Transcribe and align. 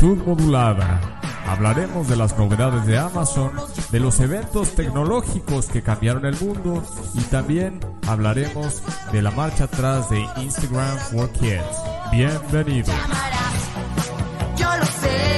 Modulada 0.00 1.00
hablaremos 1.48 2.08
de 2.08 2.14
las 2.14 2.38
novedades 2.38 2.86
de 2.86 2.98
Amazon, 2.98 3.50
de 3.90 3.98
los 3.98 4.20
eventos 4.20 4.76
tecnológicos 4.76 5.66
que 5.66 5.82
cambiaron 5.82 6.24
el 6.24 6.38
mundo 6.38 6.84
y 7.14 7.20
también 7.22 7.80
hablaremos 8.06 8.80
de 9.10 9.22
la 9.22 9.32
marcha 9.32 9.64
atrás 9.64 10.08
de 10.08 10.24
Instagram 10.36 10.98
for 11.10 11.28
Kids. 11.32 11.64
Bienvenidos. 12.12 12.94
Yo 14.56 14.76
lo 14.76 14.86
sé, 14.86 15.37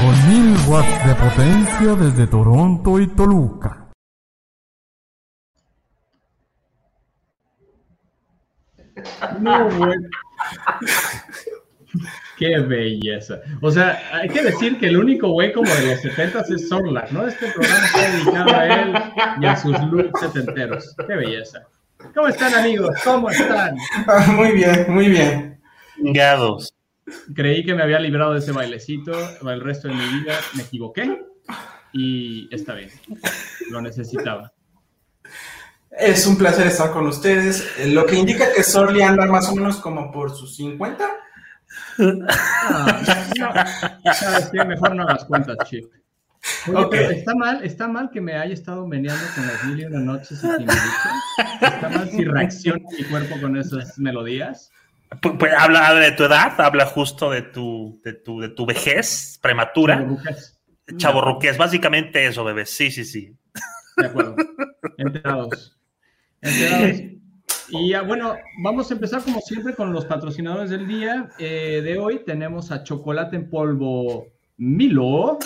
con 0.00 0.28
mil 0.28 0.56
watts 0.68 1.06
de 1.06 1.14
potencia 1.14 1.94
desde 1.94 2.26
Toronto 2.26 3.00
y 3.00 3.06
Toluca. 3.08 3.88
No, 9.40 9.70
güey. 9.70 9.98
Qué 12.36 12.58
belleza. 12.60 13.40
O 13.60 13.70
sea, 13.70 14.00
hay 14.12 14.28
que 14.28 14.42
decir 14.42 14.78
que 14.78 14.86
el 14.86 14.96
único 14.96 15.28
güey 15.30 15.52
como 15.52 15.68
de 15.72 15.86
los 15.86 16.00
70 16.00 16.44
es 16.48 16.68
Sorlac, 16.68 17.10
¿no? 17.10 17.26
Este 17.26 17.48
programa 17.50 17.86
está 17.86 18.10
dedicado 18.10 18.56
a 18.56 18.66
él 18.66 18.94
y 19.40 19.46
a 19.46 19.56
sus 19.56 19.80
looks 19.84 20.20
setenteros. 20.20 20.94
Qué 21.06 21.14
belleza. 21.14 21.62
¿Cómo 22.14 22.28
están, 22.28 22.54
amigos? 22.54 22.96
¿Cómo 23.02 23.30
están? 23.30 23.76
Ah, 24.06 24.26
Muy 24.36 24.52
bien, 24.52 24.86
muy 24.88 25.08
bien. 25.08 25.60
Gados. 25.98 26.72
Creí 27.34 27.64
que 27.64 27.74
me 27.74 27.82
había 27.82 28.00
librado 28.00 28.32
de 28.32 28.38
ese 28.40 28.52
bailecito 28.52 29.12
el 29.48 29.60
resto 29.60 29.88
de 29.88 29.94
mi 29.94 30.04
vida. 30.20 30.34
Me 30.54 30.62
equivoqué 30.62 31.22
y 31.92 32.48
está 32.54 32.74
bien. 32.74 32.90
Lo 33.70 33.80
necesitaba. 33.80 34.52
Es 35.90 36.26
un 36.26 36.36
placer 36.36 36.66
estar 36.66 36.90
con 36.92 37.06
ustedes. 37.06 37.66
Eh, 37.78 37.88
Lo 37.88 38.06
que 38.06 38.16
indica 38.16 38.52
que 38.54 38.62
Sorly 38.62 39.02
anda 39.02 39.26
más 39.26 39.48
o 39.48 39.54
menos 39.56 39.78
como 39.78 40.12
por 40.12 40.30
sus 40.34 40.56
50. 40.56 41.08
Ah, 42.28 43.02
no, 43.38 44.14
¿sabes 44.14 44.50
qué? 44.52 44.64
Mejor 44.64 44.94
no 44.94 45.02
hagas 45.02 45.24
cuentas, 45.24 45.56
Chip. 45.68 45.86
Oye, 46.68 46.76
Ok. 46.76 46.90
pero 46.90 47.10
está 47.10 47.34
mal, 47.34 47.64
está 47.64 47.88
mal 47.88 48.10
que 48.12 48.20
me 48.20 48.34
haya 48.34 48.54
estado 48.54 48.86
meneando 48.86 49.24
con 49.34 49.46
las 49.46 49.64
mil 49.64 49.80
y 49.80 49.84
una 49.86 49.98
noches 49.98 50.40
y. 50.42 50.64
Está 51.64 51.88
mal 51.88 52.08
si 52.10 52.24
reacciona 52.24 52.80
mi 52.96 53.04
cuerpo 53.04 53.40
con 53.40 53.56
esas 53.56 53.98
melodías. 53.98 54.70
Pues, 55.22 55.34
pues, 55.38 55.52
habla, 55.56 55.88
habla 55.88 56.00
de 56.00 56.12
tu 56.12 56.24
edad, 56.24 56.60
habla 56.60 56.86
justo 56.86 57.30
de 57.30 57.42
tu, 57.42 58.00
de 58.04 58.12
tu, 58.12 58.40
de 58.40 58.48
tu 58.50 58.66
vejez 58.66 59.38
prematura. 59.42 60.06
Chaborruqués, 60.96 61.56
básicamente 61.56 62.26
eso, 62.26 62.44
bebé. 62.44 62.66
Sí, 62.66 62.90
sí, 62.90 63.04
sí. 63.04 63.36
De 63.96 64.06
acuerdo. 64.06 64.36
Enterados. 64.96 65.78
Enterados. 66.40 67.00
Y 67.70 67.94
bueno, 68.06 68.36
vamos 68.62 68.90
a 68.90 68.94
empezar 68.94 69.22
como 69.22 69.40
siempre 69.40 69.74
con 69.74 69.92
los 69.92 70.06
patrocinadores 70.06 70.70
del 70.70 70.86
día. 70.86 71.28
Eh, 71.38 71.80
de 71.82 71.98
hoy 71.98 72.22
tenemos 72.24 72.70
a 72.70 72.82
Chocolate 72.82 73.36
en 73.36 73.50
Polvo 73.50 74.26
Milo. 74.56 75.38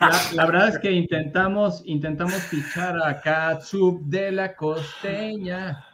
La, 0.00 0.20
la 0.32 0.46
verdad 0.46 0.68
es 0.68 0.78
que 0.78 0.90
intentamos, 0.90 1.82
intentamos 1.84 2.34
fichar 2.34 2.96
a 3.02 3.20
Katsup 3.20 4.00
de 4.06 4.32
la 4.32 4.56
Costeña, 4.56 5.84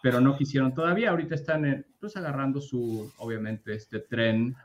pero 0.00 0.20
no 0.20 0.36
quisieron 0.36 0.74
todavía. 0.74 1.10
Ahorita 1.10 1.34
están 1.34 1.64
en- 1.66 1.86
pues 2.02 2.16
agarrando 2.16 2.60
su, 2.60 3.12
obviamente, 3.18 3.76
este 3.76 4.00
tren 4.00 4.56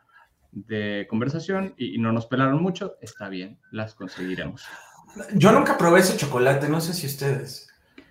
de 0.51 1.05
conversación 1.07 1.75
y, 1.77 1.93
y 1.93 1.97
no 1.99 2.11
nos 2.11 2.25
pelaron 2.25 2.63
mucho. 2.63 2.95
Está 2.99 3.29
bien, 3.29 3.59
las 3.71 3.93
conseguiremos. 3.93 4.63
Yo 5.35 5.51
nunca 5.51 5.77
probé 5.77 5.99
ese 5.99 6.17
chocolate, 6.17 6.67
no 6.67 6.81
sé 6.81 6.95
si 6.95 7.05
ustedes. 7.05 7.69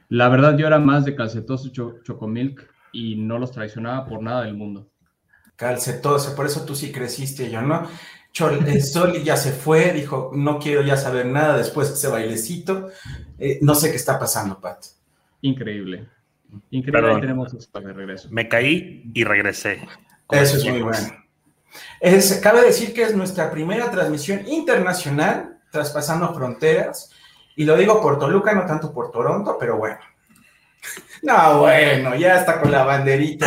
La 0.09 0.29
verdad, 0.29 0.57
yo 0.57 0.69
era 0.69 0.79
más 0.79 1.05
de 1.05 1.17
calcetoso 1.17 1.71
cho 1.71 2.01
chocomilk 2.05 2.71
y 2.93 3.17
no 3.17 3.41
los 3.41 3.51
traicionaba 3.51 4.07
por 4.07 4.23
nada 4.23 4.45
del 4.45 4.55
mundo. 4.55 4.89
Calcetose, 5.57 6.31
por 6.37 6.47
eso 6.47 6.65
tú 6.65 6.77
sí 6.77 6.93
creciste, 6.93 7.51
yo 7.51 7.63
no. 7.63 7.83
Chol, 8.31 8.65
eh, 8.69 8.81
Sorly 8.93 9.25
ya 9.25 9.37
se 9.37 9.51
fue, 9.51 9.93
dijo, 9.93 10.31
no 10.35 10.61
quiero 10.61 10.83
ya 10.83 10.97
saber 10.97 11.27
nada 11.27 11.59
después 11.59 11.89
de 11.89 11.95
ese 11.95 12.07
bailecito. 12.07 12.91
Eh, 13.41 13.59
no 13.61 13.75
sé 13.75 13.91
qué 13.91 13.97
está 13.97 14.21
pasando, 14.21 14.61
Pat. 14.61 14.85
Increíble. 15.41 16.07
Increíble. 16.71 16.93
Perdón. 17.03 17.21
Tenemos 17.21 17.55
esto 17.55 17.81
de 17.81 17.93
regreso. 17.93 18.29
Me 18.31 18.49
caí 18.49 19.11
y 19.15 19.25
regresé. 19.25 19.87
Eso 20.31 20.57
es 20.57 20.65
muy 20.65 20.83
bueno. 20.83 21.07
Es, 22.01 22.41
cabe 22.43 22.63
decir 22.63 22.93
que 22.95 23.03
es 23.03 23.15
nuestra 23.15 23.51
primera 23.51 23.91
transmisión 23.91 24.47
internacional, 24.49 25.59
traspasando 25.71 26.35
fronteras. 26.35 27.11
Y 27.57 27.65
lo 27.65 27.77
digo 27.77 28.01
por 28.03 28.19
Toluca, 28.19 28.53
no 28.55 28.67
tanto 28.67 28.93
por 28.93 29.11
Toronto, 29.11 29.57
pero 29.59 29.77
bueno. 29.77 29.99
No, 31.23 31.61
bueno, 31.61 32.15
ya 32.15 32.39
está 32.41 32.61
con 32.61 32.71
la 32.71 32.85
banderita. 32.85 33.47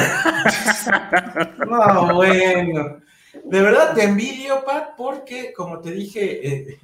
No, 1.68 2.14
bueno. 2.16 2.98
De 3.46 3.62
verdad 3.62 3.94
te 3.94 4.04
envidio, 4.04 4.64
Pat, 4.66 4.90
porque 4.98 5.54
como 5.54 5.80
te 5.80 5.92
dije 5.92 6.48
eh, 6.48 6.80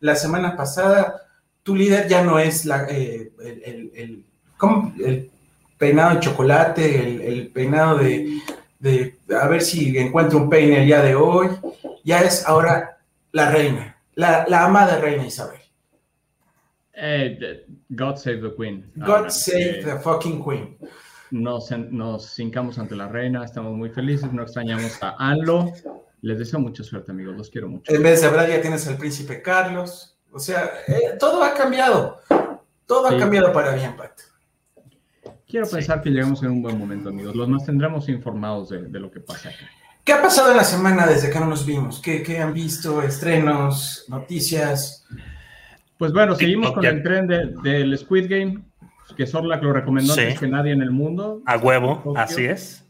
la 0.00 0.16
semana 0.16 0.56
pasada, 0.56 1.22
tu 1.62 1.74
líder 1.76 2.08
ya 2.08 2.22
no 2.22 2.38
es 2.38 2.64
la, 2.64 2.86
eh, 2.88 3.32
el, 3.40 3.62
el- 3.64 3.92
el- 3.94 4.24
¿cómo? 4.56 4.92
el 4.98 5.30
peinado 5.78 6.14
de 6.14 6.20
chocolate, 6.20 6.98
el, 7.02 7.20
el 7.20 7.48
peinado 7.48 7.98
de, 7.98 8.40
de 8.78 9.18
a 9.40 9.46
ver 9.48 9.62
si 9.62 9.96
encuentro 9.98 10.38
un 10.38 10.48
peine 10.50 10.80
el 10.80 10.86
día 10.86 11.02
de 11.02 11.14
hoy. 11.14 11.48
Ya 12.04 12.20
es 12.22 12.46
ahora 12.46 12.98
la 13.32 13.50
reina, 13.50 13.96
la, 14.14 14.46
la 14.48 14.64
amada 14.64 14.98
reina 14.98 15.26
Isabel. 15.26 15.60
Eh, 16.94 17.66
God 17.90 18.16
save 18.16 18.40
the 18.40 18.54
Queen. 18.56 18.90
God 18.96 19.08
Ahora, 19.10 19.30
save 19.30 19.80
eh, 19.80 19.82
the 19.84 19.98
fucking 19.98 20.42
queen. 20.42 20.78
nos, 21.30 21.70
nos 21.70 22.38
hincamos 22.38 22.78
ante 22.78 22.94
la 22.96 23.08
reina, 23.08 23.44
estamos 23.44 23.74
muy 23.74 23.90
felices, 23.90 24.32
no 24.32 24.42
extrañamos 24.42 25.02
a 25.02 25.14
Anlo. 25.18 25.72
Les 26.22 26.38
deseo 26.38 26.58
mucha 26.58 26.82
suerte, 26.82 27.12
amigos, 27.12 27.36
los 27.36 27.50
quiero 27.50 27.68
mucho. 27.68 27.92
En 27.92 28.02
vez 28.02 28.22
de 28.22 28.28
Brad 28.28 28.48
ya 28.48 28.60
tienes 28.62 28.86
al 28.88 28.96
príncipe 28.96 29.42
Carlos. 29.42 30.16
O 30.32 30.38
sea, 30.38 30.70
eh, 30.88 31.16
todo 31.20 31.42
ha 31.44 31.52
cambiado. 31.54 32.20
Todo 32.86 33.08
Sí. 33.08 33.14
ha 33.14 33.18
cambiado 33.18 33.52
para 33.52 33.74
bien, 33.74 33.96
Pat. 33.96 34.12
Quiero 35.48 35.66
pensar 35.68 36.02
que 36.02 36.10
llegamos 36.10 36.42
en 36.42 36.50
un 36.50 36.62
buen 36.62 36.78
momento, 36.78 37.08
amigos. 37.10 37.36
Los 37.36 37.48
mantendremos 37.48 38.08
informados 38.08 38.68
de, 38.70 38.82
de 38.88 39.00
lo 39.00 39.10
que 39.10 39.20
pasa 39.20 39.48
acá. 39.50 39.68
¿Qué 40.04 40.12
ha 40.12 40.22
pasado 40.22 40.50
en 40.50 40.56
la 40.56 40.64
semana 40.64 41.06
desde 41.06 41.30
que 41.30 41.38
no 41.38 41.46
nos 41.46 41.64
vimos? 41.66 42.00
¿Qué, 42.00 42.22
qué 42.22 42.38
han 42.38 42.52
visto? 42.52 43.02
¿Estrenos? 43.02 44.04
¿Noticias? 44.08 45.06
Pues 45.98 46.12
bueno, 46.12 46.34
seguimos 46.34 46.72
con 46.72 46.82
ya- 46.82 46.90
el 46.90 47.02
tren 47.02 47.26
de- 47.26 47.46
del 47.62 47.96
Squid 47.96 48.26
Game, 48.28 48.62
que 49.16 49.26
Sorlac 49.26 49.62
lo 49.62 49.72
recomendó 49.72 50.14
Sí. 50.14 50.20
antes 50.20 50.38
que 50.40 50.48
nadie 50.48 50.72
en 50.72 50.82
el 50.82 50.90
mundo. 50.90 51.42
A 51.46 51.56
huevo, 51.56 52.00
Tokio. 52.04 52.18
así 52.18 52.44
es. 52.44 52.82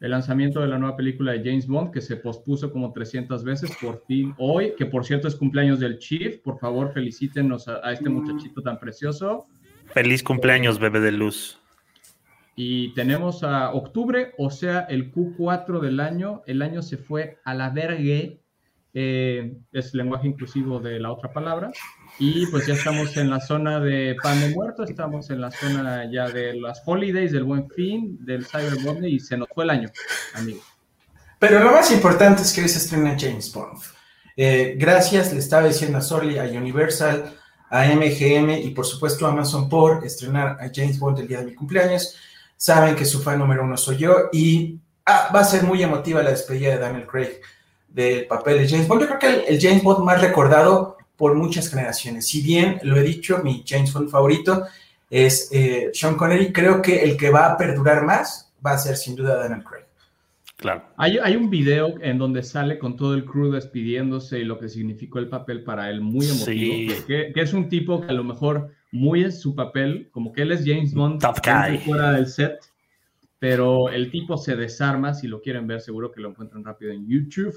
El 0.00 0.10
lanzamiento 0.10 0.60
de 0.60 0.68
la 0.68 0.78
nueva 0.78 0.96
película 0.96 1.32
de 1.32 1.38
James 1.38 1.66
Bond, 1.66 1.90
que 1.92 2.00
se 2.00 2.16
pospuso 2.16 2.70
como 2.72 2.92
300 2.92 3.42
veces, 3.44 3.70
por 3.80 4.02
fin 4.06 4.34
hoy, 4.38 4.74
que 4.76 4.86
por 4.86 5.04
cierto 5.06 5.26
es 5.28 5.34
cumpleaños 5.36 5.80
del 5.80 5.98
Chief. 5.98 6.38
Por 6.38 6.58
favor, 6.58 6.92
felicítenos 6.92 7.66
a, 7.68 7.80
a 7.82 7.92
este 7.92 8.08
muchachito 8.08 8.60
tan 8.62 8.78
precioso. 8.78 9.46
Feliz 9.86 10.22
cumpleaños, 10.22 10.78
bebé 10.78 11.00
de 11.00 11.12
luz. 11.12 11.58
Y 12.58 12.94
tenemos 12.94 13.44
a 13.44 13.70
octubre, 13.74 14.32
o 14.38 14.50
sea, 14.50 14.80
el 14.88 15.12
Q4 15.12 15.78
del 15.78 16.00
año. 16.00 16.42
El 16.46 16.62
año 16.62 16.80
se 16.82 16.96
fue 16.96 17.38
a 17.44 17.54
la 17.54 17.68
vergue. 17.70 18.40
eh, 18.98 19.58
es 19.72 19.92
lenguaje 19.92 20.26
inclusivo 20.26 20.80
de 20.80 20.98
la 20.98 21.12
otra 21.12 21.30
palabra. 21.30 21.70
Y 22.18 22.46
pues 22.46 22.66
ya 22.66 22.72
estamos 22.72 23.14
en 23.18 23.28
la 23.28 23.40
zona 23.40 23.78
de 23.78 24.16
pan 24.22 24.40
de 24.40 24.54
muerto, 24.54 24.84
estamos 24.84 25.28
en 25.28 25.42
la 25.42 25.50
zona 25.50 26.10
ya 26.10 26.30
de 26.30 26.54
las 26.54 26.80
holidays, 26.86 27.30
del 27.32 27.44
buen 27.44 27.68
fin, 27.68 28.16
del 28.24 28.46
Cyber 28.46 28.80
Monday 28.80 29.16
y 29.16 29.20
se 29.20 29.36
nos 29.36 29.48
fue 29.54 29.64
el 29.64 29.70
año, 29.70 29.90
amigos. 30.34 30.64
Pero 31.38 31.62
lo 31.62 31.72
más 31.72 31.92
importante 31.92 32.40
es 32.40 32.54
que 32.54 32.62
hoy 32.62 32.70
se 32.70 32.78
estrena 32.78 33.18
James 33.20 33.52
Bond. 33.52 33.78
Eh, 34.34 34.76
gracias, 34.78 35.30
le 35.30 35.40
estaba 35.40 35.68
diciendo 35.68 35.98
a 35.98 36.00
Sorly, 36.00 36.38
a 36.38 36.44
Universal, 36.44 37.34
a 37.68 37.84
MGM 37.84 38.50
y 38.64 38.70
por 38.70 38.86
supuesto 38.86 39.26
a 39.26 39.30
Amazon 39.30 39.68
por 39.68 40.06
estrenar 40.06 40.56
a 40.58 40.70
James 40.74 40.98
Bond 40.98 41.18
el 41.18 41.28
día 41.28 41.40
de 41.40 41.46
mi 41.46 41.54
cumpleaños. 41.54 42.16
Saben 42.56 42.96
que 42.96 43.04
su 43.04 43.22
fan 43.22 43.38
número 43.38 43.64
uno 43.64 43.76
soy 43.76 43.98
yo 43.98 44.28
y 44.32 44.78
ah, 45.04 45.30
va 45.34 45.40
a 45.40 45.44
ser 45.44 45.64
muy 45.64 45.82
emotiva 45.82 46.22
la 46.22 46.30
despedida 46.30 46.72
de 46.72 46.78
Daniel 46.78 47.06
Craig 47.06 47.40
del 47.88 48.26
papel 48.26 48.58
de 48.58 48.68
James 48.68 48.88
Bond. 48.88 49.02
Yo 49.02 49.06
creo 49.08 49.18
que 49.18 49.28
el, 49.28 49.54
el 49.54 49.60
James 49.60 49.82
Bond 49.82 50.04
más 50.04 50.20
recordado 50.20 50.96
por 51.16 51.34
muchas 51.34 51.68
generaciones. 51.68 52.26
Si 52.26 52.42
bien 52.42 52.78
lo 52.82 52.96
he 52.96 53.02
dicho, 53.02 53.40
mi 53.42 53.64
James 53.66 53.92
Bond 53.92 54.10
favorito 54.10 54.66
es 55.10 55.48
eh, 55.52 55.90
Sean 55.92 56.16
Connery, 56.16 56.52
creo 56.52 56.82
que 56.82 57.02
el 57.02 57.16
que 57.16 57.30
va 57.30 57.46
a 57.46 57.56
perdurar 57.56 58.04
más 58.04 58.52
va 58.64 58.72
a 58.72 58.78
ser 58.78 58.96
sin 58.96 59.16
duda 59.16 59.36
Daniel 59.36 59.64
Craig. 59.64 59.84
Claro. 60.56 60.84
Hay, 60.96 61.18
hay 61.18 61.36
un 61.36 61.50
video 61.50 61.94
en 62.00 62.18
donde 62.18 62.42
sale 62.42 62.78
con 62.78 62.96
todo 62.96 63.14
el 63.14 63.24
crew 63.24 63.52
despidiéndose 63.52 64.38
y 64.38 64.44
lo 64.44 64.58
que 64.58 64.68
significó 64.68 65.18
el 65.18 65.28
papel 65.28 65.62
para 65.62 65.90
él, 65.90 66.00
muy 66.00 66.26
emotivo. 66.26 66.74
Sí. 66.74 67.04
Que, 67.06 67.32
que 67.34 67.40
es 67.40 67.52
un 67.52 67.68
tipo 67.68 68.00
que 68.00 68.08
a 68.08 68.14
lo 68.14 68.24
mejor 68.24 68.70
muy 68.92 69.24
en 69.24 69.32
su 69.32 69.54
papel, 69.54 70.08
como 70.12 70.32
que 70.32 70.42
él 70.42 70.52
es 70.52 70.62
James 70.64 70.94
Bond 70.94 71.22
guy. 71.22 71.78
fuera 71.78 72.12
del 72.12 72.26
set, 72.26 72.58
pero 73.38 73.88
el 73.90 74.10
tipo 74.10 74.36
se 74.36 74.56
desarma, 74.56 75.12
si 75.14 75.28
lo 75.28 75.40
quieren 75.40 75.66
ver 75.66 75.80
seguro 75.80 76.10
que 76.10 76.20
lo 76.20 76.30
encuentran 76.30 76.64
rápido 76.64 76.92
en 76.92 77.06
YouTube. 77.06 77.56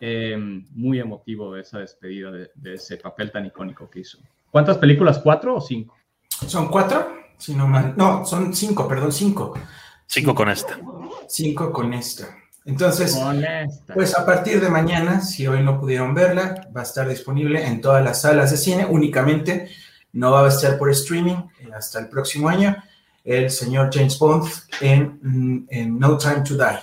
Eh, 0.00 0.36
muy 0.74 1.00
emotivo 1.00 1.56
esa 1.56 1.80
despedida 1.80 2.30
de, 2.30 2.50
de 2.54 2.74
ese 2.74 2.98
papel 2.98 3.32
tan 3.32 3.46
icónico 3.46 3.90
que 3.90 4.00
hizo. 4.00 4.18
¿Cuántas 4.50 4.78
películas? 4.78 5.18
¿Cuatro 5.18 5.56
o 5.56 5.60
cinco? 5.60 5.96
¿Son 6.46 6.68
cuatro? 6.68 7.14
Si 7.36 7.52
no, 7.54 7.66
mal- 7.66 7.94
no, 7.96 8.24
son 8.24 8.54
cinco, 8.54 8.86
perdón, 8.86 9.10
cinco. 9.10 9.54
Cinco 10.06 10.34
con 10.36 10.48
esta. 10.50 10.78
Cinco 11.28 11.72
con 11.72 11.92
esta. 11.94 12.28
Entonces, 12.64 13.16
Honesta. 13.16 13.94
pues 13.94 14.16
a 14.16 14.24
partir 14.24 14.60
de 14.60 14.68
mañana, 14.68 15.20
si 15.20 15.46
hoy 15.48 15.62
no 15.64 15.80
pudieron 15.80 16.14
verla, 16.14 16.68
va 16.76 16.82
a 16.82 16.84
estar 16.84 17.08
disponible 17.08 17.66
en 17.66 17.80
todas 17.80 18.04
las 18.04 18.22
salas 18.22 18.50
de 18.52 18.56
cine 18.56 18.86
únicamente. 18.86 19.68
No 20.12 20.30
va 20.32 20.44
a 20.46 20.48
estar 20.48 20.78
por 20.78 20.90
streaming 20.90 21.36
eh, 21.60 21.68
hasta 21.76 22.00
el 22.00 22.08
próximo 22.08 22.48
año. 22.48 22.76
El 23.24 23.50
señor 23.50 23.90
James 23.92 24.18
Bond 24.18 24.48
en, 24.80 25.18
mm, 25.22 25.66
en 25.70 25.98
No 25.98 26.16
Time 26.16 26.42
to 26.46 26.54
Die. 26.54 26.78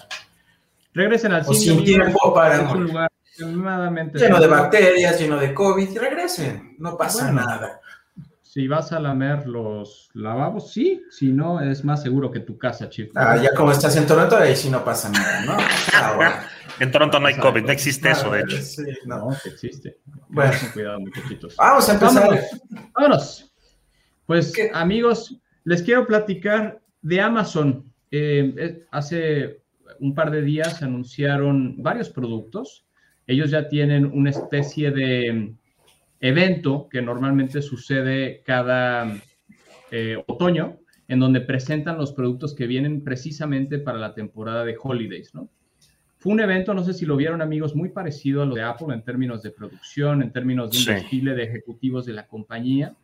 Regresen 0.94 1.32
al 1.34 1.42
O 1.48 1.54
cine. 1.54 1.76
sin 1.76 1.84
tiempo 1.84 2.34
para 2.34 2.62
morir. 2.62 2.84
lugar 2.84 3.12
Lleno 3.38 4.40
de 4.40 4.48
bacterias, 4.48 5.20
lleno 5.20 5.38
de 5.38 5.54
COVID, 5.54 5.90
y 5.90 5.98
regresen. 5.98 6.76
No 6.80 6.96
pasa 6.98 7.26
Bueno. 7.26 7.42
nada. 7.46 7.82
Si 8.56 8.70
vas 8.70 8.94
a 8.94 9.02
lamer 9.02 9.48
los 9.48 10.10
lavabos, 10.14 10.72
sí. 10.72 11.04
Si 11.10 11.34
no, 11.34 11.60
es 11.60 11.84
más 11.84 12.04
seguro 12.04 12.32
que 12.32 12.40
tu 12.40 12.58
casa, 12.58 12.90
chico. 12.90 13.12
Ah, 13.14 13.36
ya 13.36 13.54
como 13.54 13.74
estás 13.74 13.98
en 13.98 14.08
Toronto, 14.08 14.38
ahí 14.38 14.56
sí 14.56 14.70
no 14.70 14.82
pasa 14.82 15.10
nada, 15.10 15.42
¿no? 15.42 15.58
Ah, 15.94 16.14
bueno. 16.16 16.36
En 16.80 16.90
Toronto 16.90 17.20
no 17.20 17.28
hay 17.28 17.36
COVID, 17.36 17.66
no 17.66 17.72
existe 17.74 18.12
eso, 18.12 18.32
de 18.32 18.40
hecho. 18.40 18.56
sí, 18.62 18.86
no. 19.08 19.30
No, 19.30 19.38
que 19.44 19.50
existe. 19.50 19.98
Bueno. 20.30 20.54
Cuidado, 20.74 21.02
muchachitos. 21.02 21.58
Vamos 21.58 21.90
a 21.90 21.94
empezar. 21.96 22.24
Vámonos. 22.24 22.46
Vámonos. 22.94 23.54
Pues, 24.26 24.54
¿Qué? 24.54 24.72
amigos, 24.74 25.38
les 25.66 25.82
quiero 25.82 26.08
platicar 26.08 26.80
de 27.02 27.20
Amazon. 27.20 27.92
Eh, 28.10 28.54
eh, 28.58 28.86
hace 28.90 29.64
un 30.00 30.16
par 30.16 30.32
de 30.32 30.42
días 30.42 30.82
anunciaron 30.82 31.84
varios 31.84 32.10
productos. 32.10 32.86
Ellos 33.28 33.52
ya 33.52 33.68
tienen 33.68 34.06
una 34.06 34.30
especie 34.30 34.92
de 34.92 35.54
evento 36.26 36.88
que 36.90 37.02
normalmente 37.02 37.62
sucede 37.62 38.42
cada 38.46 39.22
eh, 39.92 40.24
otoño, 40.28 40.78
en 41.08 41.20
donde 41.20 41.42
presentan 41.42 41.98
los 41.98 42.14
productos 42.14 42.56
que 42.56 42.66
vienen 42.68 43.04
precisamente 43.04 43.78
para 43.78 44.00
la 44.00 44.14
temporada 44.16 44.66
de 44.66 44.76
holidays, 44.82 45.36
¿no? 45.36 45.50
Fue 46.18 46.34
un 46.34 46.40
evento, 46.40 46.74
no 46.74 46.84
sé 46.84 46.96
si 46.96 47.06
lo 47.06 47.16
vieron 47.16 47.44
amigos, 47.44 47.76
muy 47.76 47.90
parecido 47.90 48.42
a 48.42 48.46
lo 48.48 48.56
de 48.56 48.64
Apple 48.64 48.92
en 48.92 49.04
términos 49.04 49.44
de 49.44 49.52
producción, 49.52 50.24
en 50.24 50.32
términos 50.32 50.72
de 50.72 50.78
un 50.80 50.84
Sí. 50.86 50.92
desfile 50.92 51.36
de 51.36 51.44
ejecutivos 51.44 52.08
de 52.08 52.14
la 52.14 52.26
compañía. 52.26 52.96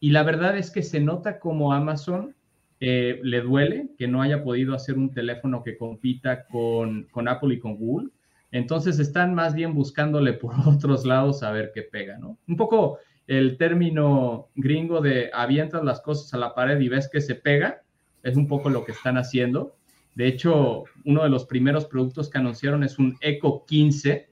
Y 0.00 0.10
la 0.10 0.22
verdad 0.22 0.58
es 0.58 0.70
que 0.70 0.82
se 0.82 1.00
nota 1.00 1.38
como 1.38 1.72
Amazon 1.72 2.34
eh, 2.80 3.18
le 3.24 3.40
duele 3.40 3.88
que 3.96 4.06
no 4.06 4.20
haya 4.22 4.44
podido 4.44 4.74
hacer 4.74 4.98
un 4.98 5.12
teléfono 5.12 5.64
que 5.64 5.76
compita 5.76 6.44
con, 6.46 7.04
con 7.10 7.26
Apple 7.26 7.54
y 7.54 7.58
con 7.58 7.76
Google. 7.76 8.10
Entonces 8.50 8.98
están 8.98 9.34
más 9.34 9.54
bien 9.54 9.74
buscándole 9.74 10.32
por 10.32 10.54
otros 10.66 11.04
lados 11.04 11.42
a 11.42 11.50
ver 11.50 11.70
qué 11.74 11.82
pega, 11.82 12.18
¿no? 12.18 12.38
Un 12.48 12.56
poco 12.56 12.98
el 13.26 13.58
término 13.58 14.48
gringo 14.54 15.00
de 15.02 15.30
avientas 15.34 15.84
las 15.84 16.00
cosas 16.00 16.32
a 16.32 16.38
la 16.38 16.54
pared 16.54 16.80
y 16.80 16.88
ves 16.88 17.08
que 17.12 17.20
se 17.20 17.34
pega, 17.34 17.82
es 18.22 18.36
un 18.36 18.48
poco 18.48 18.70
lo 18.70 18.84
que 18.84 18.92
están 18.92 19.18
haciendo. 19.18 19.76
De 20.14 20.26
hecho, 20.26 20.84
uno 21.04 21.22
de 21.22 21.28
los 21.28 21.44
primeros 21.44 21.84
productos 21.84 22.28
que 22.30 22.38
anunciaron 22.38 22.82
es 22.84 22.98
un 22.98 23.16
Eco 23.20 23.64
15. 23.66 24.28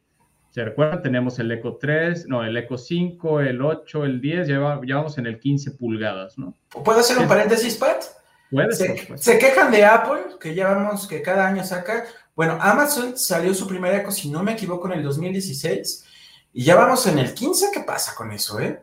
¿Se 0.50 0.64
recuerdan? 0.64 1.02
Tenemos 1.02 1.38
el 1.38 1.52
Eco 1.52 1.76
3, 1.76 2.26
no, 2.28 2.42
el 2.42 2.56
Eco 2.56 2.78
5, 2.78 3.40
el 3.42 3.61
8, 3.61 4.04
el 4.06 4.20
10, 4.23 4.49
ya, 4.49 4.58
va- 4.58 4.80
ya 4.87 4.96
vamos 4.96 5.18
en 5.18 5.26
el 5.26 5.38
15 5.38 5.73
pulgadas, 5.73 6.38
¿no? 6.38 6.54
¿Puedo 6.82 6.99
hacer 7.00 7.18
un 7.18 7.28
paréntesis, 7.28 7.76
Pat? 7.76 8.02
Puede 8.50 8.73
ser, 8.73 8.99
Se, 8.99 9.07
pues. 9.07 9.21
se 9.23 9.38
quejan 9.38 9.71
de 9.73 9.85
Apple, 9.85 10.37
que 10.41 10.55
ya 10.55 10.69
vamos, 10.73 11.07
que 11.07 11.23
cada 11.23 11.47
año 11.47 11.65
saca. 11.65 12.05
Bueno, 12.35 12.59
Amazon 12.61 13.17
salió 13.17 13.53
su 13.55 13.67
primer 13.67 13.95
eco, 13.95 14.11
si 14.12 14.31
no 14.31 14.43
me 14.43 14.53
equivoco, 14.53 14.87
en 14.93 14.99
el 14.99 15.03
2016. 15.05 16.05
Y 16.53 16.65
ya 16.65 16.76
vamos 16.76 17.07
en 17.07 17.19
el 17.19 17.35
15. 17.35 17.67
¿Qué 17.73 17.81
pasa 17.81 18.15
con 18.15 18.31
eso, 18.33 18.61
eh? 18.61 18.81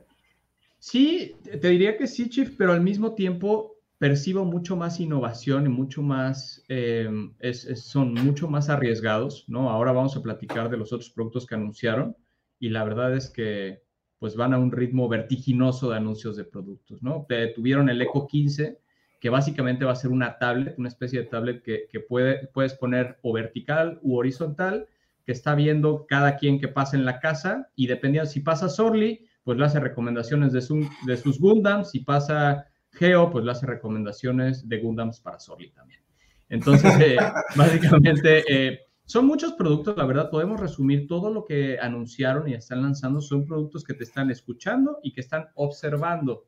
Sí, 0.79 1.35
te 1.43 1.57
te 1.57 1.69
diría 1.69 1.97
que 1.97 2.07
sí, 2.07 2.29
Chief, 2.29 2.51
pero 2.57 2.73
al 2.73 2.81
mismo 2.81 3.13
tiempo 3.13 3.75
percibo 3.97 4.43
mucho 4.43 4.75
más 4.75 4.99
innovación 4.99 5.65
y 5.65 5.69
mucho 5.69 6.01
más, 6.01 6.61
eh, 6.67 7.09
es- 7.39 7.63
es- 7.65 7.83
son 7.85 8.13
mucho 8.13 8.49
más 8.49 8.67
arriesgados, 8.69 9.45
¿no? 9.47 9.69
Ahora 9.69 9.93
vamos 9.93 10.17
a 10.17 10.21
platicar 10.21 10.69
de 10.69 10.75
los 10.77 10.91
otros 10.91 11.09
productos 11.09 11.45
que 11.47 11.55
anunciaron 11.55 12.17
y 12.59 12.69
la 12.69 12.83
verdad 12.83 13.15
es 13.15 13.29
que 13.29 13.81
pues 14.19 14.35
van 14.37 14.53
a 14.53 14.57
un 14.57 14.71
ritmo 14.71 15.07
vertiginoso 15.09 15.89
de 15.89 15.97
anuncios 15.97 16.35
de 16.37 16.45
productos, 16.45 17.01
¿no? 17.03 17.25
Te- 17.27 17.47
tuvieron 17.49 17.89
el 17.89 18.01
Eco 18.01 18.25
15, 18.27 18.79
que 19.23 19.29
básicamente 19.29 19.85
va 19.85 19.93
a 19.93 19.95
ser 19.95 20.11
una 20.11 20.37
tablet, 20.37 20.77
una 20.77 20.89
especie 20.89 21.21
de 21.21 21.27
tablet 21.27 21.63
que, 21.63 21.87
que 21.89 22.01
puede, 22.01 22.47
puedes 22.47 22.73
poner 22.73 23.19
o 23.21 23.31
vertical 23.31 23.97
u 24.01 24.17
horizontal, 24.17 24.85
que 25.25 25.31
está 25.31 25.55
viendo 25.55 26.05
cada 26.09 26.35
quien 26.35 26.59
que 26.59 26.67
pasa 26.67 26.97
en 26.97 27.05
la 27.05 27.21
casa 27.21 27.69
y 27.73 27.87
dependiendo 27.87 28.29
si 28.29 28.41
pasa 28.41 28.67
Sorly, 28.67 29.25
pues 29.45 29.57
le 29.57 29.63
hace 29.63 29.79
recomendaciones 29.79 30.51
de, 30.51 30.61
su- 30.61 30.89
de 31.05 31.15
sus 31.15 31.39
Gundams, 31.39 31.91
si 31.91 32.01
pasa 32.01 32.67
Geo, 32.91 33.31
pues 33.31 33.45
le 33.45 33.51
hace 33.51 33.65
recomendaciones 33.65 34.67
de 34.67 34.79
Gundams 34.79 35.21
para 35.21 35.39
Sorly 35.39 35.69
también. 35.69 36.01
Entonces, 36.49 36.93
eh, 36.99 37.15
básicamente, 37.55 38.43
eh, 38.49 38.81
son 39.05 39.25
muchos 39.25 39.53
productos, 39.53 39.95
la 39.95 40.05
verdad, 40.05 40.29
podemos 40.31 40.59
resumir 40.59 41.07
todo 41.07 41.29
lo 41.31 41.45
que 41.45 41.79
anunciaron 41.79 42.49
y 42.49 42.55
están 42.55 42.81
lanzando, 42.81 43.21
son 43.21 43.45
productos 43.45 43.85
que 43.85 43.93
te 43.93 44.03
están 44.03 44.29
escuchando 44.31 44.99
y 45.01 45.13
que 45.13 45.21
están 45.21 45.47
observando. 45.55 46.43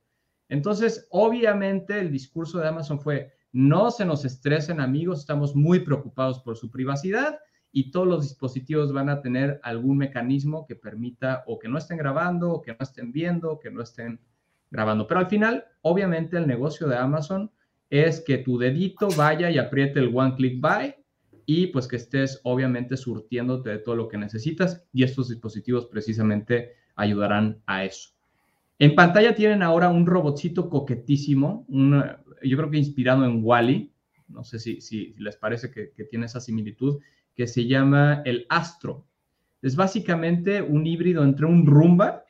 Entonces, 0.50 1.08
obviamente, 1.10 2.00
el 2.00 2.12
discurso 2.12 2.60
de 2.60 2.68
Amazon 2.68 3.00
fue, 3.00 3.34
no 3.52 3.90
se 3.92 4.06
nos 4.06 4.26
estresen 4.26 4.80
amigos, 4.80 5.20
estamos 5.20 5.56
muy 5.56 5.80
preocupados 5.80 6.40
por 6.40 6.58
su 6.58 6.70
privacidad 6.70 7.40
y 7.72 7.92
todos 7.92 8.08
los 8.08 8.24
dispositivos 8.24 8.94
van 8.94 9.10
a 9.10 9.22
tener 9.22 9.60
algún 9.64 9.98
mecanismo 9.98 10.66
que 10.66 10.76
permita 10.76 11.44
o 11.48 11.60
que 11.60 11.68
no 11.68 11.78
estén 11.78 11.98
grabando, 11.98 12.52
o 12.52 12.62
que 12.62 12.72
no 12.72 12.78
estén 12.80 13.12
viendo, 13.12 13.52
o 13.52 13.60
que 13.60 13.72
no 13.72 13.82
estén 13.82 14.20
grabando. 14.72 15.08
Pero 15.08 15.20
al 15.20 15.28
final, 15.28 15.66
obviamente, 15.82 16.38
el 16.38 16.48
negocio 16.48 16.88
de 16.88 16.98
Amazon 16.98 17.52
es 17.90 18.22
que 18.22 18.38
tu 18.40 18.58
dedito 18.58 19.08
vaya 19.18 19.50
y 19.50 19.58
apriete 19.58 20.00
el 20.00 20.16
One 20.16 20.36
Click 20.36 20.62
Buy 20.62 20.96
y 21.46 21.68
pues 21.68 21.88
que 21.88 21.98
estés 21.98 22.40
obviamente 22.44 22.98
surtiéndote 22.98 23.70
de 23.70 23.78
todo 23.80 23.96
lo 23.96 24.08
que 24.08 24.18
necesitas 24.18 24.86
y 24.92 25.04
estos 25.04 25.30
dispositivos 25.30 25.86
precisamente 25.86 26.74
ayudarán 26.96 27.62
a 27.68 27.86
eso. 27.86 28.15
En 28.78 28.94
pantalla 28.94 29.34
tienen 29.34 29.64
ahora 29.64 29.90
un 29.90 30.06
robotcito 30.06 30.70
coquetísimo, 30.70 31.66
yo 31.70 32.58
creo 32.58 32.70
que 32.70 32.78
inspirado 32.78 33.26
en 33.26 33.40
Wally, 33.44 33.92
no 34.28 34.44
sé 34.44 34.60
si, 34.60 35.16
les 35.18 35.38
parece 35.38 35.72
que, 35.72 36.04
tiene 36.06 36.26
esa 36.26 36.42
similitud, 36.42 37.00
que 37.36 37.48
se 37.48 37.68
llama 37.68 38.22
el 38.26 38.46
Astro. 38.50 39.06
Es 39.62 39.76
básicamente 39.76 40.62
un 40.62 40.86
híbrido 40.86 41.24
entre 41.24 41.46
un 41.46 41.66
Rumba, 41.66 42.26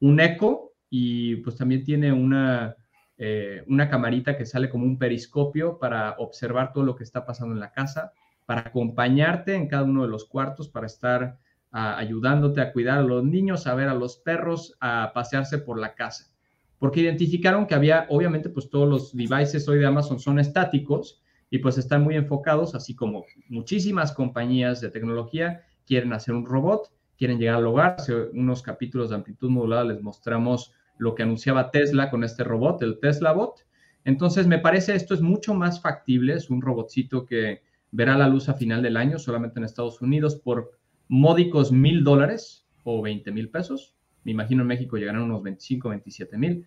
un 0.00 0.20
Echo 0.20 0.72
y 0.88 1.36
pues 1.36 1.56
también 1.56 1.84
tiene 1.84 2.12
una, 2.12 2.76
eh, 3.18 3.62
una 3.68 3.88
camarita 3.88 4.36
que 4.36 4.46
sale 4.46 4.68
como 4.68 4.84
un 4.84 4.98
periscopio 4.98 5.78
para 5.78 6.12
observar 6.18 6.72
todo 6.72 6.84
lo 6.84 6.96
que 6.96 7.04
está 7.04 7.24
pasando 7.26 7.54
en 7.54 7.60
la 7.60 7.72
casa, 7.72 8.12
para 8.46 8.62
acompañarte 8.62 9.54
en 9.54 9.68
cada 9.68 9.84
uno 9.84 10.02
de 10.02 10.08
los 10.08 10.24
cuartos, 10.24 10.68
para 10.68 10.86
estar 10.86 11.38
ayudándote 11.72 12.60
a 12.60 12.72
cuidar 12.72 12.98
a 12.98 13.02
los 13.02 13.24
niños, 13.24 13.66
a 13.66 13.74
ver 13.74 13.88
a 13.88 13.94
los 13.94 14.16
perros, 14.16 14.76
a 14.80 15.12
pasearse 15.14 15.58
por 15.58 15.78
la 15.78 15.94
casa. 15.94 16.30
Porque 16.78 17.00
identificaron 17.00 17.66
que 17.66 17.74
había, 17.74 18.06
obviamente, 18.08 18.48
pues 18.48 18.70
todos 18.70 18.88
los 18.88 19.14
devices 19.14 19.68
hoy 19.68 19.78
de 19.78 19.86
Amazon 19.86 20.18
son 20.18 20.38
estáticos 20.38 21.22
y 21.50 21.58
pues 21.58 21.78
están 21.78 22.02
muy 22.02 22.16
enfocados, 22.16 22.74
así 22.74 22.94
como 22.94 23.24
muchísimas 23.48 24.12
compañías 24.12 24.80
de 24.80 24.90
tecnología 24.90 25.62
quieren 25.84 26.12
hacer 26.12 26.34
un 26.34 26.46
robot 26.46 26.90
quieren 27.20 27.38
llegar 27.38 27.56
al 27.56 27.66
hogar. 27.66 27.96
Hace 27.98 28.14
unos 28.32 28.62
capítulos 28.62 29.10
de 29.10 29.16
amplitud 29.16 29.50
modulada 29.50 29.84
les 29.84 30.00
mostramos 30.00 30.72
lo 30.96 31.14
que 31.14 31.22
anunciaba 31.22 31.70
Tesla 31.70 32.08
con 32.08 32.24
este 32.24 32.44
robot, 32.44 32.80
el 32.80 32.98
Tesla 32.98 33.32
Bot. 33.32 33.66
Entonces, 34.06 34.46
me 34.46 34.58
parece 34.58 34.94
esto 34.94 35.12
es 35.12 35.20
mucho 35.20 35.52
más 35.52 35.82
factible. 35.82 36.32
Es 36.32 36.48
un 36.48 36.62
robotcito 36.62 37.26
que 37.26 37.60
verá 37.90 38.16
la 38.16 38.26
luz 38.26 38.48
a 38.48 38.54
final 38.54 38.82
del 38.82 38.96
año 38.96 39.18
solamente 39.18 39.58
en 39.58 39.66
Estados 39.66 40.00
Unidos 40.00 40.36
por 40.36 40.70
módicos 41.10 41.72
mil 41.72 42.04
dólares 42.04 42.64
o 42.84 43.02
20 43.02 43.32
mil 43.32 43.50
pesos. 43.50 43.96
Me 44.22 44.30
imagino 44.30 44.62
en 44.62 44.68
México 44.68 44.96
llegarán 44.96 45.22
unos 45.22 45.42
25, 45.42 45.88
27 45.88 46.38
mil. 46.38 46.66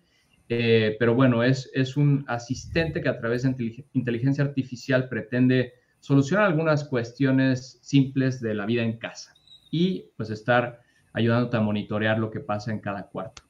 Eh, 0.50 0.96
pero 0.98 1.14
bueno, 1.14 1.42
es, 1.42 1.70
es 1.72 1.96
un 1.96 2.26
asistente 2.28 3.00
que 3.00 3.08
a 3.08 3.18
través 3.18 3.42
de 3.42 3.48
intelig- 3.48 3.86
inteligencia 3.94 4.44
artificial 4.44 5.08
pretende 5.08 5.72
solucionar 6.00 6.44
algunas 6.44 6.84
cuestiones 6.84 7.78
simples 7.80 8.42
de 8.42 8.54
la 8.54 8.66
vida 8.66 8.82
en 8.82 8.98
casa 8.98 9.32
y 9.70 10.10
pues 10.18 10.28
estar 10.28 10.80
ayudándote 11.14 11.56
a 11.56 11.60
monitorear 11.60 12.18
lo 12.18 12.30
que 12.30 12.40
pasa 12.40 12.70
en 12.70 12.80
cada 12.80 13.04
cuarto. 13.08 13.42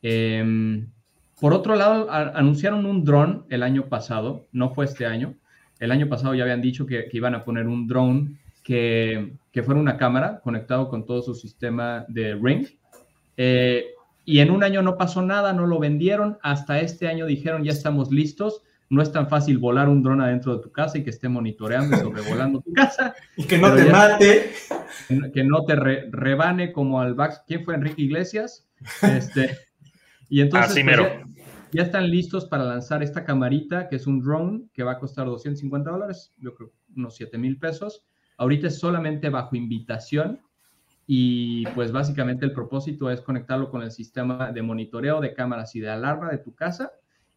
Em, 0.00 0.88
por 1.38 1.52
otro 1.52 1.76
lado, 1.76 2.10
anunciaron 2.10 2.86
un 2.86 3.04
dron 3.04 3.44
el 3.50 3.62
año 3.62 3.90
pasado, 3.90 4.48
no 4.52 4.70
fue 4.70 4.86
este 4.86 5.04
año. 5.04 5.34
El 5.78 5.90
año 5.90 6.08
pasado 6.08 6.34
ya 6.34 6.44
habían 6.44 6.62
dicho 6.62 6.86
que, 6.86 7.08
que 7.10 7.16
iban 7.18 7.34
a 7.34 7.44
poner 7.44 7.66
un 7.66 7.86
dron 7.86 8.38
que, 8.62 9.34
que 9.50 9.62
fuera 9.62 9.80
una 9.80 9.96
cámara 9.96 10.40
conectado 10.40 10.88
con 10.88 11.04
todo 11.04 11.22
su 11.22 11.34
sistema 11.34 12.04
de 12.08 12.34
Ring. 12.40 12.66
Eh, 13.36 13.86
y 14.24 14.38
en 14.38 14.50
un 14.50 14.62
año 14.62 14.82
no 14.82 14.96
pasó 14.96 15.22
nada, 15.22 15.52
no 15.52 15.66
lo 15.66 15.78
vendieron. 15.78 16.38
Hasta 16.42 16.80
este 16.80 17.08
año 17.08 17.26
dijeron, 17.26 17.64
ya 17.64 17.72
estamos 17.72 18.10
listos. 18.10 18.62
No 18.88 19.00
es 19.02 19.10
tan 19.10 19.28
fácil 19.28 19.56
volar 19.58 19.88
un 19.88 20.02
dron 20.02 20.20
adentro 20.20 20.54
de 20.56 20.62
tu 20.62 20.70
casa 20.70 20.98
y 20.98 21.02
que 21.02 21.10
esté 21.10 21.28
monitoreando 21.28 21.96
y 21.96 22.00
sobrevolando 22.00 22.60
tu 22.60 22.72
casa, 22.74 23.14
Y 23.36 23.44
que 23.44 23.56
no 23.58 23.74
te 23.74 23.86
ya- 23.86 23.90
mate. 23.92 24.50
que 25.32 25.44
no 25.44 25.64
te 25.64 25.74
re- 25.76 26.08
rebane 26.10 26.72
como 26.72 27.00
al 27.00 27.14
Bax. 27.14 27.42
¿Quién 27.46 27.64
fue 27.64 27.74
Enrique 27.74 28.02
Iglesias? 28.02 28.68
Este, 29.02 29.56
y 30.28 30.42
entonces 30.42 30.70
Así 30.72 30.84
pues, 30.84 30.96
mero. 30.98 31.04
ya, 31.08 31.24
ya 31.72 31.82
están 31.84 32.10
listos 32.10 32.44
para 32.44 32.64
lanzar 32.64 33.02
esta 33.02 33.24
camarita, 33.24 33.88
que 33.88 33.96
es 33.96 34.06
un 34.06 34.20
drone 34.20 34.64
que 34.74 34.82
va 34.82 34.92
a 34.92 34.98
costar 34.98 35.24
250 35.26 35.90
dólares, 35.90 36.30
yo 36.38 36.54
creo 36.54 36.70
unos 36.94 37.16
7 37.16 37.38
mil 37.38 37.58
pesos. 37.58 38.04
Ahorita 38.42 38.66
es 38.66 38.80
solamente 38.80 39.28
bajo 39.28 39.54
invitación 39.54 40.40
y 41.06 41.64
pues 41.76 41.92
básicamente 41.92 42.44
el 42.44 42.52
propósito 42.52 43.08
es 43.08 43.20
conectarlo 43.20 43.70
con 43.70 43.82
el 43.82 43.92
sistema 43.92 44.50
de 44.50 44.62
monitoreo 44.62 45.20
de 45.20 45.32
cámaras 45.32 45.76
y 45.76 45.80
de 45.80 45.88
alarma 45.88 46.28
de 46.28 46.38
tu 46.38 46.52
casa. 46.52 46.90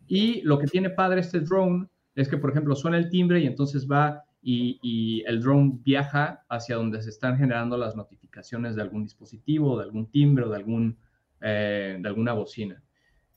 Y 0.08 0.42
lo 0.42 0.58
que 0.58 0.66
tiene 0.66 0.90
padre 0.90 1.22
este 1.22 1.42
drone 1.42 1.86
es 2.16 2.28
que, 2.28 2.38
por 2.38 2.50
ejemplo, 2.50 2.76
suena 2.76 2.98
el 2.98 3.12
timbre 3.12 3.40
y 3.40 3.46
entonces 3.46 3.88
va 3.88 4.24
y, 4.42 5.22
el 5.28 5.44
drone 5.44 5.78
viaja 5.84 6.44
hacia 6.50 6.78
donde 6.78 7.04
se 7.04 7.12
están 7.12 7.38
generando 7.38 7.78
las 7.78 7.96
notificaciones 7.96 8.76
de 8.76 8.82
algún 8.82 9.04
dispositivo, 9.04 9.78
de 9.78 9.84
algún 9.84 10.10
timbre 10.10 10.46
o 10.46 10.50
de, 10.50 10.56
algún, 10.56 10.98
eh, 11.40 12.00
de 12.02 12.08
alguna 12.08 12.34
bocina. 12.34 12.82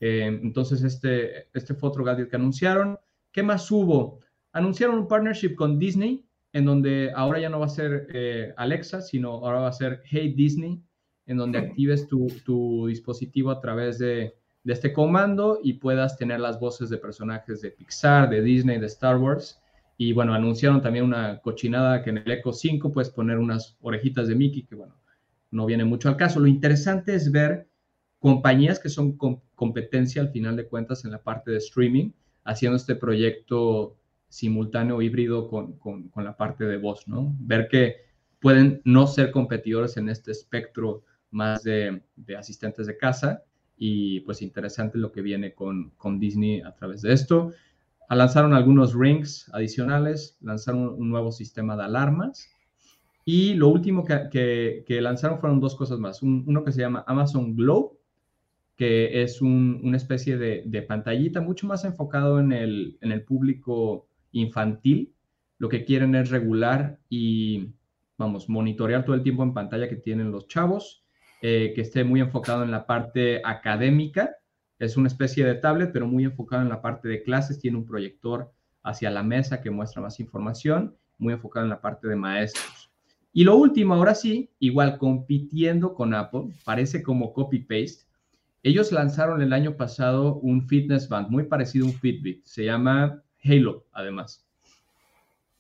Eh, 0.00 0.40
entonces, 0.42 0.82
este, 0.84 1.48
este 1.52 1.76
otro 1.82 2.02
gadget 2.02 2.30
que 2.30 2.37
anunciaron. 2.37 2.98
¿Qué 3.30 3.42
más 3.42 3.70
hubo? 3.70 4.20
Anunciaron 4.52 5.00
un 5.00 5.06
partnership 5.06 5.54
con 5.54 5.78
Disney, 5.78 6.25
en 6.58 6.64
donde 6.66 7.10
ahora 7.14 7.40
ya 7.40 7.48
no 7.48 7.60
va 7.60 7.66
a 7.66 7.70
ser 7.70 8.08
eh, 8.12 8.52
Alexa, 8.56 9.00
sino 9.00 9.30
ahora 9.44 9.60
va 9.60 9.68
a 9.68 9.72
ser 9.72 10.02
Hey 10.04 10.34
Disney, 10.36 10.82
en 11.26 11.36
donde 11.36 11.58
actives 11.58 12.06
tu, 12.08 12.26
tu 12.44 12.86
dispositivo 12.86 13.50
a 13.50 13.60
través 13.60 13.98
de, 13.98 14.34
de 14.64 14.72
este 14.72 14.92
comando 14.92 15.60
y 15.62 15.74
puedas 15.74 16.16
tener 16.16 16.40
las 16.40 16.58
voces 16.60 16.90
de 16.90 16.98
personajes 16.98 17.60
de 17.60 17.70
Pixar, 17.70 18.28
de 18.30 18.42
Disney, 18.42 18.78
de 18.78 18.86
Star 18.86 19.16
Wars. 19.18 19.60
Y 19.96 20.12
bueno, 20.12 20.32
anunciaron 20.32 20.80
también 20.80 21.04
una 21.04 21.40
cochinada 21.40 22.02
que 22.02 22.10
en 22.10 22.18
el 22.18 22.30
Echo 22.30 22.52
5 22.52 22.92
puedes 22.92 23.10
poner 23.10 23.38
unas 23.38 23.76
orejitas 23.80 24.28
de 24.28 24.36
Mickey, 24.36 24.62
que 24.64 24.74
bueno, 24.76 24.94
no 25.50 25.66
viene 25.66 25.84
mucho 25.84 26.08
al 26.08 26.16
caso. 26.16 26.40
Lo 26.40 26.46
interesante 26.46 27.14
es 27.14 27.30
ver 27.32 27.68
compañías 28.20 28.78
que 28.78 28.88
son 28.88 29.16
com- 29.16 29.40
competencia 29.54 30.22
al 30.22 30.30
final 30.30 30.56
de 30.56 30.66
cuentas 30.66 31.04
en 31.04 31.10
la 31.10 31.22
parte 31.22 31.50
de 31.50 31.58
streaming, 31.58 32.12
haciendo 32.44 32.76
este 32.76 32.94
proyecto 32.94 33.98
simultáneo 34.28 35.00
híbrido 35.02 35.49
con, 35.49 35.75
con- 35.78 36.08
con 36.08 36.25
la 36.25 36.37
parte 36.37 36.64
de 36.64 36.76
voz, 36.78 37.06
¿no? 37.08 37.35
Ver 37.40 37.68
que 37.68 37.97
pueden 38.40 38.80
no 38.85 39.06
ser 39.06 39.30
competidores 39.30 39.97
en 39.97 40.08
este 40.08 40.32
espectro 40.32 41.02
más 41.30 41.62
de, 41.62 42.02
asistentes 42.38 42.87
de 42.87 42.97
casa 42.97 43.42
y 43.76 44.20
pues 44.20 44.42
interesante 44.42 44.99
lo 44.99 45.12
que 45.12 45.23
viene 45.23 45.54
con, 45.54 45.90
con 45.97 46.18
Disney 46.18 46.61
a 46.61 46.75
través 46.75 47.02
de 47.02 47.12
esto. 47.12 47.52
Ah, 48.08 48.16
Lanzaron 48.16 48.54
algunos 48.54 48.94
rings 48.94 49.50
adicionales, 49.52 50.37
lanzaron 50.40 50.88
un 50.88 51.11
nuevo 51.11 51.32
sistema 51.32 51.76
de 51.76 51.85
alarmas 51.85 52.49
y 53.25 53.54
lo 53.54 53.68
último 53.68 54.04
que, 54.04 54.85
que- 54.87 55.00
lanzaron 55.00 55.38
fueron 55.38 55.61
dos 55.61 55.76
cosas 55.76 55.99
más. 55.99 56.23
Un- 56.23 56.44
uno 56.47 56.64
que 56.64 56.73
se 56.73 56.80
llama 56.80 57.04
Amazon 57.06 57.54
Glow, 57.54 57.99
que 58.76 59.23
es 59.23 59.42
un- 59.42 59.80
una 59.85 59.97
especie 59.97 60.37
de, 60.38 60.62
de 60.66 60.82
pantallita 60.82 61.40
mucho 61.40 61.66
más 61.66 61.85
enfocado 61.85 62.40
en 62.40 62.52
el, 62.52 62.99
en 63.00 63.12
el 63.12 63.23
público 63.25 64.08
infantil. 64.32 65.14
Lo 65.58 65.68
que 65.68 65.85
quieren 65.85 66.14
es 66.14 66.30
regular 66.30 66.99
y, 67.08 67.73
vamos, 68.16 68.49
monitorear 68.49 69.04
todo 69.04 69.16
el 69.16 69.23
tiempo 69.23 69.42
en 69.42 69.54
pantalla 69.54 69.88
que 69.88 69.97
tienen 69.97 70.30
los 70.30 70.49
chavos, 70.49 71.04
eh, 71.42 71.73
que 71.75 71.80
esté 71.80 72.04
muy 72.04 72.20
enfocado 72.20 72.62
en 72.62 72.70
la 72.70 72.87
parte 72.87 73.40
académica. 73.44 74.37
Es 74.78 74.97
una 74.97 75.08
especie 75.08 75.44
de 75.44 75.54
tablet, 75.54 75.90
pero 75.92 76.06
muy 76.06 76.25
enfocado 76.25 76.62
en 76.62 76.68
la 76.68 76.80
parte 76.80 77.08
de 77.08 77.23
clases. 77.23 77.58
Tiene 77.58 77.78
un 77.78 77.87
proyector 77.87 78.52
hacia 78.82 79.11
la 79.11 79.23
mesa 79.23 79.61
que 79.61 79.70
muestra 79.70 80.02
más 80.02 80.20
información, 80.20 80.97
muy 81.18 81.35
enfocado 81.35 81.64
en 81.64 81.70
la 81.70 81.80
parte 81.80 82.08
de 82.08 82.16
maestros. 82.16 82.90
Y 83.32 83.44
lo 83.44 83.56
último, 83.56 83.94
ahora 83.94 84.14
sí, 84.14 84.50
igual 84.58 84.99
compitiendo 84.99 85.94
con 85.94 86.14
Apple, 86.14 86.52
parece 86.64 87.02
como 87.02 87.32
copy-paste. 87.32 88.06
Ellos 88.62 88.90
lanzaron 88.90 89.42
el 89.42 89.52
año 89.52 89.76
pasado 89.76 90.37
un 90.37 90.66
fitness 90.66 91.08
band 91.08 91.30
muy 91.30 91.44
parecido 91.44 91.87
a 91.87 91.90
un 91.90 91.94
Fitbit, 91.94 92.44
se 92.44 92.64
llama 92.64 93.23
Halo, 93.45 93.87
además. 93.92 94.47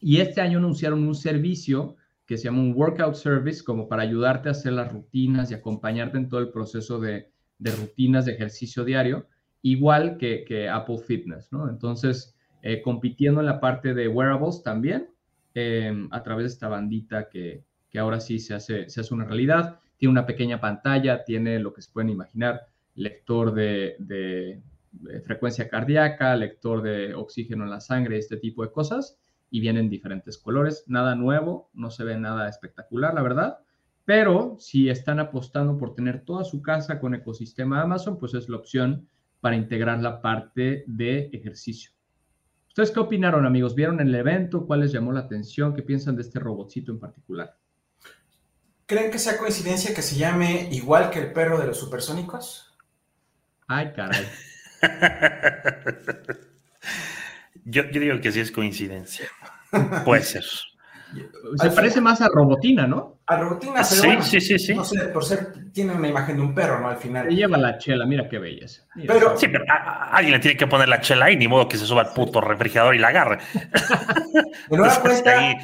Y 0.00 0.20
este 0.20 0.40
año 0.40 0.58
anunciaron 0.58 1.06
un 1.06 1.14
servicio 1.14 1.96
que 2.26 2.36
se 2.36 2.44
llama 2.44 2.60
un 2.60 2.74
workout 2.74 3.14
service, 3.14 3.64
como 3.64 3.88
para 3.88 4.02
ayudarte 4.02 4.48
a 4.48 4.52
hacer 4.52 4.72
las 4.74 4.92
rutinas 4.92 5.50
y 5.50 5.54
acompañarte 5.54 6.18
en 6.18 6.28
todo 6.28 6.40
el 6.40 6.50
proceso 6.50 7.00
de, 7.00 7.30
de 7.58 7.70
rutinas 7.72 8.26
de 8.26 8.32
ejercicio 8.32 8.84
diario, 8.84 9.26
igual 9.62 10.18
que, 10.18 10.44
que 10.44 10.68
Apple 10.68 10.98
Fitness, 10.98 11.50
¿no? 11.50 11.68
Entonces, 11.68 12.36
eh, 12.62 12.82
compitiendo 12.82 13.40
en 13.40 13.46
la 13.46 13.60
parte 13.60 13.94
de 13.94 14.08
wearables 14.08 14.62
también, 14.62 15.08
eh, 15.54 15.92
a 16.10 16.22
través 16.22 16.44
de 16.44 16.48
esta 16.48 16.68
bandita 16.68 17.28
que, 17.28 17.64
que 17.90 17.98
ahora 17.98 18.20
sí 18.20 18.38
se 18.38 18.54
hace, 18.54 18.88
se 18.88 19.00
hace 19.00 19.14
una 19.14 19.24
realidad. 19.24 19.80
Tiene 19.96 20.12
una 20.12 20.26
pequeña 20.26 20.60
pantalla, 20.60 21.24
tiene 21.24 21.58
lo 21.58 21.72
que 21.72 21.82
se 21.82 21.90
pueden 21.90 22.10
imaginar, 22.10 22.66
lector 22.94 23.52
de, 23.52 23.96
de, 23.98 24.60
frecuencia 25.24 25.68
cardíaca, 25.68 26.34
lector 26.36 26.82
de 26.82 27.14
oxígeno 27.14 27.64
en 27.64 27.70
la 27.70 27.80
sangre, 27.80 28.18
este 28.18 28.36
tipo 28.36 28.62
de 28.62 28.72
cosas, 28.72 29.18
y 29.50 29.60
vienen 29.60 29.88
diferentes 29.88 30.38
colores. 30.38 30.84
Nada 30.86 31.14
nuevo, 31.14 31.70
no 31.74 31.90
se 31.90 32.04
ve 32.04 32.16
nada 32.18 32.48
espectacular, 32.48 33.14
la 33.14 33.22
verdad, 33.22 33.58
pero 34.04 34.56
si 34.58 34.88
están 34.88 35.20
apostando 35.20 35.76
por 35.76 35.94
tener 35.94 36.24
toda 36.24 36.44
su 36.44 36.62
casa 36.62 36.98
con 36.98 37.14
ecosistema 37.14 37.82
Amazon, 37.82 38.18
pues 38.18 38.34
es 38.34 38.48
la 38.48 38.56
opción 38.56 39.06
para 39.40 39.56
integrar 39.56 40.00
la 40.00 40.20
parte 40.22 40.84
de 40.86 41.30
ejercicio. 41.32 41.92
¿Ustedes 42.68 42.90
qué 42.90 43.00
opinaron, 43.00 43.44
amigos? 43.44 43.74
¿Vieron 43.74 44.00
el 44.00 44.14
evento? 44.14 44.66
¿Cuál 44.66 44.80
les 44.80 44.92
llamó 44.92 45.12
la 45.12 45.20
atención? 45.20 45.74
¿Qué 45.74 45.82
piensan 45.82 46.16
de 46.16 46.22
este 46.22 46.38
robotcito 46.38 46.92
en 46.92 47.00
particular? 47.00 47.58
¿Creen 48.86 49.10
que 49.10 49.18
sea 49.18 49.36
coincidencia 49.36 49.94
que 49.94 50.00
se 50.00 50.16
llame 50.16 50.68
igual 50.72 51.10
que 51.10 51.18
el 51.18 51.32
perro 51.32 51.58
de 51.58 51.66
los 51.66 51.76
supersónicos? 51.76 52.74
Ay, 53.66 53.92
caray. 53.94 54.24
Yo, 57.64 57.82
yo 57.90 58.00
digo 58.00 58.20
que 58.20 58.32
sí 58.32 58.40
es 58.40 58.50
coincidencia. 58.50 59.26
Puede 60.04 60.22
ser. 60.22 60.44
Se 61.56 61.70
parece 61.70 62.02
más 62.02 62.20
a 62.20 62.28
Robotina, 62.28 62.86
¿no? 62.86 63.18
A 63.26 63.36
Robotina, 63.38 63.74
pero 63.76 63.86
Sí, 63.86 64.06
bueno, 64.06 64.22
sí, 64.22 64.40
sí, 64.42 64.58
sí. 64.58 64.74
No 64.74 64.84
sé, 64.84 65.04
por 65.08 65.24
ser, 65.24 65.54
tiene 65.72 65.94
una 65.94 66.06
imagen 66.06 66.36
de 66.36 66.42
un 66.42 66.54
perro, 66.54 66.80
¿no? 66.80 66.88
Al 66.88 66.98
final. 66.98 67.28
Lleva 67.28 67.56
la 67.56 67.78
chela, 67.78 68.04
mira 68.04 68.28
qué 68.28 68.38
belleza. 68.38 68.82
Mira, 68.94 69.14
Pero- 69.14 69.36
Sí, 69.38 69.48
pero 69.48 69.64
a- 69.70 69.74
a- 69.74 70.10
alguien 70.16 70.34
le 70.34 70.40
tiene 70.40 70.56
que 70.58 70.66
poner 70.66 70.86
la 70.88 71.00
chela 71.00 71.26
ahí, 71.26 71.36
ni 71.36 71.48
modo 71.48 71.66
que 71.66 71.78
se 71.78 71.86
suba 71.86 72.02
al 72.02 72.12
puto 72.12 72.42
refrigerador 72.42 72.94
y 72.94 72.98
la 72.98 73.08
agarre. 73.08 73.38
Nueva 74.70 74.94
Entonces, 74.94 74.98
cuenta, 74.98 75.38
ahí- 75.38 75.56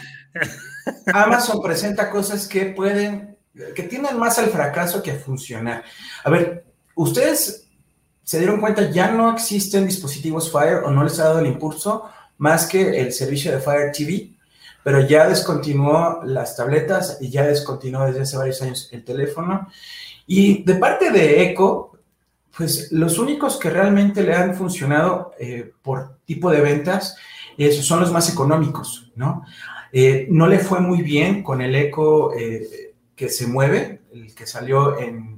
Amazon 1.12 1.62
presenta 1.62 2.09
cosas 2.11 2.48
que 2.48 2.66
pueden, 2.66 3.37
que 3.77 3.83
tienden 3.83 4.18
más 4.18 4.38
al 4.38 4.46
fracaso 4.46 5.03
que 5.03 5.11
a 5.12 5.16
funcionar. 5.16 5.85
A 6.24 6.31
ver, 6.31 6.64
ustedes 6.94 7.63
se 8.25 8.39
dieron 8.39 8.61
cuenta, 8.61 8.91
ya 8.91 9.11
no 9.13 9.33
existen 9.33 9.87
dispositivos 9.87 10.51
Fire 10.51 10.83
o 10.85 10.91
no 10.91 11.05
les 11.05 11.19
ha 11.21 11.25
dado 11.25 11.41
el 11.41 11.47
impulso 11.47 12.05
más 12.39 12.67
que 12.67 13.01
el 13.01 13.13
servicio 13.13 13.53
de 13.53 13.61
Fire 13.61 13.93
TV, 13.93 14.31
pero 14.83 15.07
ya 15.07 15.29
descontinuó 15.29 16.23
las 16.25 16.57
tabletas 16.57 17.19
y 17.21 17.31
ya 17.31 17.45
descontinuó 17.47 18.07
desde 18.07 18.23
hace 18.23 18.37
varios 18.37 18.61
años 18.63 18.89
el 18.93 19.05
teléfono. 19.05 19.69
Y 20.27 20.65
de 20.65 20.75
parte 20.75 21.11
de 21.11 21.43
Echo, 21.43 21.93
pues 22.57 22.91
los 22.93 23.19
únicos 23.19 23.59
que 23.59 23.71
realmente 23.71 24.23
le 24.23 24.35
han 24.35 24.55
funcionado 24.55 25.33
eh, 25.39 25.73
por 25.83 26.19
tipo 26.25 26.51
de 26.51 26.61
ventas 26.61 27.17
eh, 27.57 27.73
son 27.73 28.01
los 28.01 28.13
más 28.13 28.31
económicos, 28.33 29.13
¿no? 29.17 29.45
Eh, 29.93 30.27
no 30.29 30.49
le 30.49 30.59
fue 30.59 30.81
muy 30.81 31.03
bien 31.03 31.43
con 31.45 31.61
el 31.61 31.75
eco 31.77 32.35
eh, 32.37 32.95
que 33.15 33.29
se 33.29 33.47
mueve, 33.47 34.01
el 34.13 34.35
que 34.35 34.45
salió 34.45 34.99
en 34.99 35.34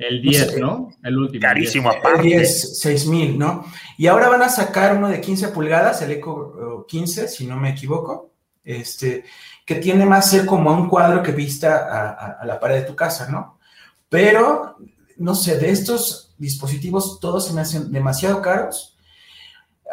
el, 0.00 0.16
El 0.18 0.24
No 0.24 0.32
sé, 0.32 0.38
10, 0.46 0.58
¿no? 0.58 0.90
El 1.02 1.18
último. 1.18 1.42
Carísimo 1.42 1.90
10. 1.90 1.94
el 1.94 2.06
aparte. 2.10 2.22
10, 2.28 2.80
6000, 2.80 3.38
¿no? 3.38 3.64
Y 3.98 4.06
ahora 4.06 4.28
van 4.28 4.42
a 4.42 4.48
sacar 4.48 4.96
uno 4.96 5.08
de 5.08 5.20
15 5.20 5.48
pulgadas, 5.48 6.02
el 6.02 6.12
Eco 6.12 6.82
eh, 6.82 6.84
15, 6.88 7.28
si 7.28 7.46
no 7.46 7.56
me 7.56 7.70
equivoco, 7.70 8.30
este, 8.64 9.24
que 9.66 9.76
tiene 9.76 10.04
más 10.06 10.30
ser 10.30 10.46
como 10.46 10.72
un 10.72 10.88
cuadro 10.88 11.22
que 11.22 11.32
vista 11.32 11.76
a, 11.76 12.10
a- 12.10 12.30
a 12.40 12.46
la 12.46 12.58
pared 12.58 12.76
de 12.76 12.86
tu 12.86 12.96
casa, 12.96 13.28
¿no? 13.30 13.58
Pero, 14.08 14.76
no 15.18 15.34
sé, 15.34 15.58
de 15.58 15.70
estos 15.70 16.34
dispositivos 16.38 17.20
todos 17.20 17.46
se 17.46 17.52
me 17.52 17.60
hacen 17.60 17.92
demasiado 17.92 18.40
caros. 18.42 18.96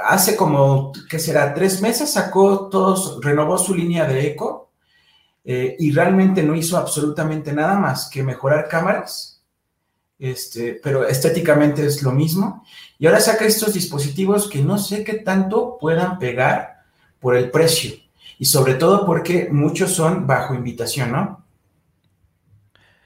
Hace 0.05 0.35
como, 0.35 0.91
¿qué 1.09 1.17
será? 1.19 1.53
Tres 1.53 1.81
meses 1.81 2.11
sacó 2.13 2.69
todos, 2.69 3.19
renovó 3.21 3.57
su 3.57 3.73
línea 3.75 4.05
de 4.05 4.27
Eco 4.27 4.71
eh, 5.43 5.75
y 5.79 5.91
realmente 5.91 6.43
no 6.43 6.55
hizo 6.55 6.77
absolutamente 6.77 7.51
nada 7.51 7.79
más 7.79 8.07
que 8.09 8.21
mejorar 8.23 8.67
cámaras, 8.67 9.36
este, 10.19 10.79
pero 10.81 11.07
estéticamente 11.07 11.85
es 11.85 12.03
lo 12.03 12.11
mismo. 12.11 12.65
Y 12.99 13.05
ahora 13.05 13.19
saca 13.19 13.45
estos 13.45 13.73
dispositivos 13.73 14.49
que 14.49 14.61
no 14.61 14.77
sé 14.77 15.03
qué 15.03 15.15
tanto 15.15 15.77
puedan 15.79 16.17
pegar 16.19 16.83
por 17.19 17.35
el 17.35 17.49
precio 17.51 17.95
y 18.39 18.45
sobre 18.45 18.75
todo 18.75 19.05
porque 19.05 19.49
muchos 19.51 19.91
son 19.93 20.27
bajo 20.27 20.53
invitación, 20.53 21.11
¿no? 21.11 21.45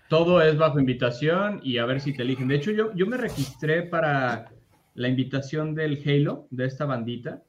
Todo 0.09 0.41
es 0.41 0.57
bajo 0.57 0.79
invitación 0.79 1.61
y 1.63 1.77
a 1.77 1.85
ver 1.85 2.01
si 2.01 2.13
te 2.13 2.23
eligen. 2.23 2.49
De 2.49 2.55
hecho, 2.55 2.71
yo, 2.71 2.93
yo 2.93 3.07
me 3.07 3.15
registré 3.15 3.83
para 3.83 4.49
la 4.93 5.07
invitación 5.07 5.73
del 5.73 6.01
Halo, 6.05 6.47
de 6.49 6.65
esta 6.65 6.85
bandita, 6.85 7.43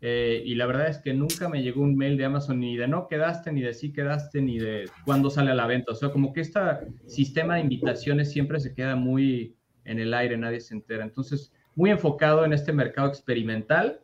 eh, 0.00 0.42
y 0.44 0.54
la 0.54 0.66
verdad 0.66 0.88
es 0.88 0.98
que 0.98 1.12
nunca 1.12 1.48
me 1.48 1.62
llegó 1.62 1.82
un 1.82 1.96
mail 1.96 2.16
de 2.16 2.24
Amazon 2.24 2.60
ni 2.60 2.76
de 2.76 2.86
no 2.86 3.08
quedaste, 3.08 3.52
ni 3.52 3.62
de 3.62 3.74
sí 3.74 3.92
quedaste, 3.92 4.40
ni 4.40 4.58
de 4.58 4.88
cuándo 5.04 5.28
sale 5.30 5.50
a 5.50 5.54
la 5.54 5.66
venta. 5.66 5.92
O 5.92 5.94
sea, 5.94 6.10
como 6.10 6.32
que 6.32 6.40
este 6.40 6.60
sistema 7.06 7.56
de 7.56 7.62
invitaciones 7.62 8.30
siempre 8.30 8.60
se 8.60 8.74
queda 8.74 8.94
muy 8.94 9.56
en 9.84 9.98
el 9.98 10.14
aire, 10.14 10.36
nadie 10.36 10.60
se 10.60 10.74
entera. 10.74 11.04
Entonces, 11.04 11.52
muy 11.74 11.90
enfocado 11.90 12.44
en 12.44 12.52
este 12.52 12.72
mercado 12.72 13.08
experimental 13.08 14.00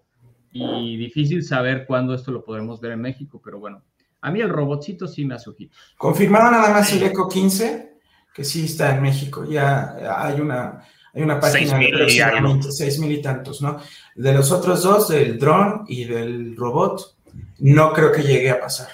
y 0.50 0.96
difícil 0.96 1.42
saber 1.42 1.84
cuándo 1.86 2.14
esto 2.14 2.30
lo 2.30 2.44
podremos 2.44 2.80
ver 2.80 2.92
en 2.92 3.00
México, 3.00 3.40
pero 3.44 3.58
bueno, 3.58 3.82
a 4.20 4.30
mí 4.30 4.40
el 4.40 4.48
robotcito 4.48 5.06
sí 5.08 5.24
me 5.24 5.34
hace 5.34 5.50
ojitos. 5.50 5.76
Confirmaron 5.98 6.52
nada 6.52 6.70
más 6.70 6.92
el 6.92 7.02
Eco 7.02 7.28
15, 7.28 7.98
que 8.32 8.44
sí 8.44 8.64
está 8.64 8.94
en 8.94 9.02
México. 9.02 9.44
Ya 9.44 9.96
hay 10.16 10.40
una, 10.40 10.82
hay 11.14 11.22
una 11.22 11.38
página 11.38 11.78
próximamente, 11.96 12.72
seis 12.72 12.98
mil 12.98 13.12
y 13.12 13.22
tantos, 13.22 13.62
¿no? 13.62 13.78
De 14.14 14.32
los 14.32 14.50
otros 14.50 14.82
dos, 14.82 15.08
del 15.08 15.38
dron 15.38 15.84
y 15.86 16.04
del 16.04 16.56
robot, 16.56 17.16
no 17.58 17.92
creo 17.92 18.10
que 18.10 18.22
llegue 18.22 18.50
a 18.50 18.60
pasar. 18.60 18.88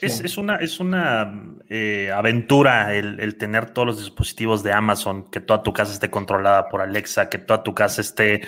Es, 0.00 0.20
es 0.20 0.36
una, 0.36 0.56
es 0.56 0.80
una 0.80 1.32
eh, 1.68 2.10
aventura 2.14 2.94
el, 2.94 3.18
el 3.20 3.36
tener 3.36 3.70
todos 3.70 3.86
los 3.86 3.98
dispositivos 3.98 4.62
de 4.62 4.72
Amazon, 4.72 5.30
que 5.30 5.40
toda 5.40 5.62
tu 5.62 5.72
casa 5.72 5.92
esté 5.92 6.10
controlada 6.10 6.68
por 6.68 6.80
Alexa, 6.80 7.28
que 7.28 7.38
toda 7.38 7.62
tu 7.62 7.74
casa 7.74 8.00
esté, 8.00 8.42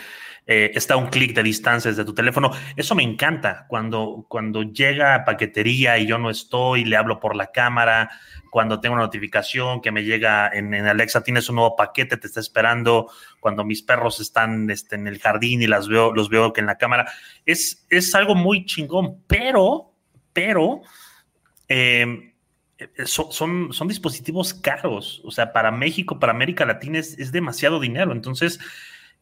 eh, 0.46 0.72
está 0.74 0.94
a 0.94 0.96
un 0.98 1.06
clic 1.06 1.34
de 1.34 1.42
distancia 1.42 1.90
desde 1.90 2.04
tu 2.04 2.12
teléfono. 2.12 2.50
Eso 2.76 2.94
me 2.94 3.02
encanta 3.02 3.64
cuando, 3.66 4.26
cuando 4.28 4.62
llega 4.62 5.24
paquetería 5.24 5.96
y 5.98 6.06
yo 6.06 6.18
no 6.18 6.28
estoy, 6.28 6.84
le 6.84 6.96
hablo 6.96 7.18
por 7.18 7.34
la 7.34 7.50
cámara, 7.50 8.10
cuando 8.50 8.78
tengo 8.78 8.94
una 8.94 9.04
notificación 9.04 9.80
que 9.80 9.90
me 9.90 10.04
llega 10.04 10.50
en, 10.52 10.74
en 10.74 10.86
Alexa, 10.86 11.22
tienes 11.22 11.48
un 11.48 11.56
nuevo 11.56 11.76
paquete, 11.76 12.18
te 12.18 12.26
está 12.26 12.40
esperando, 12.40 13.10
cuando 13.40 13.64
mis 13.64 13.82
perros 13.82 14.20
están 14.20 14.70
este, 14.70 14.96
en 14.96 15.06
el 15.06 15.18
jardín 15.18 15.62
y 15.62 15.66
las 15.66 15.88
veo, 15.88 16.12
los 16.12 16.28
veo 16.28 16.52
que 16.52 16.60
en 16.60 16.66
la 16.66 16.76
cámara. 16.76 17.10
Es, 17.46 17.86
es 17.88 18.14
algo 18.14 18.34
muy 18.34 18.66
chingón, 18.66 19.22
pero, 19.26 19.94
pero 20.34 20.82
eh, 21.68 22.34
son, 23.06 23.32
son, 23.32 23.72
son, 23.72 23.88
dispositivos 23.88 24.52
caros. 24.52 25.22
O 25.24 25.30
sea, 25.30 25.54
para 25.54 25.70
México, 25.70 26.18
para 26.18 26.32
América 26.32 26.66
Latina 26.66 26.98
es, 26.98 27.18
es 27.18 27.32
demasiado 27.32 27.80
dinero. 27.80 28.12
Entonces, 28.12 28.60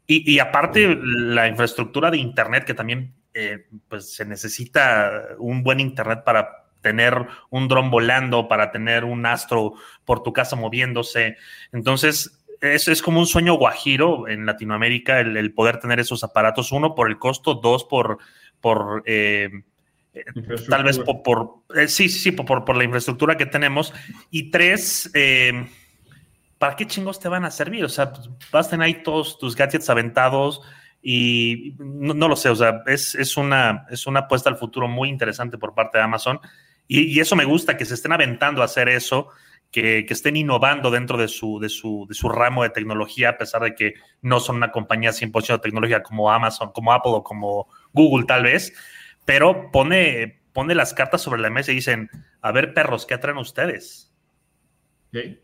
y, 0.06 0.32
y, 0.32 0.38
aparte 0.38 0.98
la 1.02 1.48
infraestructura 1.48 2.10
de 2.10 2.18
Internet, 2.18 2.64
que 2.64 2.74
también 2.74 3.14
eh, 3.34 3.66
pues 3.88 4.14
se 4.14 4.24
necesita 4.24 5.28
un 5.38 5.62
buen 5.62 5.80
Internet 5.80 6.22
para 6.24 6.66
tener 6.82 7.26
un 7.48 7.68
dron 7.68 7.90
volando, 7.90 8.48
para 8.48 8.70
tener 8.70 9.04
un 9.04 9.24
astro 9.24 9.74
por 10.04 10.22
tu 10.22 10.32
casa 10.32 10.56
moviéndose. 10.56 11.36
Entonces, 11.72 12.44
es, 12.60 12.88
es 12.88 13.00
como 13.00 13.20
un 13.20 13.26
sueño 13.26 13.54
guajiro 13.54 14.28
en 14.28 14.44
Latinoamérica 14.44 15.20
el, 15.20 15.36
el, 15.36 15.54
poder 15.54 15.78
tener 15.78 16.00
esos 16.00 16.22
aparatos. 16.24 16.72
Uno, 16.72 16.94
por 16.94 17.08
el 17.08 17.18
costo, 17.18 17.54
dos, 17.54 17.84
por... 17.84 18.18
por 18.60 19.02
eh, 19.06 19.50
tal 20.68 20.84
vez 20.84 20.98
por, 20.98 21.22
por 21.22 21.54
eh, 21.74 21.88
sí, 21.88 22.10
sí, 22.10 22.18
sí, 22.18 22.32
por, 22.32 22.64
por, 22.66 22.76
la 22.76 22.84
infraestructura 22.84 23.36
que 23.36 23.46
tenemos. 23.46 23.94
Y 24.30 24.50
tres, 24.50 25.10
eh, 25.14 25.66
¿para 26.62 26.76
qué 26.76 26.86
chingos 26.86 27.18
te 27.18 27.28
van 27.28 27.44
a 27.44 27.50
servir? 27.50 27.84
O 27.84 27.88
sea, 27.88 28.12
pues, 28.12 28.30
vas 28.52 28.72
ahí 28.74 29.02
todos 29.02 29.36
tus 29.36 29.56
gadgets 29.56 29.90
aventados 29.90 30.62
y 31.02 31.74
no, 31.80 32.28
lo 32.28 32.36
sé, 32.36 32.50
o 32.50 32.54
sea, 32.54 32.84
es, 32.86 33.16
es, 33.16 33.36
una, 33.36 33.84
es 33.90 34.06
una 34.06 34.20
apuesta 34.20 34.48
al 34.48 34.56
futuro 34.56 34.86
muy 34.86 35.08
interesante 35.08 35.58
por 35.58 35.74
parte 35.74 35.98
de 35.98 36.04
Amazon. 36.04 36.38
Y, 36.86 37.02
y 37.02 37.18
eso 37.18 37.34
me 37.34 37.44
gusta, 37.44 37.76
que 37.76 37.84
se 37.84 37.94
estén 37.94 38.12
aventando 38.12 38.62
a 38.62 38.66
hacer 38.66 38.88
eso, 38.88 39.30
que, 39.72 40.06
que 40.06 40.14
estén 40.14 40.36
innovando 40.36 40.92
dentro 40.92 41.18
de 41.18 41.26
su, 41.26 41.58
de, 41.58 41.68
su, 41.68 42.06
de 42.08 42.14
su 42.14 42.28
ramo 42.28 42.62
de 42.62 42.70
tecnología, 42.70 43.30
a 43.30 43.38
pesar 43.38 43.62
de 43.62 43.74
que 43.74 43.94
no 44.20 44.38
son 44.38 44.56
una 44.56 44.70
compañía 44.70 45.10
100% 45.10 45.54
de 45.54 45.58
tecnología 45.58 46.04
como 46.04 46.30
Amazon, 46.30 46.70
como 46.72 46.92
Apple 46.92 47.12
o 47.14 47.24
como 47.24 47.66
Google 47.92 48.24
tal 48.26 48.44
vez 48.44 48.72
pero 49.24 49.70
pone, 49.70 50.42
pone 50.52 50.74
las 50.74 50.94
cartas 50.94 51.22
sobre 51.22 51.40
la 51.40 51.50
mesa 51.50 51.72
y 51.72 51.76
dicen, 51.76 52.10
a 52.40 52.52
ver, 52.52 52.74
perros, 52.74 53.06
¿qué 53.06 53.14
atraen 53.14 53.38
ustedes? 53.38 54.12
Sí. 55.12 55.40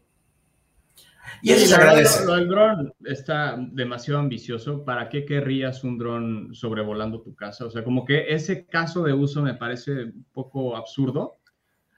Y 1.42 1.52
eso 1.52 1.60
sí, 1.60 1.66
se 1.66 1.74
agradece. 1.74 2.26
Lo, 2.26 2.34
del 2.36 2.48
dron 2.48 2.94
está 3.04 3.56
demasiado 3.58 4.20
ambicioso. 4.20 4.84
¿Para 4.84 5.08
qué 5.08 5.24
querrías 5.24 5.84
un 5.84 5.98
dron 5.98 6.54
sobrevolando 6.54 7.20
tu 7.20 7.34
casa? 7.34 7.66
O 7.66 7.70
sea, 7.70 7.84
como 7.84 8.04
que 8.04 8.32
ese 8.32 8.66
caso 8.66 9.02
de 9.02 9.12
uso 9.12 9.42
me 9.42 9.54
parece 9.54 10.04
un 10.04 10.26
poco 10.32 10.76
absurdo. 10.76 11.38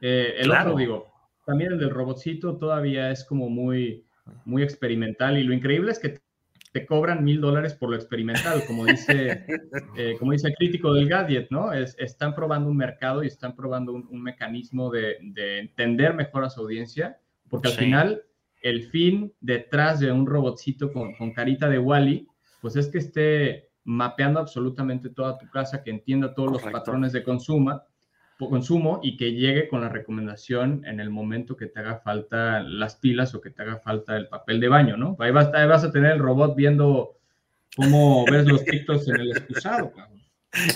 Eh, 0.01 0.35
el 0.39 0.47
claro. 0.47 0.71
otro, 0.71 0.79
digo, 0.79 1.13
también 1.45 1.73
el 1.73 1.79
del 1.79 1.91
robotcito 1.91 2.57
todavía 2.57 3.11
es 3.11 3.25
como 3.25 3.51
muy, 3.51 4.05
muy 4.45 4.63
experimental 4.63 5.39
y 5.39 5.45
lo 5.45 5.53
increíble 5.53 5.93
es 5.93 5.99
que 5.99 6.21
te 6.73 6.87
cobran 6.87 7.25
mil 7.25 7.41
dólares 7.41 7.75
por 7.75 7.91
lo 7.91 7.97
experimental, 7.97 8.63
como 8.67 8.85
dice, 8.85 9.45
eh, 9.97 10.17
como 10.19 10.33
dice 10.33 10.49
el 10.49 10.55
crítico 10.55 10.93
del 10.95 11.09
gadget, 11.09 11.49
¿no? 11.51 11.73
Es, 11.73 11.97
están 11.99 12.35
probando 12.35 12.71
un 12.71 12.77
mercado 12.77 13.25
y 13.25 13.27
están 13.27 13.57
probando 13.57 13.93
un, 13.93 14.07
un 14.09 14.23
mecanismo 14.23 14.91
de, 14.91 15.17
de, 15.21 15.59
entender 15.59 16.15
mejor 16.15 16.45
a 16.45 16.51
su 16.51 16.61
audiencia, 16.61 17.19
porque 17.49 17.69
al 17.69 17.75
sí. 17.75 17.81
final 17.81 18.23
el 18.61 18.89
fin 18.91 19.33
detrás 19.41 20.01
de 20.01 20.13
un 20.13 20.27
robotcito 20.27 20.93
con, 20.93 21.15
con 21.15 21.33
carita 21.33 21.69
de 21.69 21.79
Wally, 21.79 22.29
pues 22.61 22.77
es 22.77 22.89
que 22.89 22.99
esté 22.99 23.71
mapeando 23.85 24.41
absolutamente 24.41 25.11
toda 25.11 25.39
tu 25.39 25.49
casa, 25.51 25.83
que 25.83 25.91
entienda 25.91 26.35
todos 26.35 26.51
Correcto. 26.51 26.71
los 26.71 26.81
patrones 26.81 27.13
de 27.13 27.23
consumo, 27.23 27.83
consumo 28.49 29.01
y 29.03 29.17
que 29.17 29.33
llegue 29.33 29.69
con 29.69 29.83
la 29.83 29.89
recomendación 29.89 30.83
en 30.87 31.01
el 31.01 31.11
momento 31.11 31.57
que 31.57 31.67
te 31.67 31.81
haga 31.81 31.99
falta 31.99 32.61
las 32.61 32.97
pilas 32.97 33.35
o 33.35 33.41
que 33.41 33.51
te 33.51 33.63
haga 33.63 33.79
falta 33.79 34.17
el 34.17 34.29
papel 34.29 34.61
de 34.61 34.69
baño, 34.69 34.97
¿no? 34.97 35.17
Ahí 35.19 35.31
vas, 35.31 35.53
ahí 35.53 35.67
vas 35.69 35.85
a 35.85 35.93
tener 35.93 36.13
el 36.13 36.19
robot 36.21 36.57
viendo 36.57 37.17
cómo 37.77 38.25
ves 38.31 38.47
los 38.47 38.65
TikToks 38.65 39.09
en 39.09 39.21
el 39.21 39.31
excusado, 39.33 39.93
cabrón. 39.93 40.21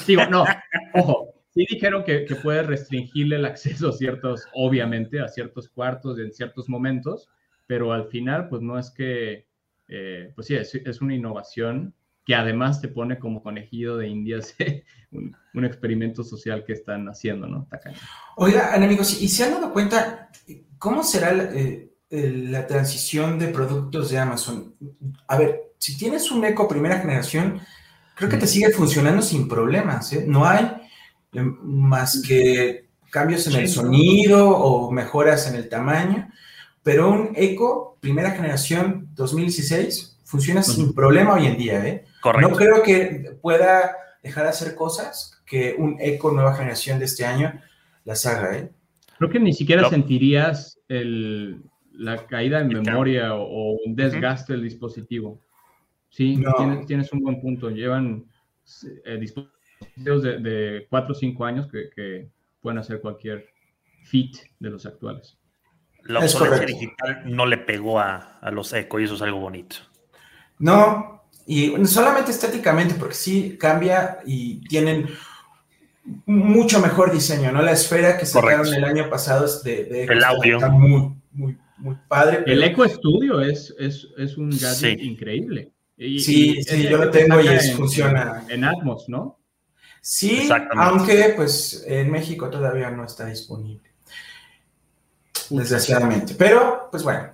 Digo, 0.06 0.26
no, 0.26 0.44
ojo, 0.94 1.34
sí 1.50 1.66
dijeron 1.68 2.04
que, 2.04 2.24
que 2.26 2.36
puedes 2.36 2.66
restringirle 2.66 3.36
el 3.36 3.46
acceso 3.46 3.88
a 3.88 3.92
ciertos, 3.92 4.46
obviamente, 4.52 5.20
a 5.20 5.28
ciertos 5.28 5.68
cuartos 5.68 6.18
en 6.18 6.32
ciertos 6.32 6.68
momentos, 6.68 7.28
pero 7.66 7.92
al 7.92 8.08
final, 8.08 8.48
pues 8.48 8.62
no 8.62 8.78
es 8.78 8.90
que, 8.90 9.46
eh, 9.88 10.32
pues 10.34 10.46
sí, 10.46 10.54
es, 10.54 10.74
es 10.74 11.00
una 11.00 11.14
innovación 11.14 11.94
que 12.24 12.34
además 12.34 12.80
te 12.80 12.88
pone 12.88 13.18
como 13.18 13.42
conejillo 13.42 13.96
de 13.96 14.08
indias 14.08 14.54
un, 15.12 15.36
un, 15.54 15.64
experimento 15.64 16.24
social 16.24 16.64
que 16.64 16.72
están 16.72 17.06
haciendo, 17.08 17.46
¿no? 17.46 17.66
Tacaño. 17.70 17.98
Oigan, 18.36 18.82
amigos, 18.82 19.20
¿y 19.20 19.28
se 19.28 19.44
han 19.44 19.52
dado 19.52 19.72
cuenta 19.72 20.30
cómo 20.78 21.02
será 21.02 21.32
la, 21.32 21.44
eh, 21.54 21.90
la, 22.10 22.66
transición 22.66 23.38
de 23.38 23.48
productos 23.48 24.10
de 24.10 24.18
Amazon? 24.18 24.74
A 25.28 25.36
ver, 25.36 25.72
si 25.78 25.96
tienes 25.98 26.30
un 26.30 26.44
Eco 26.44 26.66
primera 26.66 26.98
generación, 26.98 27.60
creo 28.14 28.30
que 28.30 28.36
te 28.38 28.46
sigue 28.46 28.70
funcionando 28.70 29.22
sin 29.22 29.48
problemas, 29.48 30.12
¿eh? 30.12 30.24
No 30.26 30.46
hay 30.46 30.64
eh, 31.32 31.42
más 31.62 32.22
que 32.26 32.88
cambios 33.10 33.46
en 33.46 33.56
el 33.56 33.68
sonido 33.68 34.48
o 34.48 34.90
mejoras 34.90 35.48
en 35.48 35.56
el 35.56 35.68
tamaño, 35.68 36.28
pero 36.84 37.10
un 37.10 37.32
Eco 37.34 37.98
primera 38.00 38.30
generación 38.32 39.08
2016 39.14 40.20
funciona 40.24 40.62
sin 40.62 40.94
problema 40.94 41.34
hoy 41.34 41.46
en 41.46 41.56
día, 41.56 41.86
¿eh? 41.86 42.04
Correcto. 42.20 42.50
No 42.50 42.56
creo 42.56 42.82
que 42.82 43.38
pueda 43.40 43.96
dejar 44.22 44.44
de 44.44 44.50
hacer 44.50 44.74
cosas 44.74 45.42
que 45.46 45.74
un 45.78 45.96
eco 46.00 46.32
nueva 46.32 46.54
generación 46.54 46.98
de 46.98 47.06
este 47.06 47.24
año 47.24 47.60
las 48.04 48.26
haga, 48.26 48.58
¿eh? 48.58 48.70
Creo 49.18 49.30
que 49.30 49.40
ni 49.40 49.52
siquiera 49.52 49.82
no. 49.82 49.90
sentirías 49.90 50.78
el, 50.88 51.62
la 51.92 52.26
caída 52.26 52.60
en 52.60 52.68
memoria 52.68 53.34
o, 53.34 53.42
o, 53.42 53.78
un 53.86 53.94
desgaste 53.94 54.52
uh 54.52 54.56
-huh. 54.56 54.60
del 54.60 54.64
dispositivo. 54.64 55.40
Sí, 56.10 56.36
no. 56.36 56.52
tienes, 56.54 56.86
tienes, 56.86 57.12
un 57.12 57.20
buen 57.20 57.40
punto. 57.40 57.70
Llevan 57.70 58.24
eh, 59.04 59.18
dispositivos 59.18 60.22
de, 60.22 60.38
de 60.38 60.86
4 60.90 61.12
o 61.12 61.14
5 61.14 61.44
años 61.44 61.68
que, 61.70 61.90
que 61.94 62.28
pueden 62.60 62.78
hacer 62.78 63.00
cualquier 63.00 63.46
fit 64.02 64.36
de 64.58 64.70
los 64.70 64.84
actuales. 64.86 65.38
La 66.04 66.24
Es 66.24 66.34
obsolescencia 66.34 66.66
digital 66.78 67.22
no 67.26 67.46
le 67.46 67.58
pegó 67.58 67.98
a, 68.00 68.38
a 68.40 68.50
los 68.50 68.72
Echo 68.72 68.98
y 69.00 69.04
eso 69.04 69.14
es 69.14 69.22
algo 69.22 69.40
bonito. 69.40 69.76
No, 70.58 71.22
y 71.46 71.72
solamente 71.86 72.30
estéticamente, 72.30 72.94
porque 72.94 73.14
sí 73.14 73.56
cambia 73.58 74.18
y 74.24 74.66
tienen 74.68 75.08
mucho 76.26 76.80
mejor 76.80 77.10
diseño, 77.12 77.50
¿no? 77.52 77.62
La 77.62 77.72
esfera 77.72 78.18
que 78.18 78.26
sacaron 78.26 78.58
Correcto. 78.66 78.76
el 78.78 78.84
año 78.84 79.10
pasado 79.10 79.46
es 79.46 79.62
de, 79.62 79.84
de 79.84 80.04
El 80.04 80.22
audio. 80.22 80.56
está 80.56 80.68
muy, 80.68 81.14
muy, 81.32 81.58
muy 81.78 81.96
padre. 82.08 82.42
El 82.46 82.62
Eco 82.62 82.86
Studio 82.88 83.40
es, 83.40 83.74
es, 83.78 84.08
es 84.18 84.36
un 84.36 84.50
gadget 84.50 84.98
Sí. 85.00 85.06
increíble. 85.06 85.70
Y- 85.96 86.18
Sí, 86.20 86.58
y 86.58 86.62
sí, 86.62 86.82
yo 86.88 86.98
lo 86.98 87.10
tengo 87.10 87.40
y 87.40 87.48
es- 87.48 87.68
en- 87.70 87.76
funciona. 87.76 88.44
En 88.48 88.64
Atmos, 88.64 89.08
¿no? 89.08 89.38
Sí, 90.02 90.46
aunque 90.76 91.32
pues 91.34 91.82
en 91.88 92.10
México 92.10 92.50
todavía 92.50 92.90
no 92.90 93.04
está 93.06 93.24
disponible, 93.24 93.90
desgraciadamente. 95.50 96.34
Pero, 96.34 96.88
pues 96.90 97.02
bueno, 97.02 97.30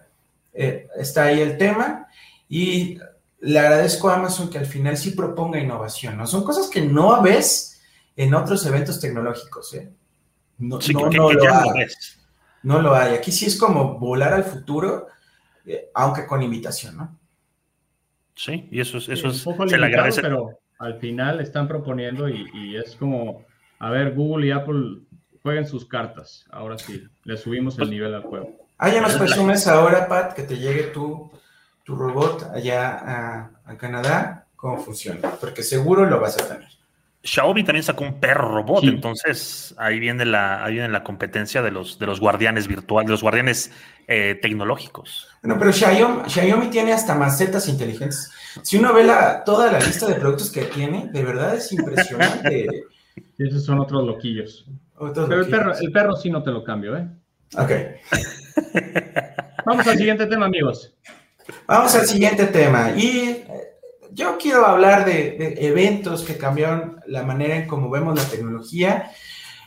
eh, 0.53 0.89
está 0.97 1.25
ahí 1.25 1.41
el 1.41 1.57
tema 1.57 2.07
y 2.49 2.99
le 3.41 3.59
agradezco 3.59 4.09
a 4.09 4.17
Amazon 4.17 4.51
que 4.51 4.59
al 4.59 4.67
final 4.67 4.97
sí 4.97 5.13
proponga 5.13 5.59
innovación, 5.59 6.17
¿no? 6.17 6.27
Son 6.27 6.45
cosas 6.45 6.69
que 6.69 6.83
no 6.83 7.23
ves 7.23 7.81
en 8.17 8.35
otros 8.35 8.65
eventos 8.67 9.01
tecnológicos, 9.01 9.75
¿eh? 9.75 9.91
No, 10.59 10.81
Sí, 10.81 10.93
no, 10.93 11.09
que, 11.09 11.17
no 11.17 11.29
que 11.29 11.35
lo 11.37 11.55
hay, 11.55 11.87
no 12.63 12.83
lo 12.83 12.95
hay. 12.95 13.15
Aquí 13.15 13.33
sí 13.33 13.47
es 13.47 13.59
como 13.59 13.99
volar 13.99 14.35
al 14.35 14.45
futuro, 14.45 15.07
eh, 15.65 15.91
aunque 15.95 16.27
con 16.27 16.43
invitación, 16.43 16.97
¿no? 16.99 17.19
Sí, 18.35 18.69
y 18.71 18.81
eso 18.81 18.99
es, 18.99 19.09
eso 19.09 19.29
es, 19.29 19.43
poco 19.43 19.69
se 19.69 19.79
le 19.79 19.87
agradece. 19.87 20.23
pero 20.23 20.59
al 20.79 20.99
final 20.99 21.41
están 21.41 21.69
proponiendo 21.69 22.29
y, 22.29 22.47
y 22.55 22.77
es 22.77 22.97
como, 22.97 23.45
a 23.79 23.91
ver, 23.91 24.15
Google 24.15 24.47
y 24.47 24.51
Apple 24.51 25.03
jueguen 25.43 25.67
sus 25.67 25.87
cartas. 25.87 26.45
Ahora 26.51 26.79
sí, 26.79 27.05
le 27.25 27.37
subimos 27.37 27.77
Pues 27.77 27.87
el 27.89 27.95
nivel 27.95 28.15
al 28.15 28.23
juego. 28.23 28.57
Ah, 28.79 28.89
ya 28.89 29.01
nos 29.01 29.15
presumes 29.15 29.67
ahora, 29.67 30.09
Pat, 30.09 30.33
que 30.35 30.43
te 30.43 30.57
llegue 30.57 30.85
tu, 30.85 31.31
tu 31.85 31.95
robot 31.97 32.51
allá 32.55 32.91
a, 32.99 33.51
a 33.67 33.77
Canadá, 33.77 34.47
cómo 34.57 34.79
funciona, 34.79 35.31
porque 35.41 35.63
seguro 35.63 36.07
lo 36.07 36.19
vas 36.21 36.39
a 36.41 36.49
tener. 36.49 36.69
Xiaomi 37.23 37.65
también 37.65 37.83
sacó 37.83 38.05
un 38.05 38.19
perro 38.19 38.49
robot, 38.49 38.81
Sí. 38.81 38.89
entonces 38.89 39.75
ahí 39.77 40.01
viene 40.01 40.25
la, 40.25 40.65
ahí 40.65 40.73
viene 40.73 40.89
la 40.89 41.05
competencia 41.05 41.61
de 41.61 41.71
los, 41.71 41.99
de 41.99 42.07
los 42.07 42.19
guardianes 42.19 42.67
virtuales, 42.67 43.09
de 43.09 43.13
los 43.13 43.21
guardianes 43.21 43.71
eh, 44.09 44.39
tecnológicos. 44.41 45.29
Bueno, 45.43 45.59
pero 45.59 45.71
Xiaomi, 45.71 46.31
Xiaomi 46.31 46.69
tiene 46.71 46.95
hasta 46.95 47.15
macetas 47.15 47.69
inteligentes. 47.69 48.31
Si 48.63 48.79
uno 48.79 48.95
ve 48.95 49.05
la, 49.05 49.45
toda 49.45 49.71
la 49.71 49.79
lista 49.81 50.07
de 50.07 50.15
productos 50.15 50.51
que 50.51 50.63
tiene, 50.63 51.11
de 51.13 51.23
verdad 51.23 51.55
es 51.55 51.71
impresionante. 51.73 52.67
Esos 53.39 53.65
son 53.67 53.81
otros 53.81 54.03
loquillos. 54.07 54.67
Pero 55.01 55.41
el 55.41 55.49
perro, 55.49 55.75
el 55.79 55.93
perro 55.93 56.17
sí 56.17 56.31
no 56.31 56.43
te 56.43 56.51
lo 56.51 56.63
cambio, 56.63 56.97
¿eh? 56.97 57.09
Ok. 57.57 57.71
Vamos 59.65 59.87
al 59.87 59.97
siguiente 59.97 60.27
tema, 60.27 60.45
amigos. 60.47 60.95
Vamos 61.67 61.95
al 61.95 62.07
siguiente 62.07 62.47
tema. 62.47 62.93
Y 62.95 63.29
eh, 63.29 63.79
yo 64.13 64.37
quiero 64.39 64.67
hablar 64.67 65.07
de, 65.07 65.33
de 65.39 65.67
eventos 65.67 66.23
que 66.23 66.37
cambiaron 66.37 67.01
la 67.07 67.23
manera 67.23 67.57
en 67.57 67.67
cómo 67.67 67.89
vemos 67.89 68.15
la 68.15 68.29
tecnología. 68.29 69.11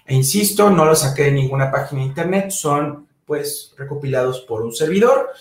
E 0.06 0.13
insisto, 0.13 0.69
no 0.69 0.86
los 0.86 1.00
saqué 1.00 1.24
de 1.24 1.32
ninguna 1.32 1.72
página 1.72 2.02
de 2.02 2.08
internet, 2.08 2.52
son 2.52 3.08
pues 3.26 3.74
recopilados 3.78 4.41
por 4.41 4.62
un 4.62 4.74
servidor. 4.74 5.32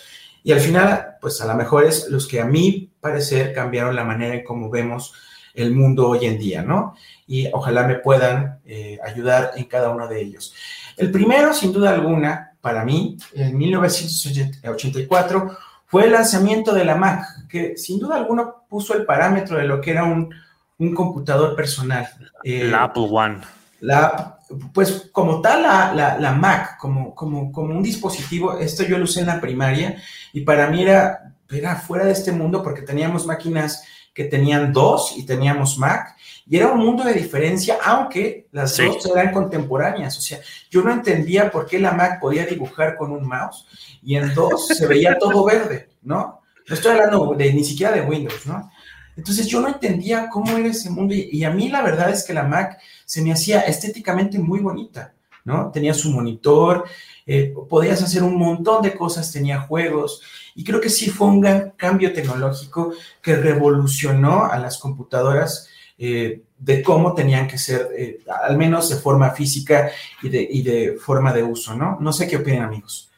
Y 0.43 0.53
al 0.53 0.59
final, 0.59 1.17
pues 1.21 1.39
a 1.41 1.45
lo 1.45 1.53
mejor 1.53 1.85
es 1.85 2.09
los 2.09 2.27
que 2.27 2.41
a 2.41 2.45
mi 2.45 2.91
parecer 2.99 3.53
cambiaron 3.53 3.95
la 3.95 4.03
manera 4.03 4.33
en 4.33 4.43
cómo 4.43 4.69
vemos 4.69 5.13
el 5.53 5.73
mundo 5.73 6.09
hoy 6.09 6.25
en 6.25 6.39
día, 6.39 6.63
¿no? 6.63 6.95
Y 7.27 7.47
ojalá 7.53 7.87
me 7.87 7.95
puedan 7.95 8.59
eh, 8.65 8.99
ayudar 9.05 9.51
en 9.55 9.65
cada 9.65 9.89
uno 9.89 10.07
de 10.07 10.21
ellos. 10.21 10.53
El 10.97 11.11
primero, 11.11 11.53
sin 11.53 11.71
duda 11.71 11.91
alguna, 11.91 12.53
para 12.61 12.83
mí, 12.83 13.17
en 13.33 13.57
1984, 13.57 15.57
fue 15.85 16.05
el 16.05 16.13
lanzamiento 16.13 16.73
de 16.73 16.85
la 16.85 16.95
Mac, 16.95 17.47
que 17.47 17.77
sin 17.77 17.99
duda 17.99 18.15
alguna 18.15 18.51
puso 18.67 18.95
el 18.95 19.05
parámetro 19.05 19.57
de 19.57 19.65
lo 19.65 19.79
que 19.79 19.91
era 19.91 20.03
un, 20.03 20.33
un 20.79 20.95
computador 20.95 21.55
personal. 21.55 22.07
Eh, 22.43 22.65
La 22.65 22.83
Apple 22.83 23.07
One. 23.11 23.41
la, 23.79 24.39
pues 24.73 25.09
como 25.11 25.41
tal, 25.41 25.63
la, 25.63 25.93
la, 25.93 26.17
la 26.17 26.31
Mac, 26.31 26.77
como, 26.77 27.13
como, 27.13 27.51
como 27.51 27.75
un 27.75 27.83
dispositivo, 27.83 28.57
esto 28.57 28.83
yo 28.83 28.97
lo 28.97 29.03
usé 29.03 29.21
en 29.21 29.27
la 29.27 29.41
primaria 29.41 30.01
y 30.31 30.41
para 30.41 30.67
mí 30.67 30.81
era, 30.81 31.33
era 31.49 31.75
fuera 31.75 32.05
de 32.05 32.11
este 32.11 32.31
mundo 32.31 32.63
porque 32.63 32.81
teníamos 32.81 33.25
máquinas 33.25 33.83
que 34.13 34.25
tenían 34.25 34.71
dos 34.73 35.13
y 35.17 35.25
teníamos 35.25 35.77
Mac 35.77 36.15
y 36.45 36.57
era 36.57 36.67
un 36.67 36.79
mundo 36.79 37.03
de 37.03 37.13
diferencia, 37.13 37.77
aunque 37.83 38.47
las 38.51 38.75
Sí. 38.75 38.85
dos 38.85 39.05
eran 39.05 39.31
contemporáneas. 39.31 40.17
O 40.17 40.21
sea, 40.21 40.39
yo 40.69 40.81
no 40.81 40.91
entendía 40.91 41.49
por 41.49 41.65
qué 41.65 41.79
la 41.79 41.91
Mac 41.93 42.19
podía 42.19 42.45
dibujar 42.45 42.95
con 42.97 43.11
un 43.11 43.25
mouse 43.25 43.65
y 44.03 44.15
en 44.17 44.33
dos 44.33 44.67
se 44.77 44.85
veía 44.87 45.17
todo 45.17 45.45
verde, 45.45 45.89
¿no? 46.03 46.41
No 46.67 46.75
estoy 46.75 46.91
hablando 46.91 47.33
de 47.33 47.53
ni 47.53 47.63
siquiera 47.63 47.93
de 47.93 48.01
Windows, 48.01 48.45
¿no? 48.45 48.69
Entonces 49.15 49.47
yo 49.47 49.61
no 49.61 49.67
entendía 49.67 50.27
cómo 50.29 50.57
era 50.57 50.67
ese 50.67 50.89
mundo 50.89 51.13
y, 51.13 51.29
y 51.31 51.43
a 51.43 51.51
mí 51.51 51.69
la 51.69 51.81
verdad 51.81 52.09
es 52.09 52.23
que 52.23 52.33
la 52.33 52.43
Mac 52.43 52.79
se 53.05 53.21
me 53.21 53.31
hacía 53.31 53.61
estéticamente 53.61 54.39
muy 54.39 54.59
bonita, 54.59 55.13
¿no? 55.45 55.71
Tenía 55.71 55.93
su 55.93 56.11
monitor, 56.11 56.85
eh, 57.25 57.53
podías 57.69 58.01
hacer 58.01 58.23
un 58.23 58.37
montón 58.37 58.81
de 58.81 58.93
cosas, 58.93 59.31
tenía 59.31 59.61
juegos 59.61 60.21
y 60.55 60.63
creo 60.63 60.79
que 60.79 60.89
sí 60.89 61.09
fue 61.09 61.27
un 61.27 61.41
gran 61.41 61.71
cambio 61.71 62.13
tecnológico 62.13 62.93
que 63.21 63.35
revolucionó 63.35 64.45
a 64.45 64.57
las 64.59 64.77
computadoras 64.77 65.69
eh, 65.97 66.41
de 66.57 66.81
cómo 66.81 67.13
tenían 67.13 67.47
que 67.47 67.57
ser, 67.57 67.89
eh, 67.97 68.19
al 68.45 68.57
menos 68.57 68.89
de 68.89 68.95
forma 68.95 69.31
física 69.31 69.91
y 70.21 70.29
de, 70.29 70.47
y 70.49 70.61
de 70.61 70.97
forma 70.97 71.33
de 71.33 71.43
uso, 71.43 71.75
¿no? 71.75 71.97
No 71.99 72.11
sé 72.13 72.27
qué 72.27 72.37
opinan 72.37 72.63
amigos. 72.63 73.09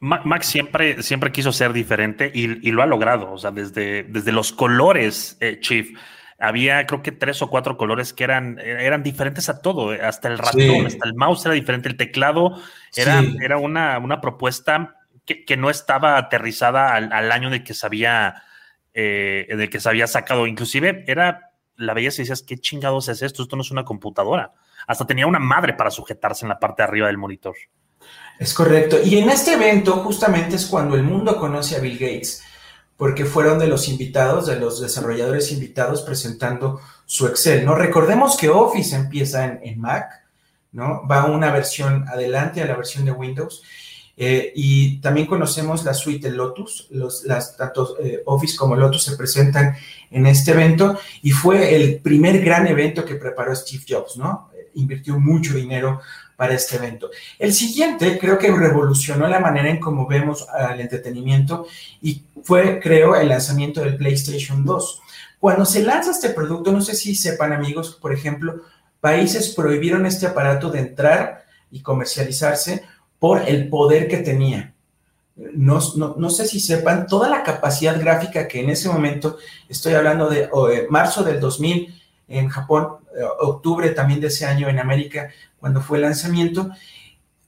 Ma- 0.00 0.22
Mac 0.24 0.42
siempre, 0.42 1.02
siempre 1.02 1.30
quiso 1.30 1.52
ser 1.52 1.72
diferente 1.72 2.30
y, 2.34 2.46
lo 2.72 2.82
ha 2.82 2.86
logrado. 2.86 3.32
O 3.32 3.38
sea, 3.38 3.50
desde, 3.52 4.02
desde 4.04 4.32
los 4.32 4.52
colores, 4.52 5.38
Chief, 5.60 5.90
había 6.42 6.86
creo 6.86 7.02
que 7.02 7.12
tres 7.12 7.40
o 7.40 7.48
cuatro 7.48 7.76
colores 7.76 8.12
que 8.12 8.24
eran, 8.24 8.58
eran 8.58 9.02
diferentes 9.02 9.48
a 9.48 9.60
todo. 9.62 9.94
eh, 9.94 10.00
Hasta 10.02 10.28
el 10.28 10.38
ratón, 10.38 10.60
Sí. 10.60 10.84
hasta 10.86 11.06
el 11.06 11.14
mouse 11.14 11.46
era 11.46 11.54
diferente, 11.54 11.88
el 11.88 11.96
teclado 11.96 12.60
era, 12.96 13.20
Sí. 13.22 13.36
era 13.42 13.58
una, 13.58 13.98
una 13.98 14.20
propuesta 14.20 14.96
que, 15.24 15.44
que 15.44 15.56
no 15.56 15.70
estaba 15.70 16.18
aterrizada 16.18 16.94
al, 16.94 17.12
al 17.12 17.30
año 17.30 17.48
de 17.48 17.62
que 17.62 17.74
se 17.74 17.86
había, 17.86 18.42
eh, 18.92 19.46
de 19.56 19.70
que 19.70 19.78
se 19.80 19.88
había 19.88 20.06
sacado. 20.08 20.46
Inclusive 20.46 21.04
era 21.06 21.50
la 21.76 21.94
belleza 21.94 22.20
y 22.20 22.24
decías, 22.24 22.42
¿qué 22.42 22.58
chingados 22.58 23.08
es 23.08 23.22
esto? 23.22 23.42
Esto 23.42 23.56
no 23.56 23.62
es 23.62 23.70
una 23.70 23.84
computadora. 23.84 24.52
Hasta 24.86 25.06
tenía 25.06 25.26
una 25.28 25.38
madre 25.38 25.74
para 25.74 25.90
sujetarse 25.90 26.44
en 26.44 26.48
la 26.48 26.58
parte 26.58 26.82
de 26.82 26.88
arriba 26.88 27.06
del 27.06 27.18
monitor. 27.18 27.54
Es 28.38 28.52
correcto. 28.52 28.98
Y 29.04 29.18
en 29.18 29.30
este 29.30 29.52
evento 29.54 29.92
justamente 29.98 30.56
es 30.56 30.66
cuando 30.66 30.96
el 30.96 31.04
mundo 31.04 31.36
conoce 31.36 31.76
a 31.76 31.78
Bill 31.78 31.98
Gates, 31.98 32.44
porque 33.02 33.24
fueron 33.24 33.58
de 33.58 33.66
los 33.66 33.88
invitados, 33.88 34.46
de 34.46 34.60
los 34.60 34.80
desarrolladores 34.80 35.50
invitados 35.50 36.02
presentando 36.02 36.80
su 37.04 37.26
Excel, 37.26 37.64
¿no? 37.64 37.74
Recordemos 37.74 38.36
que 38.36 38.48
Office 38.48 38.94
empieza 38.94 39.44
en, 39.60 39.80
Mac, 39.80 40.22
¿no? 40.70 41.04
Va 41.08 41.24
una 41.24 41.50
versión 41.50 42.06
adelante 42.06 42.62
a 42.62 42.66
la 42.66 42.76
versión 42.76 43.04
de 43.04 43.10
Windows. 43.10 43.64
eh, 44.16 44.52
y 44.54 45.00
también 45.00 45.26
conocemos 45.26 45.84
la 45.84 45.94
suite 45.94 46.30
de 46.30 46.36
Lotus, 46.36 46.86
los, 46.92 47.24
las, 47.24 47.56
tanto 47.56 47.98
eh, 47.98 48.22
Office 48.24 48.56
como 48.56 48.76
Lotus 48.76 49.02
se 49.02 49.16
presentan 49.16 49.74
en 50.08 50.24
este 50.26 50.52
evento 50.52 50.96
y 51.22 51.32
fue 51.32 51.74
el 51.74 51.98
primer 51.98 52.40
gran 52.40 52.68
evento 52.68 53.04
que 53.04 53.16
preparó 53.16 53.52
Steve 53.56 53.82
Jobs, 53.84 54.16
¿no? 54.16 54.48
Eh, 54.54 54.70
invirtió 54.74 55.18
mucho 55.18 55.54
dinero 55.54 56.00
para 56.42 56.54
este 56.54 56.74
evento. 56.74 57.08
El 57.38 57.52
siguiente 57.52 58.18
creo 58.18 58.36
que 58.36 58.50
revolucionó 58.50 59.28
la 59.28 59.38
manera 59.38 59.70
en 59.70 59.78
cómo 59.78 60.08
vemos 60.08 60.48
al 60.48 60.80
entretenimiento 60.80 61.68
y 62.02 62.24
fue, 62.42 62.80
creo, 62.80 63.14
el 63.14 63.28
lanzamiento 63.28 63.80
del 63.80 63.96
PlayStation 63.96 64.64
2. 64.64 65.02
Cuando 65.38 65.64
se 65.64 65.84
lanza 65.84 66.10
este 66.10 66.30
producto, 66.30 66.72
no 66.72 66.80
sé 66.80 66.96
si 66.96 67.14
sepan 67.14 67.52
amigos, 67.52 67.96
por 68.02 68.12
ejemplo, 68.12 68.62
países 69.00 69.50
prohibieron 69.50 70.04
este 70.04 70.26
aparato 70.26 70.68
de 70.68 70.80
entrar 70.80 71.44
y 71.70 71.80
comercializarse 71.80 72.82
por 73.20 73.48
el 73.48 73.68
poder 73.68 74.08
que 74.08 74.16
tenía. 74.16 74.74
No, 75.36 75.78
no, 75.94 76.16
no 76.18 76.28
sé 76.28 76.48
si 76.48 76.58
sepan 76.58 77.06
toda 77.06 77.28
la 77.28 77.44
capacidad 77.44 78.00
gráfica 78.00 78.48
que 78.48 78.58
en 78.58 78.70
ese 78.70 78.88
momento, 78.88 79.36
estoy 79.68 79.94
hablando 79.94 80.28
de 80.28 80.50
marzo 80.90 81.22
del 81.22 81.38
2000 81.38 82.02
en 82.26 82.48
Japón, 82.48 82.96
octubre 83.40 83.90
también 83.90 84.20
de 84.20 84.28
ese 84.28 84.46
año 84.46 84.68
en 84.68 84.78
América, 84.78 85.30
cuando 85.58 85.80
fue 85.80 85.98
el 85.98 86.02
lanzamiento, 86.02 86.70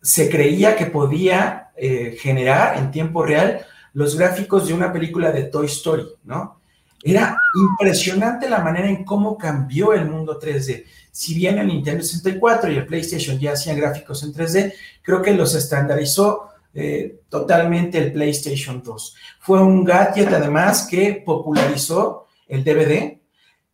se 0.00 0.28
creía 0.28 0.76
que 0.76 0.86
podía 0.86 1.70
eh, 1.76 2.16
generar 2.20 2.76
en 2.76 2.90
tiempo 2.90 3.24
real 3.24 3.64
los 3.94 4.16
gráficos 4.16 4.68
de 4.68 4.74
una 4.74 4.92
película 4.92 5.32
de 5.32 5.44
Toy 5.44 5.66
Story, 5.66 6.06
¿no? 6.24 6.60
Era 7.02 7.36
impresionante 7.54 8.48
la 8.48 8.60
manera 8.60 8.88
en 8.88 9.04
cómo 9.04 9.36
cambió 9.36 9.92
el 9.92 10.06
mundo 10.06 10.38
3D. 10.40 10.84
Si 11.10 11.34
bien 11.34 11.58
el 11.58 11.66
Nintendo 11.68 12.02
64 12.02 12.72
y 12.72 12.76
el 12.76 12.86
PlayStation 12.86 13.38
ya 13.38 13.52
hacían 13.52 13.76
gráficos 13.76 14.22
en 14.22 14.32
3D, 14.32 14.72
creo 15.02 15.20
que 15.20 15.32
los 15.32 15.54
estandarizó 15.54 16.48
eh, 16.72 17.20
totalmente 17.28 17.98
el 17.98 18.12
PlayStation 18.12 18.82
2. 18.82 19.16
Fue 19.40 19.62
un 19.62 19.84
gadget 19.84 20.32
además 20.32 20.86
que 20.90 21.22
popularizó 21.24 22.26
el 22.48 22.64
DVD 22.64 23.18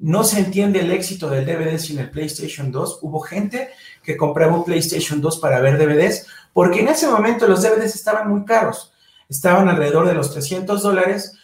no 0.00 0.24
se 0.24 0.40
entiende 0.40 0.80
el 0.80 0.90
éxito 0.90 1.28
del 1.28 1.44
DVD 1.44 1.78
sin 1.78 1.98
el 1.98 2.10
PlayStation 2.10 2.72
2. 2.72 3.00
Hubo 3.02 3.20
gente 3.20 3.68
que 4.02 4.16
compraba 4.16 4.56
un 4.56 4.64
PlayStation 4.64 5.20
2 5.20 5.38
para 5.38 5.60
ver 5.60 5.78
DVDs, 5.78 6.26
porque 6.52 6.80
en 6.80 6.88
ese 6.88 7.06
momento 7.06 7.46
los 7.46 7.62
DVDs 7.62 7.94
estaban 7.94 8.28
muy 8.30 8.44
caros. 8.44 8.92
Estaban 9.28 9.68
alrededor 9.68 10.08
de 10.08 10.14
los 10.14 10.32
300 10.32 10.82
dólares 10.82 11.38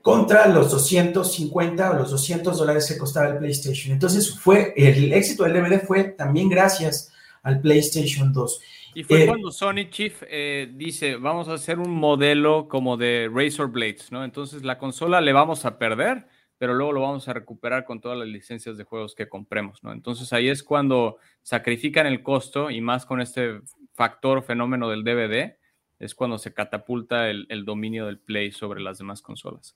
contra 0.00 0.48
los 0.48 0.70
250 0.70 1.90
o 1.90 1.94
los 1.94 2.10
200 2.10 2.58
dólares 2.58 2.88
que 2.88 2.98
costaba 2.98 3.28
el 3.28 3.38
PlayStation. 3.38 3.92
Entonces 3.92 4.36
fue, 4.38 4.74
el 4.76 5.12
éxito 5.12 5.44
del 5.44 5.52
DVD 5.52 5.86
fue 5.86 6.04
también 6.04 6.48
gracias 6.48 7.12
al 7.42 7.60
PlayStation 7.60 8.32
2. 8.32 8.60
Y 8.94 9.04
fue 9.04 9.22
Eh, 9.22 9.26
cuando 9.26 9.50
Sony 9.50 9.88
Chief 9.90 10.22
eh, 10.28 10.70
dice, 10.74 11.16
vamos 11.16 11.48
a 11.48 11.54
hacer 11.54 11.78
un 11.78 11.90
modelo 11.90 12.66
como 12.68 12.96
de 12.96 13.30
Razor 13.32 13.70
Blades, 13.70 14.10
¿no? 14.10 14.24
Entonces 14.24 14.64
la 14.64 14.78
consola 14.78 15.20
le 15.20 15.32
vamos 15.32 15.64
a 15.64 15.78
perder, 15.78 16.26
pero 16.62 16.74
luego 16.74 16.92
lo 16.92 17.00
vamos 17.00 17.26
a 17.26 17.32
recuperar 17.32 17.84
con 17.84 18.00
todas 18.00 18.16
las 18.16 18.28
licencias 18.28 18.76
de 18.76 18.84
juegos 18.84 19.16
que 19.16 19.28
compremos, 19.28 19.82
¿no? 19.82 19.90
Entonces 19.90 20.32
ahí 20.32 20.48
es 20.48 20.62
cuando 20.62 21.16
sacrifican 21.42 22.06
el 22.06 22.22
costo 22.22 22.70
y 22.70 22.80
más 22.80 23.04
con 23.04 23.20
este 23.20 23.62
factor 23.94 24.44
fenómeno 24.44 24.88
del 24.88 25.02
DVD, 25.02 25.56
es 25.98 26.14
cuando 26.14 26.38
se 26.38 26.54
catapulta 26.54 27.28
el, 27.30 27.64
dominio 27.64 28.06
del 28.06 28.20
Play 28.20 28.52
sobre 28.52 28.80
las 28.80 28.98
demás 28.98 29.22
consolas. 29.22 29.74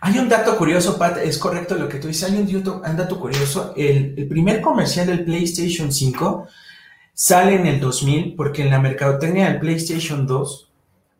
Hay 0.00 0.16
un 0.16 0.26
dato 0.26 0.56
curioso, 0.56 0.98
Pat, 0.98 1.18
es 1.18 1.36
correcto 1.36 1.74
lo 1.74 1.86
que 1.86 1.98
tú 1.98 2.08
dices, 2.08 2.32
hay 2.32 2.38
un 2.38 2.96
dato 2.96 3.20
curioso. 3.20 3.74
El, 3.76 4.14
el 4.16 4.26
primer 4.26 4.62
comercial 4.62 5.06
del 5.06 5.22
PlayStation 5.22 5.92
5 5.92 6.48
sale 7.12 7.56
en 7.56 7.66
el 7.66 7.78
2000 7.78 8.36
porque 8.36 8.62
en 8.62 8.70
la 8.70 8.80
mercadotecnia 8.80 9.50
del 9.50 9.60
PlayStation 9.60 10.26
2 10.26 10.72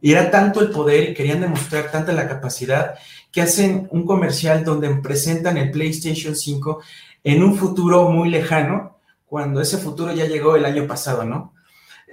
y 0.04 0.12
era 0.12 0.30
tanto 0.30 0.60
el 0.60 0.68
poder 0.68 1.08
y 1.08 1.14
querían 1.14 1.40
demostrar 1.40 1.90
tanta 1.90 2.12
la 2.12 2.28
capacidad 2.28 2.96
que 3.32 3.40
hacen 3.40 3.88
un 3.90 4.04
comercial 4.04 4.62
donde 4.62 4.94
presentan 4.96 5.56
el 5.56 5.70
PlayStation 5.70 6.36
5 6.36 6.82
en 7.24 7.42
un 7.42 7.56
futuro 7.56 8.10
muy 8.10 8.28
lejano, 8.28 8.98
cuando 9.24 9.62
ese 9.62 9.78
futuro 9.78 10.12
ya 10.12 10.26
llegó 10.26 10.56
el 10.56 10.66
año 10.66 10.86
pasado, 10.86 11.24
¿no? 11.24 11.54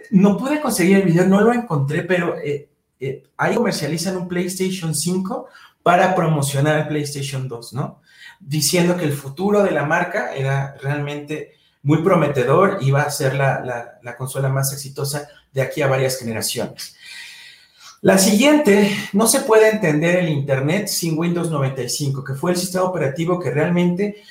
No 0.10 0.38
pude 0.38 0.62
conseguir 0.62 1.00
el 1.00 1.04
video, 1.04 1.28
no 1.28 1.42
lo 1.42 1.52
encontré, 1.52 2.04
pero 2.04 2.40
eh, 2.40 2.70
eh, 2.98 3.24
ahí 3.36 3.56
comercializan 3.56 4.16
un 4.16 4.30
PlayStation 4.30 4.96
5 4.96 5.48
para 5.84 6.16
promocionar 6.16 6.80
el 6.80 6.88
PlayStation 6.88 7.50
2, 7.50 7.74
¿no? 7.74 8.02
Diciendo 8.40 8.96
que 8.96 9.04
el 9.04 9.12
futuro 9.12 9.64
de 9.64 9.72
la 9.72 9.84
marca 9.84 10.34
era 10.34 10.78
realmente 10.82 11.56
muy 11.84 12.02
prometedor 12.04 12.78
y 12.80 12.92
va 12.92 13.02
a 13.02 13.12
ser 13.12 13.36
la, 13.36 13.60
la, 13.60 14.00
la, 14.02 14.16
consola 14.16 14.48
más 14.48 14.72
exitosa 14.72 15.28
de 15.52 15.62
aquí 15.62 15.82
a 15.82 15.88
varias 15.88 16.20
generaciones. 16.20 16.96
La 18.04 18.18
siguiente, 18.18 18.90
no 19.14 19.28
se 19.28 19.42
puede 19.42 19.70
entender 19.70 20.16
el 20.16 20.30
Internet 20.30 20.88
sin 20.88 21.20
Windows 21.20 21.52
95, 21.52 22.24
que 22.24 22.34
fue 22.34 22.50
el 22.50 22.58
sistema 22.58 22.86
operativo 22.86 23.40
que 23.40 23.52
realmente 23.52 24.24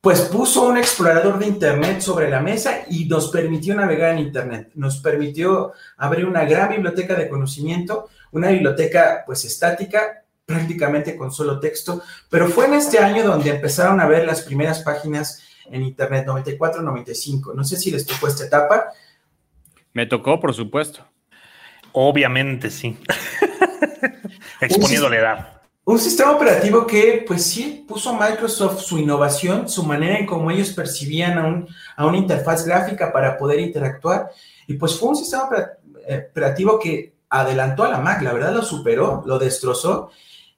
pues 0.00 0.20
puso 0.22 0.68
un 0.68 0.78
explorador 0.78 1.40
de 1.40 1.46
Internet 1.46 2.00
sobre 2.00 2.30
la 2.30 2.40
mesa 2.40 2.84
y 2.88 3.06
nos 3.06 3.30
permitió 3.30 3.74
navegar 3.74 4.12
en 4.12 4.20
Internet, 4.20 4.70
nos 4.74 4.98
permitió 4.98 5.72
abrir 5.96 6.26
una 6.26 6.44
gran 6.44 6.70
biblioteca 6.70 7.16
de 7.16 7.28
conocimiento, 7.28 8.08
una 8.30 8.50
biblioteca 8.50 9.24
pues 9.26 9.44
estática, 9.44 10.22
prácticamente 10.46 11.16
con 11.16 11.32
solo 11.32 11.58
texto, 11.58 12.02
pero 12.30 12.48
fue 12.48 12.66
en 12.66 12.74
este 12.74 13.00
año 13.00 13.24
donde 13.24 13.50
empezaron 13.50 13.98
a 13.98 14.06
ver 14.06 14.26
las 14.26 14.42
primeras 14.42 14.80
páginas 14.82 15.42
en 15.66 15.82
Internet, 15.82 16.26
94-95. 16.26 17.52
No 17.52 17.64
sé 17.64 17.76
si 17.76 17.90
les 17.90 18.06
tocó 18.06 18.28
esta 18.28 18.44
etapa. 18.44 18.92
Me 19.92 20.06
tocó, 20.06 20.38
por 20.38 20.54
supuesto. 20.54 21.04
Obviamente, 21.92 22.70
sí. 22.70 22.98
Exponiendo 24.60 25.08
la 25.08 25.16
edad. 25.16 25.62
Un 25.84 25.98
sistema 25.98 26.32
operativo 26.32 26.86
que, 26.86 27.24
pues 27.26 27.44
sí, 27.44 27.84
puso 27.88 28.10
a 28.10 28.30
Microsoft 28.30 28.82
su 28.82 28.98
innovación, 28.98 29.68
su 29.68 29.84
manera 29.84 30.18
en 30.18 30.26
cómo 30.26 30.50
ellos 30.50 30.70
percibían 30.70 31.38
a, 31.38 31.46
un, 31.46 31.68
a 31.96 32.06
una 32.06 32.18
interfaz 32.18 32.64
gráfica 32.64 33.12
para 33.12 33.36
poder 33.36 33.58
interactuar. 33.58 34.30
Y 34.68 34.74
pues 34.74 34.98
fue 34.98 35.08
un 35.08 35.16
sistema 35.16 35.48
operativo 36.30 36.78
que 36.78 37.14
adelantó 37.28 37.84
a 37.84 37.88
la 37.88 37.98
Mac, 37.98 38.22
la 38.22 38.32
verdad 38.32 38.54
lo 38.54 38.62
superó, 38.62 39.22
lo 39.26 39.38
destrozó 39.38 40.10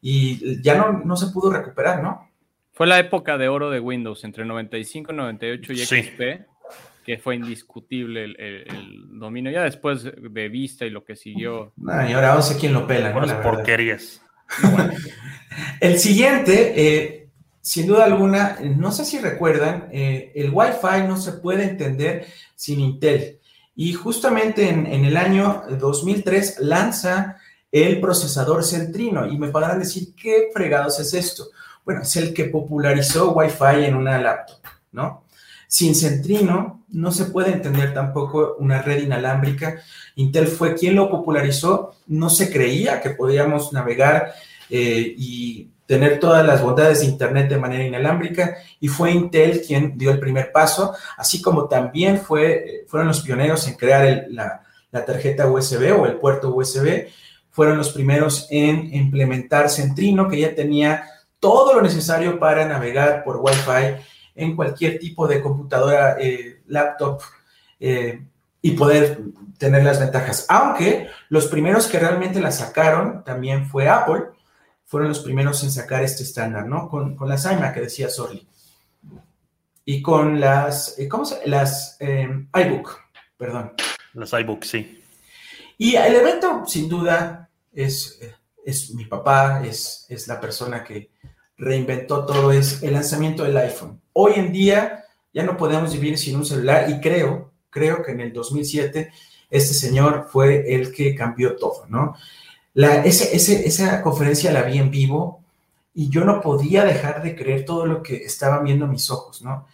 y 0.03 0.61
ya 0.61 0.75
no, 0.75 1.01
no 1.05 1.17
se 1.17 1.29
pudo 1.29 1.51
recuperar, 1.51 2.03
¿no? 2.03 2.29
Fue 2.73 2.87
la 2.87 2.99
época 2.99 3.39
de 3.39 3.49
oro 3.49 3.71
de 3.71 3.79
Windows, 3.79 4.25
entre 4.25 4.45
95, 4.45 5.13
98 5.13 5.73
y 5.73 5.87
Sí. 5.87 6.11
Que 7.05 7.19
fue 7.19 7.37
indiscutible 7.37 8.25
el, 8.25 8.37
el- 8.41 8.65
el 8.75 9.19
dominio. 9.19 9.51
Ya 9.53 9.63
después 9.63 10.05
de 10.05 10.49
Vista 10.49 10.85
y 10.87 10.91
lo 10.91 11.05
que 11.05 11.17
siguió. 11.17 11.73
Ay, 11.89 12.13
ahora 12.15 12.35
no 12.35 12.43
sé 12.43 12.57
quién 12.59 12.73
lo 12.73 12.87
pela, 12.87 13.09
¿no? 13.09 13.15
Buenas 13.19 13.31
La 13.31 13.37
verdad. 13.37 13.51
porquerías. 13.53 14.23
El 15.81 15.99
siguiente, 15.99 16.73
eh, 16.77 17.29
sin 17.61 17.87
duda 17.87 18.05
alguna, 18.05 18.59
no 18.77 18.91
sé 18.93 19.05
si 19.05 19.19
recuerdan, 19.19 19.89
eh, 19.93 20.33
el 20.35 20.51
Wi-Fi 20.53 21.07
no 21.07 21.17
se 21.17 21.33
puede 21.33 21.65
entender 21.65 22.27
sin 22.55 22.81
Intel. 22.81 23.39
Y 23.77 23.93
justamente 23.93 24.69
en, 24.69 24.87
en 24.87 25.05
el 25.05 25.17
año 25.17 25.63
2003 25.79 26.61
lanza 26.61 27.37
el 27.73 28.01
procesador 28.01 28.65
Centrino. 28.65 29.27
Y 29.27 29.39
me 29.39 29.49
podrán 29.49 29.79
decir, 29.79 30.15
¿qué 30.17 30.49
fregados 30.53 31.01
es 31.01 31.13
esto? 31.15 31.47
Bueno, 31.85 32.03
es 32.03 32.17
el 32.17 32.33
que 32.33 32.45
popularizó 32.47 33.33
Wi-Fi 33.33 33.85
en 33.85 33.95
una 33.97 34.19
laptop, 34.21 34.59
¿no? 34.93 35.25
Sin 35.67 35.95
Centrino 35.95 36.84
no 36.95 37.13
se 37.13 37.27
puede 37.27 37.53
entender 37.53 37.93
tampoco 37.93 38.57
una 38.59 38.81
red 38.81 39.03
inalámbrica. 39.03 39.83
Intel 40.17 40.47
fue 40.47 40.75
quien 40.75 40.95
lo 40.95 41.11
popularizó. 41.11 41.95
No 42.07 42.31
se 42.31 42.53
creía 42.53 43.01
que 43.01 43.11
podíamos 43.11 43.73
navegar 43.73 44.33
eh, 44.71 45.15
y 45.17 45.69
tener 45.87 46.19
todas 46.19 46.47
las 46.47 46.63
bondades 46.63 47.01
de 47.01 47.07
Internet 47.07 47.49
de 47.49 47.59
manera 47.59 47.85
inalámbrica 47.85 48.57
y 48.81 48.89
fue 48.89 49.11
Intel 49.13 49.61
quien 49.61 49.99
dio 49.99 50.11
el 50.11 50.21
primer 50.21 50.51
paso, 50.51 50.95
así 51.19 51.43
como 51.43 51.69
también 51.69 52.23
eh, 52.39 52.85
fueron 52.87 53.09
los 53.09 53.21
pioneros 53.21 53.69
en 53.69 53.75
crear 53.75 54.25
la, 54.31 54.63
la 54.91 55.05
tarjeta 55.05 55.47
USB 55.47 55.93
o 55.99 56.07
el 56.07 56.15
puerto 56.15 56.55
USB, 56.55 57.09
fueron 57.51 57.77
los 57.77 57.93
primeros 57.93 58.47
en 58.51 58.95
implementar 58.95 59.69
Centrino, 59.69 60.29
que 60.29 60.41
ya 60.41 60.55
tenía 60.55 61.05
todo 61.39 61.75
lo 61.75 61.83
necesario 61.83 62.39
para 62.39 62.67
navegar 62.67 63.23
por 63.23 63.37
Wi-Fi 63.37 64.03
en 64.35 64.57
cualquier 64.57 64.99
tipo 64.99 65.27
de 65.27 65.41
computadora, 65.41 66.17
eh, 66.19 66.63
laptop, 66.67 67.21
eh, 67.81 68.23
y 68.63 68.71
poder 68.73 69.21
tener 69.59 69.85
las 69.85 70.01
ventajas. 70.01 70.47
Aunque 70.49 71.09
los 71.29 71.47
primeros 71.47 71.87
que 71.87 71.99
realmente 71.99 72.41
la 72.41 72.51
sacaron 72.51 73.23
también 73.23 73.69
fue 73.69 73.89
Apple, 73.89 74.23
fueron 74.87 75.09
los 75.09 75.21
primeros 75.21 75.63
en 75.65 75.71
sacar 75.71 76.03
este 76.03 76.23
estándar, 76.23 76.67
¿no? 76.67 76.89
Con, 76.89 77.15
con 77.15 77.29
las 77.29 77.45
iMac 77.45 77.75
que 77.75 77.83
decía 77.83 78.09
Sorli. 78.09 78.47
Y 79.85 80.01
con 80.01 80.41
las, 80.41 80.99
eh, 80.99 81.09
¿cómo 81.09 81.27
se 81.27 81.47
Las 81.47 81.99
eh, 82.01 82.47
iBook, 82.55 82.99
perdón. 83.37 83.73
Las 84.15 84.33
iBooks, 84.33 84.69
sí. 84.69 85.05
Y 85.77 85.97
el 85.97 86.15
evento, 86.15 86.65
sin 86.67 86.89
duda, 86.89 87.51
es, 87.73 88.19
es 88.65 88.95
mi 88.95 89.05
papá, 89.05 89.63
es, 89.65 90.07
es 90.09 90.27
la 90.27 90.41
persona 90.41 90.83
que 90.83 91.11
reinventó 91.59 92.25
todo, 92.25 92.51
es 92.53 92.83
el 92.83 92.95
lanzamiento 92.95 93.45
del 93.45 93.57
iPhone. 93.59 94.01
Hoy 94.15 94.35
en 94.37 94.53
día 94.53 95.05
ya 95.33 95.43
no 95.43 95.57
podemos 95.57 95.93
vivir 95.93 96.17
sin 96.17 96.37
un 96.37 96.47
celular 96.47 96.89
y 96.89 97.01
creo, 97.01 97.53
creo 97.69 98.03
que 98.03 98.13
en 98.13 98.21
el 98.21 98.33
2007 98.33 99.13
este 99.51 99.75
señor 99.75 100.29
fue 100.31 100.73
el 100.73 100.93
que 100.93 101.17
cambió 101.17 101.57
todo, 101.57 101.87
¿no? 101.89 102.15
La, 102.75 103.05
ese, 103.05 103.35
ese, 103.35 103.67
esa 103.67 104.01
conferencia 104.03 104.53
la 104.53 104.63
vi 104.63 104.79
en 104.79 104.91
vivo 104.91 105.43
y 105.93 106.09
yo 106.11 106.25
no 106.25 106.41
podía 106.41 106.85
dejar 106.85 107.25
de 107.25 107.35
creer 107.35 107.65
todo 107.65 107.87
lo 107.87 108.03
que 108.03 108.17
estaban 108.17 108.65
viendo 108.65 108.87
mis 108.87 109.11
ojos, 109.11 109.43
¿no? 109.43 109.67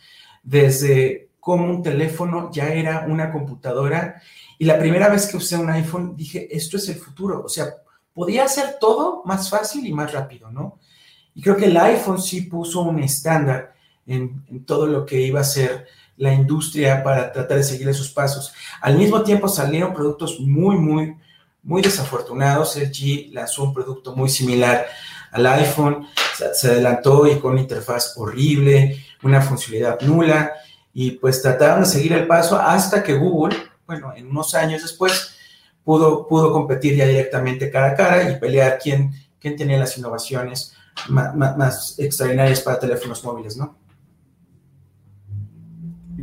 Desde 0.42 1.28
cómo 1.38 1.66
un 1.66 1.82
teléfono 1.82 2.50
ya 2.50 2.72
era 2.72 3.06
una 3.06 3.30
computadora 3.30 4.22
y 4.58 4.64
la 4.64 4.78
primera 4.78 5.08
vez 5.10 5.26
que 5.26 5.36
usé 5.36 5.58
un 5.58 5.70
iPhone 5.70 6.16
dije, 6.16 6.48
esto 6.50 6.78
es 6.78 6.88
el 6.88 6.96
futuro, 6.96 7.42
o 7.44 7.48
sea, 7.48 7.66
podía 8.14 8.44
hacer 8.44 8.76
todo 8.80 9.22
más 9.26 9.50
fácil 9.50 9.86
y 9.86 9.92
más 9.92 10.12
rápido, 10.12 10.50
¿no? 10.50 10.78
Y 11.34 11.42
creo 11.42 11.56
que 11.56 11.66
el 11.66 11.76
iPhone 11.76 12.20
sí 12.20 12.42
puso 12.42 12.80
un 12.82 13.02
estándar 13.02 13.74
en, 14.06 14.64
todo 14.66 14.86
lo 14.86 15.06
que 15.06 15.20
iba 15.20 15.40
a 15.40 15.44
ser 15.44 15.86
la 16.16 16.32
industria 16.32 17.02
para 17.02 17.32
tratar 17.32 17.58
de 17.58 17.64
seguirle 17.64 17.94
sus 17.94 18.10
pasos. 18.10 18.52
Al 18.80 18.96
mismo 18.96 19.22
tiempo 19.22 19.48
salieron 19.48 19.94
productos 19.94 20.38
muy, 20.40 20.76
muy, 20.76 21.16
muy 21.62 21.82
desafortunados. 21.82 22.76
LG 22.76 23.32
lanzó 23.32 23.64
un 23.64 23.74
producto 23.74 24.14
muy 24.14 24.28
similar 24.28 24.86
al 25.32 25.46
iPhone, 25.46 26.08
se, 26.52 26.68
adelantó 26.68 27.26
y 27.26 27.38
con 27.38 27.52
una 27.52 27.60
interfaz 27.60 28.14
horrible, 28.16 29.02
una 29.22 29.40
funcionalidad 29.40 30.00
nula, 30.00 30.52
y 30.92 31.12
pues 31.12 31.40
trataron 31.40 31.80
de 31.80 31.86
seguir 31.86 32.12
el 32.12 32.26
paso 32.26 32.58
hasta 32.58 33.02
que 33.02 33.14
Google, 33.14 33.56
bueno, 33.86 34.12
en 34.14 34.26
unos 34.26 34.54
años 34.54 34.82
después, 34.82 35.36
pudo, 35.84 36.26
pudo 36.26 36.52
competir 36.52 36.96
ya 36.96 37.06
directamente 37.06 37.70
cara 37.70 37.90
a 37.90 37.94
cara 37.94 38.30
y 38.30 38.40
pelear 38.40 38.78
quién, 38.82 39.12
quién 39.40 39.56
tenía 39.56 39.78
las 39.78 39.96
innovaciones 39.96 40.74
más, 41.08 41.56
más 41.56 41.98
extraordinarias 41.98 42.60
para 42.60 42.78
teléfonos 42.78 43.22
móviles, 43.22 43.56
¿no? 43.56 43.79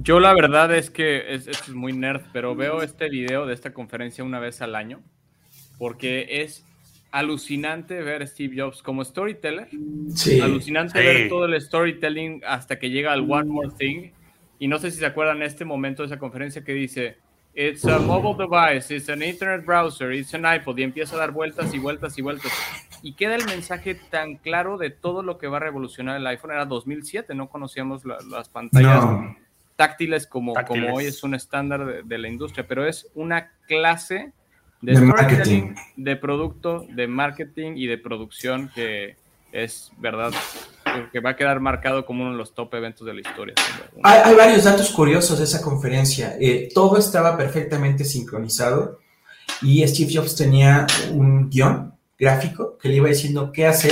Yo 0.02 0.20
la 0.20 0.34
verdad 0.34 0.74
es 0.76 0.90
que 0.90 1.34
es, 1.34 1.48
es 1.48 1.70
muy 1.70 1.94
nerd, 1.94 2.22
pero 2.34 2.56
veo 2.56 2.82
este 2.82 3.10
video 3.10 3.46
de 3.46 3.54
esta 3.54 3.74
conferencia 3.74 4.24
una 4.24 4.40
vez 4.40 4.62
al 4.62 4.76
año 4.76 5.02
porque 5.78 6.42
es 6.44 6.66
alucinante 7.12 8.02
ver 8.02 8.28
Steve 8.28 8.56
Jobs 8.62 8.82
como 8.84 9.04
storyteller. 9.04 9.70
Sí. 10.14 10.40
Alucinante 10.42 11.00
Sí. 11.00 11.06
ver 11.06 11.30
todo 11.30 11.46
el 11.46 11.60
storytelling 11.62 12.42
hasta 12.46 12.78
que 12.80 12.90
llega 12.90 13.14
al 13.14 13.22
One 13.30 13.46
More 13.50 13.70
Thing. 13.78 14.12
Y 14.60 14.68
no 14.68 14.78
sé 14.80 14.92
si 14.92 14.98
se 14.98 15.06
acuerdan 15.06 15.42
este 15.42 15.66
momento 15.66 16.02
de 16.04 16.08
esa 16.08 16.18
conferencia 16.20 16.64
que 16.64 16.74
dice, 16.74 17.18
It's 17.56 17.86
a 17.86 17.98
mobile 17.98 18.36
device, 18.38 18.96
it's 18.96 19.10
an 19.10 19.24
internet 19.24 19.66
browser, 19.66 20.12
it's 20.14 20.32
an 20.36 20.44
iPod, 20.46 20.78
y 20.78 20.84
empieza 20.84 21.16
a 21.16 21.20
dar 21.20 21.32
vueltas 21.32 21.74
y 21.74 21.80
vueltas 21.80 22.16
y 22.18 22.22
vueltas. 22.22 22.52
Y 23.02 23.14
queda 23.14 23.34
el 23.36 23.46
mensaje 23.46 23.96
tan 23.96 24.36
claro 24.36 24.78
de 24.78 24.92
todo 24.92 25.24
lo 25.24 25.40
que 25.40 25.48
va 25.48 25.58
a 25.58 25.62
revolucionar 25.62 26.18
el 26.18 26.28
iPhone. 26.28 26.52
Era 26.52 26.66
2007, 26.66 27.34
no 27.34 27.50
conocíamos 27.50 28.06
la- 28.06 28.20
las 28.30 28.48
pantallas 28.50 29.04
No. 29.04 29.36
Táctiles 29.78 30.28
como, 30.28 30.52
Táctiles. 30.52 30.84
como 30.84 30.98
hoy 30.98 31.06
es 31.06 31.24
un 31.24 31.36
estándar 31.36 31.86
de, 31.86 32.04
de 32.04 32.18
la 32.18 32.28
industria, 32.28 32.68
pero 32.68 32.86
es 32.86 33.08
una 33.16 33.52
clase 33.68 34.34
de, 34.82 35.00
marketing. 35.02 35.76
de 35.96 36.16
producto, 36.16 36.86
de 36.90 37.08
marketing 37.08 37.74
y 37.78 37.88
de 37.88 37.98
producción 37.98 38.70
que 38.74 39.16
es 39.52 39.92
verdad 39.98 40.32
que 41.12 41.20
va 41.20 41.32
a 41.32 41.36
quedar 41.36 41.60
marcado 41.60 42.06
como 42.06 42.24
uno 42.24 42.32
de 42.32 42.38
los 42.38 42.54
top 42.54 42.74
eventos 42.76 43.06
de 43.06 43.14
la 43.14 43.22
historia. 43.22 43.56
hay 44.04 44.36
varios 44.36 44.64
datos 44.64 44.90
curiosos 44.90 45.38
de 45.38 45.46
esa 45.46 45.62
conferencia. 45.62 46.36
Eh, 46.40 46.70
todo 46.74 46.98
estaba 46.98 47.38
perfectamente 47.38 48.04
sincronizado 48.04 49.00
y 49.62 49.88
Steve 49.88 50.12
Jobs 50.14 50.36
tenía 50.36 50.86
un 51.12 51.50
guion 51.50 51.94
gráfico 52.18 52.78
que 52.78 52.90
le 52.90 52.96
iba 52.96 53.10
diciendo 53.10 53.52
qué 53.52 53.68
hacer. 53.68 53.92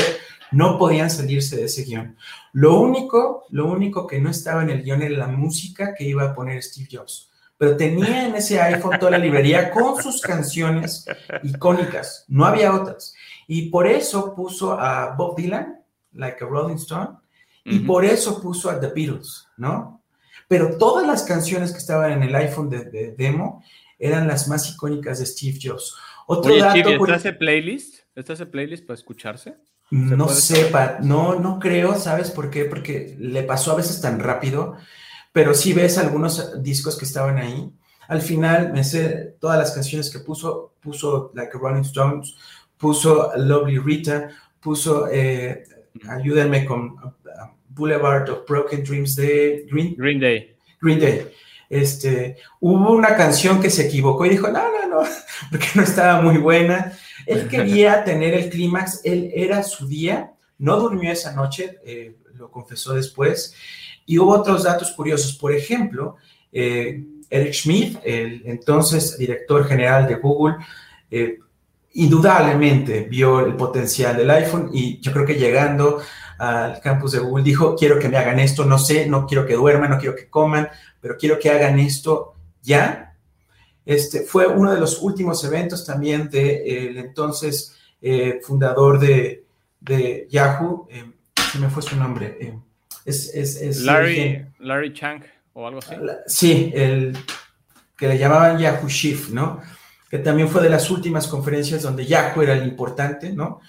No 0.51 0.77
podían 0.77 1.09
salirse 1.09 1.55
de 1.57 1.65
ese 1.65 1.83
guion. 1.83 2.15
Lo 2.53 2.79
único, 2.79 3.45
lo 3.49 3.65
único 3.67 4.07
que 4.07 4.19
no 4.19 4.29
estaba 4.29 4.63
en 4.63 4.69
el 4.69 4.83
guion 4.83 5.01
era 5.01 5.17
la 5.17 5.27
música 5.27 5.93
que 5.93 6.03
iba 6.03 6.23
a 6.23 6.33
poner 6.35 6.61
Steve 6.63 6.87
Jobs. 6.91 7.31
Pero 7.57 7.77
tenía 7.77 8.27
en 8.27 8.35
ese 8.35 8.59
iPhone 8.61 8.99
toda 8.99 9.11
la 9.11 9.17
librería 9.17 9.71
con 9.71 10.01
sus 10.01 10.21
canciones 10.21 11.05
icónicas. 11.43 12.25
No 12.27 12.45
había 12.45 12.73
otras. 12.73 13.15
Y 13.47 13.69
por 13.69 13.87
eso 13.87 14.35
puso 14.35 14.79
a 14.79 15.15
Bob 15.15 15.37
Dylan, 15.37 15.79
like 16.13 16.43
a 16.43 16.47
Rolling 16.47 16.75
Stone, 16.75 17.17
y 17.63 17.79
por 17.79 18.05
eso 18.05 18.41
puso 18.41 18.69
a 18.69 18.79
The 18.79 18.87
Beatles, 18.87 19.47
¿no? 19.57 20.01
Pero 20.47 20.77
todas 20.77 21.07
las 21.07 21.23
canciones 21.23 21.71
que 21.71 21.79
estaban 21.79 22.11
en 22.11 22.23
el 22.23 22.35
iPhone 22.35 22.69
de, 22.69 22.85
de 22.85 23.11
demo 23.17 23.63
eran 23.97 24.27
las 24.27 24.47
más 24.47 24.69
icónicas 24.69 25.19
de 25.19 25.25
Steve 25.25 25.57
Jobs. 25.61 25.95
Otro 26.27 26.51
Oye, 26.51 26.61
dato, 26.61 26.75
Chibi, 26.75 26.97
curi- 26.97 27.15
¿está 27.15 27.29
ese 27.29 27.33
playlist? 27.33 27.95
¿Está 28.13 28.33
ese 28.33 28.45
playlist 28.45 28.85
para 28.85 28.95
escucharse? 28.95 29.55
No? 29.91 30.27
Pat, 30.71 30.99
no, 30.99 31.39
no 31.39 31.59
creo, 31.59 31.95
¿sabes 31.95 32.31
por 32.31 32.49
qué? 32.49 32.65
Porque 32.65 33.15
le 33.19 33.43
pasó 33.43 33.71
a 33.71 33.75
veces 33.75 34.01
tan 34.01 34.19
rápido, 34.19 34.75
pero 35.31 35.53
sí 35.53 35.73
ves 35.73 35.97
algunos 35.97 36.61
discos 36.63 36.97
que 36.97 37.05
estaban 37.05 37.37
ahí. 37.37 37.69
Al 38.07 38.21
final 38.21 38.71
me 38.73 38.83
sé 38.83 39.35
todas 39.39 39.57
las 39.57 39.71
canciones 39.71 40.09
que 40.11 40.19
puso, 40.19 40.73
puso 40.79 41.31
Like 41.33 41.51
a 41.55 41.59
Rolling 41.59 41.81
Stones, 41.81 42.35
puso 42.77 43.31
Lovely 43.37 43.79
Rita, 43.79 44.29
puso, 44.59 45.07
eh, 45.11 45.63
ayúdenme 46.07 46.65
con 46.65 46.91
uh, 46.91 47.11
Boulevard 47.69 48.29
of 48.29 48.47
Broken 48.47 48.83
Dreams 48.83 49.15
de 49.15 49.65
Green, 49.71 49.95
Green 49.97 50.19
Day. 50.19 50.55
Green 50.81 50.99
Day. 50.99 51.31
Este, 51.69 52.37
hubo 52.59 52.91
una 52.91 53.15
canción 53.15 53.59
que 53.59 53.69
se 53.69 53.87
equivocó 53.87 54.25
y 54.25 54.29
dijo, 54.29 54.47
no, 54.49 54.63
no, 54.71 54.87
no, 54.87 55.09
porque 55.51 55.67
no 55.75 55.83
estaba 55.83 56.21
muy 56.21 56.37
buena. 56.37 56.93
Él 57.25 57.47
quería 57.47 58.03
tener 58.03 58.33
el 58.33 58.49
clímax, 58.49 59.01
él 59.03 59.31
era 59.33 59.63
su 59.63 59.87
día, 59.87 60.33
no 60.59 60.79
durmió 60.79 61.11
esa 61.11 61.33
noche, 61.33 61.79
eh, 61.85 62.17
lo 62.35 62.51
confesó 62.51 62.93
después. 62.93 63.53
Y 64.05 64.19
hubo 64.19 64.31
otros 64.31 64.63
datos 64.63 64.91
curiosos, 64.91 65.33
por 65.33 65.53
ejemplo, 65.53 66.17
eh, 66.51 67.03
Eric 67.29 67.53
Schmidt, 67.53 67.97
el 68.03 68.43
entonces 68.45 69.17
director 69.17 69.67
general 69.67 70.07
de 70.07 70.15
Google, 70.15 70.55
eh, 71.09 71.39
indudablemente 71.93 73.01
vio 73.01 73.39
el 73.39 73.55
potencial 73.55 74.17
del 74.17 74.29
iPhone 74.29 74.69
y 74.73 74.99
yo 74.99 75.11
creo 75.11 75.25
que 75.25 75.35
llegando 75.35 76.01
al 76.37 76.81
campus 76.81 77.13
de 77.13 77.19
Google 77.19 77.43
dijo, 77.43 77.75
quiero 77.75 77.97
que 77.97 78.09
me 78.09 78.17
hagan 78.17 78.39
esto, 78.39 78.65
no 78.65 78.77
sé, 78.77 79.07
no 79.07 79.25
quiero 79.25 79.45
que 79.45 79.53
duerman, 79.53 79.91
no 79.91 79.97
quiero 79.97 80.15
que 80.15 80.29
coman, 80.29 80.67
pero 80.99 81.15
quiero 81.17 81.39
que 81.39 81.49
hagan 81.49 81.79
esto 81.79 82.35
ya. 82.61 83.14
Este 83.85 84.21
fue 84.21 84.47
uno 84.47 84.73
de 84.73 84.79
los 84.79 85.01
últimos 85.01 85.43
eventos 85.43 85.85
también 85.85 86.29
del 86.29 86.97
entonces 86.97 87.77
eh, 88.01 88.39
fundador 88.41 88.99
de, 88.99 89.45
de 89.79 90.27
Yahoo, 90.29 90.87
eh, 90.89 91.05
se 91.51 91.59
me 91.59 91.69
fue 91.69 91.81
su 91.81 91.95
nombre, 91.95 92.55
es, 93.05 93.33
es, 93.33 93.61
es 93.61 93.81
Larry, 93.81 94.45
Larry 94.59 94.93
Chang 94.93 95.23
o 95.53 95.67
algo 95.67 95.79
así. 95.79 95.95
Sí, 96.25 96.71
el 96.73 97.15
que 97.97 98.07
le 98.07 98.17
llamaban 98.17 98.57
Yahoo 98.57 98.89
Shift, 98.89 99.29
¿no? 99.29 99.61
Que 100.09 100.19
también 100.19 100.49
fue 100.49 100.61
de 100.61 100.69
las 100.69 100.89
últimas 100.89 101.27
conferencias 101.27 101.83
donde 101.83 102.05
Yahoo 102.05 102.41
era 102.41 102.53
el 102.53 102.67
importante, 102.67 103.31
¿no? 103.31 103.61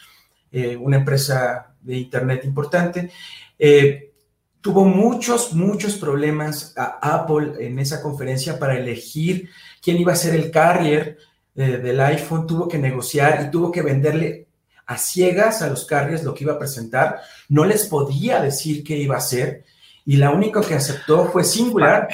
Eh, 0.51 0.77
una 0.77 0.97
empresa 0.97 1.75
de 1.81 1.97
Internet 1.97 2.45
importante. 2.45 3.11
Eh, 3.59 4.13
tuvo 4.61 4.85
muchos, 4.85 5.53
muchos 5.53 5.97
problemas 5.97 6.75
a 6.77 6.99
Apple 7.01 7.55
en 7.61 7.79
esa 7.79 8.03
conferencia 8.03 8.59
para 8.59 8.77
elegir 8.77 9.49
quién 9.87 9.99
iba 9.99 10.15
a 10.15 10.17
ser 10.17 10.35
el 10.35 10.51
carrier 10.51 11.17
eh, 11.55 11.79
del 11.79 12.01
iPhone. 12.01 12.45
Tuvo 12.45 12.67
que 12.67 12.77
negociar 12.77 13.45
y 13.47 13.53
tuvo 13.53 13.71
que 13.71 13.83
venderle 13.83 14.49
a 14.85 14.99
ciegas 14.99 15.63
a 15.63 15.69
los 15.69 15.85
carriers 15.87 16.25
lo 16.25 16.35
que 16.35 16.43
iba 16.43 16.55
a 16.55 16.59
presentar. 16.59 17.21
No 17.49 17.65
les 17.65 17.87
podía 17.87 18.43
decir 18.43 18.83
qué 18.83 18.97
iba 18.97 19.15
a 19.15 19.19
hacer 19.19 19.65
y 20.05 20.17
la 20.17 20.31
única 20.31 20.61
que 20.61 20.75
aceptó 20.75 21.31
fue 21.31 21.45
Singular, 21.45 22.09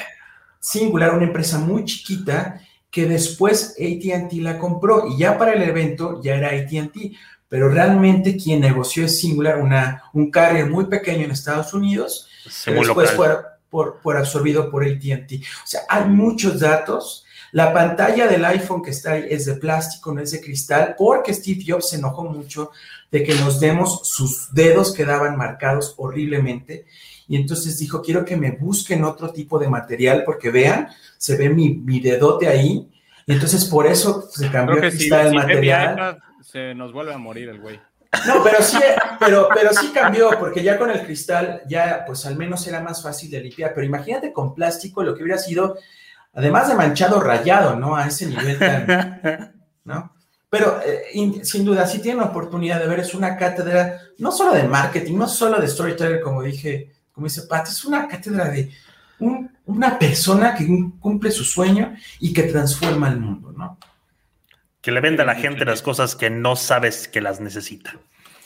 Singular, 0.59 1.15
una 1.15 1.25
empresa 1.25 1.57
muy 1.57 1.83
chiquita 1.85 2.61
que 2.91 3.07
después 3.07 3.75
ATT 3.79 4.33
la 4.33 4.59
compró 4.59 5.07
y 5.07 5.17
ya 5.17 5.35
para 5.39 5.53
el 5.53 5.63
evento 5.63 6.21
ya 6.21 6.35
era 6.35 6.49
ATT, 6.49 6.95
pero 7.49 7.69
realmente 7.69 8.37
quien 8.37 8.61
negoció 8.61 9.05
es 9.05 9.19
Singular, 9.19 9.59
una, 9.59 10.03
un 10.13 10.29
carrier 10.29 10.69
muy 10.69 10.85
pequeño 10.85 11.25
en 11.25 11.31
Estados 11.31 11.73
Unidos, 11.73 12.29
que 12.63 12.71
después 12.71 13.09
fue 13.11 13.29
por, 13.71 13.99
por 13.99 14.15
absorbido 14.15 14.69
por 14.69 14.83
ATT. 14.83 15.31
O 15.63 15.67
sea, 15.67 15.81
hay 15.89 16.05
muchos 16.05 16.59
datos. 16.59 17.25
La 17.53 17.71
pantalla 17.71 18.27
del 18.27 18.43
iPhone 18.45 18.81
que 18.81 18.89
está 18.89 19.13
ahí 19.13 19.27
es 19.29 19.45
de 19.45 19.53
plástico, 19.55 20.11
no 20.11 20.21
es 20.21 20.31
de 20.31 20.41
cristal, 20.41 20.95
porque 20.97 21.33
Steve 21.33 21.63
Jobs 21.65 21.89
se 21.89 21.97
enojó 21.97 22.23
mucho 22.23 22.71
de 23.11 23.23
que 23.23 23.35
nos 23.35 23.59
demos 23.59 24.01
sus 24.09 24.51
dedos 24.53 24.91
quedaban 24.91 25.37
marcados 25.37 25.93
horriblemente. 25.97 26.87
Y 27.27 27.35
entonces 27.35 27.77
dijo, 27.77 28.01
quiero 28.01 28.25
que 28.25 28.35
me 28.35 28.51
busquen 28.51 29.03
otro 29.03 29.31
tipo 29.31 29.59
de 29.59 29.69
material 29.69 30.23
porque 30.25 30.49
vean, 30.49 30.89
se 31.17 31.37
ve 31.37 31.49
mi, 31.49 31.75
mi 31.75 31.99
dedote 31.99 32.47
ahí. 32.47 32.89
Y 33.27 33.33
entonces 33.33 33.65
por 33.65 33.85
eso 33.85 34.27
se 34.31 34.49
cambió 34.49 34.81
que 34.81 34.89
si, 34.89 35.13
el 35.13 35.29
si 35.29 35.35
material. 35.35 35.93
iPad, 35.93 36.17
se 36.41 36.73
nos 36.73 36.91
vuelve 36.91 37.13
a 37.13 37.19
morir 37.19 37.49
el 37.49 37.59
güey. 37.59 37.79
No, 38.27 38.43
pero 38.43 38.63
sí, 38.63 38.79
pero, 39.19 39.47
pero 39.53 39.73
sí 39.73 39.91
cambió, 39.93 40.31
porque 40.39 40.63
ya 40.63 40.77
con 40.77 40.89
el 40.89 41.03
cristal, 41.03 41.61
ya 41.67 42.03
pues 42.05 42.25
al 42.25 42.35
menos 42.35 42.65
era 42.67 42.81
más 42.81 43.03
fácil 43.03 43.29
de 43.29 43.41
limpiar. 43.41 43.73
Pero 43.75 43.85
imagínate 43.85 44.33
con 44.33 44.55
plástico 44.55 45.03
lo 45.03 45.15
que 45.15 45.23
hubiera 45.23 45.39
sido, 45.39 45.77
además 46.33 46.67
de 46.67 46.75
manchado, 46.75 47.19
rayado, 47.19 47.75
¿no? 47.75 47.95
A 47.95 48.07
ese 48.07 48.25
nivel 48.27 48.57
tan, 48.59 49.53
¿no? 49.85 50.13
Pero 50.49 50.79
eh, 50.85 51.05
in- 51.13 51.43
sin 51.45 51.65
duda, 51.65 51.87
si 51.87 51.99
tienen 51.99 52.21
la 52.21 52.27
oportunidad 52.29 52.79
de 52.79 52.87
ver, 52.87 52.99
es 52.99 53.13
una 53.15 53.35
cátedra, 53.37 53.99
no 54.19 54.31
solo 54.31 54.53
de 54.53 54.63
marketing, 54.63 55.17
no 55.17 55.27
solo 55.27 55.59
de 55.59 55.67
storyteller, 55.67 56.21
como 56.21 56.43
dije, 56.43 56.91
como 57.11 57.25
dice 57.27 57.43
Pat, 57.43 57.67
es 57.67 57.83
una 57.85 58.07
cátedra 58.07 58.49
de 58.49 58.71
un- 59.19 59.49
una 59.65 59.97
persona 59.97 60.53
que 60.53 60.67
cumple 60.99 61.31
su 61.31 61.43
sueño 61.43 61.95
y 62.19 62.33
que 62.33 62.43
transforma 62.43 63.07
el 63.09 63.17
mundo, 63.19 63.51
¿no? 63.51 63.77
Que 64.81 64.91
le 64.91 64.99
venda 64.99 65.23
a 65.23 65.25
la 65.25 65.35
gente 65.35 65.63
las 65.65 65.81
cosas 65.81 66.15
que 66.15 66.29
no 66.29 66.55
sabes 66.55 67.07
que 67.07 67.21
las 67.21 67.39
necesita. 67.39 67.93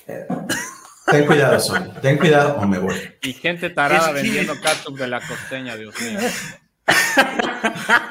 Ten 0.05 1.25
cuidado, 1.25 1.57
ten 2.01 2.17
cuidado 2.17 2.57
o 2.57 2.67
me 2.67 2.77
voy. 2.79 2.95
Y 3.21 3.33
gente 3.33 3.69
tarada 3.69 4.11
Es 4.11 4.15
que- 4.15 4.21
vendiendo 4.21 4.53
de 4.97 5.07
la 5.07 5.19
costeña, 5.27 5.75
Dios 5.75 5.93
mío. 6.01 6.19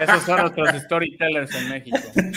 Esos 0.01 0.23
son 0.25 0.41
nuestros 0.41 0.83
storytellers 0.83 1.55
en 1.55 1.69
México. 1.69 1.99
Eh, 2.17 2.33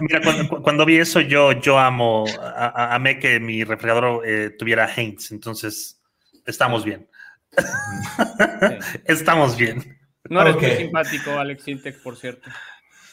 Mira, 0.00 0.20
cuando, 0.22 0.48
cu- 0.48 0.62
cuando 0.62 0.84
vi 0.84 0.98
eso, 0.98 1.20
yo, 1.20 1.52
yo 1.52 1.78
amo, 1.78 2.24
a- 2.40 2.72
a- 2.74 2.94
amé 2.94 3.18
que 3.18 3.40
mi 3.40 3.64
refrigerador 3.64 4.22
eh, 4.26 4.50
tuviera 4.58 4.88
Heinz, 4.94 5.30
entonces 5.32 6.00
estamos 6.46 6.84
bien. 6.84 7.08
Sí. 7.56 7.64
Estamos 9.06 9.56
bien. 9.56 9.98
No 10.28 10.42
eres 10.42 10.56
muy 10.56 10.70
simpático, 10.72 11.30
Alex 11.38 11.68
Intec, 11.68 12.02
por 12.02 12.16
cierto. 12.16 12.50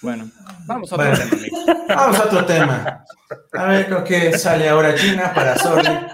Bueno, 0.02 0.30
vamos 0.66 0.92
a 0.92 0.96
otro 0.96 1.08
Bueno. 1.08 1.24
tema, 1.30 1.40
amigo. 1.40 1.58
Vamos 1.88 2.20
a 2.20 2.24
otro 2.26 2.46
tema. 2.46 3.06
A 3.54 3.66
ver 3.68 3.88
con 3.90 4.04
qué 4.04 4.38
sale 4.38 4.68
ahora 4.68 4.96
China 4.96 5.32
para 5.34 5.56
Sony. 5.58 5.84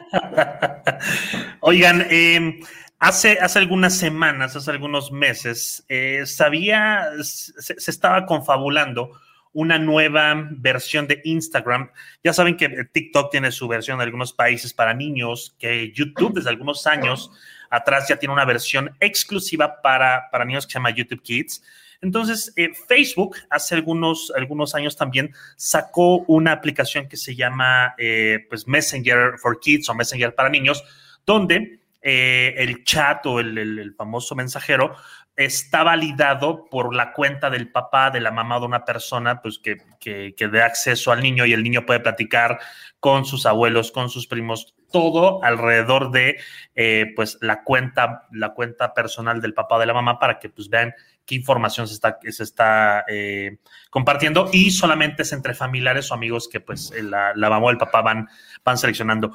Oigan, 1.62 2.06
eh, 2.10 2.60
hace, 3.00 3.40
hace 3.40 3.60
algunas 3.60 3.98
semanas, 3.98 4.56
hace 4.56 4.70
algunos 4.72 5.12
meses, 5.12 5.86
eh, 5.90 6.26
sabía, 6.26 7.08
se, 7.24 7.74
estaba 7.90 8.26
confabulando 8.26 9.12
una 9.52 9.80
nueva 9.80 10.48
versión 10.52 11.08
de 11.08 11.22
Instagram. 11.24 11.90
Ya 12.24 12.34
saben 12.34 12.56
que 12.56 12.86
TikTok 12.92 13.32
tiene 13.32 13.52
su 13.52 13.68
versión 13.68 13.98
en 13.98 14.02
algunos 14.02 14.34
países 14.34 14.74
para 14.74 14.94
niños, 14.94 15.56
que 15.58 15.92
YouTube 15.92 16.36
desde 16.36 16.50
algunos 16.50 16.86
años 16.86 17.32
atrás 17.70 18.08
ya 18.08 18.18
tiene 18.18 18.34
una 18.34 18.46
versión 18.46 18.96
exclusiva 19.00 19.82
para, 19.82 20.30
para 20.32 20.46
niños 20.46 20.66
que 20.66 20.74
se 20.74 20.80
llama 20.80 20.92
YouTube 20.92 21.22
Kids. 21.22 21.64
Entonces, 22.02 22.54
eh, 22.56 22.70
Facebook 22.88 23.36
hace 23.50 23.76
algunos, 23.76 24.32
algunos 24.36 24.74
años 24.76 24.96
también 24.96 25.34
sacó 25.58 26.20
una 26.28 26.54
aplicación 26.54 27.08
que 27.08 27.18
se 27.18 27.36
llama 27.36 27.96
eh, 27.98 28.46
pues 28.50 28.68
Messenger 28.68 29.38
for 29.38 29.60
Kids 29.60 29.90
o 29.90 29.96
Messenger 29.96 30.34
para 30.34 30.50
niños, 30.50 30.84
donde 31.26 31.79
eh, 32.02 32.56
el 32.58 32.84
chat 32.84 33.26
o 33.26 33.40
el, 33.40 33.94
famoso 33.98 34.36
mensajero 34.36 34.96
está 35.36 35.84
validado 35.84 36.66
por 36.66 36.94
la 36.94 37.14
cuenta 37.14 37.50
del 37.50 37.72
papá, 37.72 38.12
de 38.12 38.20
la 38.20 38.32
mamá 38.32 38.60
de 38.60 38.66
una 38.66 38.86
persona, 38.86 39.42
pues 39.42 39.60
que, 39.60 39.78
que, 40.00 40.34
que 40.36 40.48
dé 40.48 40.62
acceso 40.62 41.12
al 41.12 41.22
niño 41.22 41.46
y 41.46 41.54
el 41.54 41.64
niño 41.64 41.86
puede 41.86 42.02
platicar 42.02 42.60
con 43.00 43.26
sus 43.26 43.46
abuelos, 43.46 43.92
con 43.92 44.10
sus 44.10 44.28
primos, 44.28 44.76
todo 44.92 45.44
alrededor 45.44 46.12
de 46.12 46.40
eh, 46.76 47.14
pues 47.16 47.38
la 47.42 47.64
cuenta, 47.64 48.28
la 48.32 48.54
cuenta 48.54 48.94
personal 48.94 49.42
del 49.42 49.54
papá 49.54 49.76
o 49.76 49.80
de 49.80 49.86
la 49.86 49.94
mamá 49.94 50.20
para 50.20 50.40
que 50.40 50.50
pues 50.50 50.70
vean 50.70 50.94
qué 51.26 51.36
información 51.36 51.88
se 51.88 51.94
está, 51.94 52.18
se 52.30 52.44
está 52.44 53.06
eh, 53.08 53.58
compartiendo 53.90 54.50
y 54.52 54.72
solamente 54.72 55.22
es 55.22 55.32
entre 55.32 55.54
familiares 55.54 56.12
o 56.12 56.16
amigos 56.16 56.50
que 56.50 56.60
pues 56.60 56.92
la, 57.02 57.34
la 57.36 57.50
mamá 57.50 57.68
o 57.68 57.70
el 57.70 57.78
papá 57.78 58.02
van, 58.02 58.28
van 58.64 58.78
seleccionando. 58.78 59.32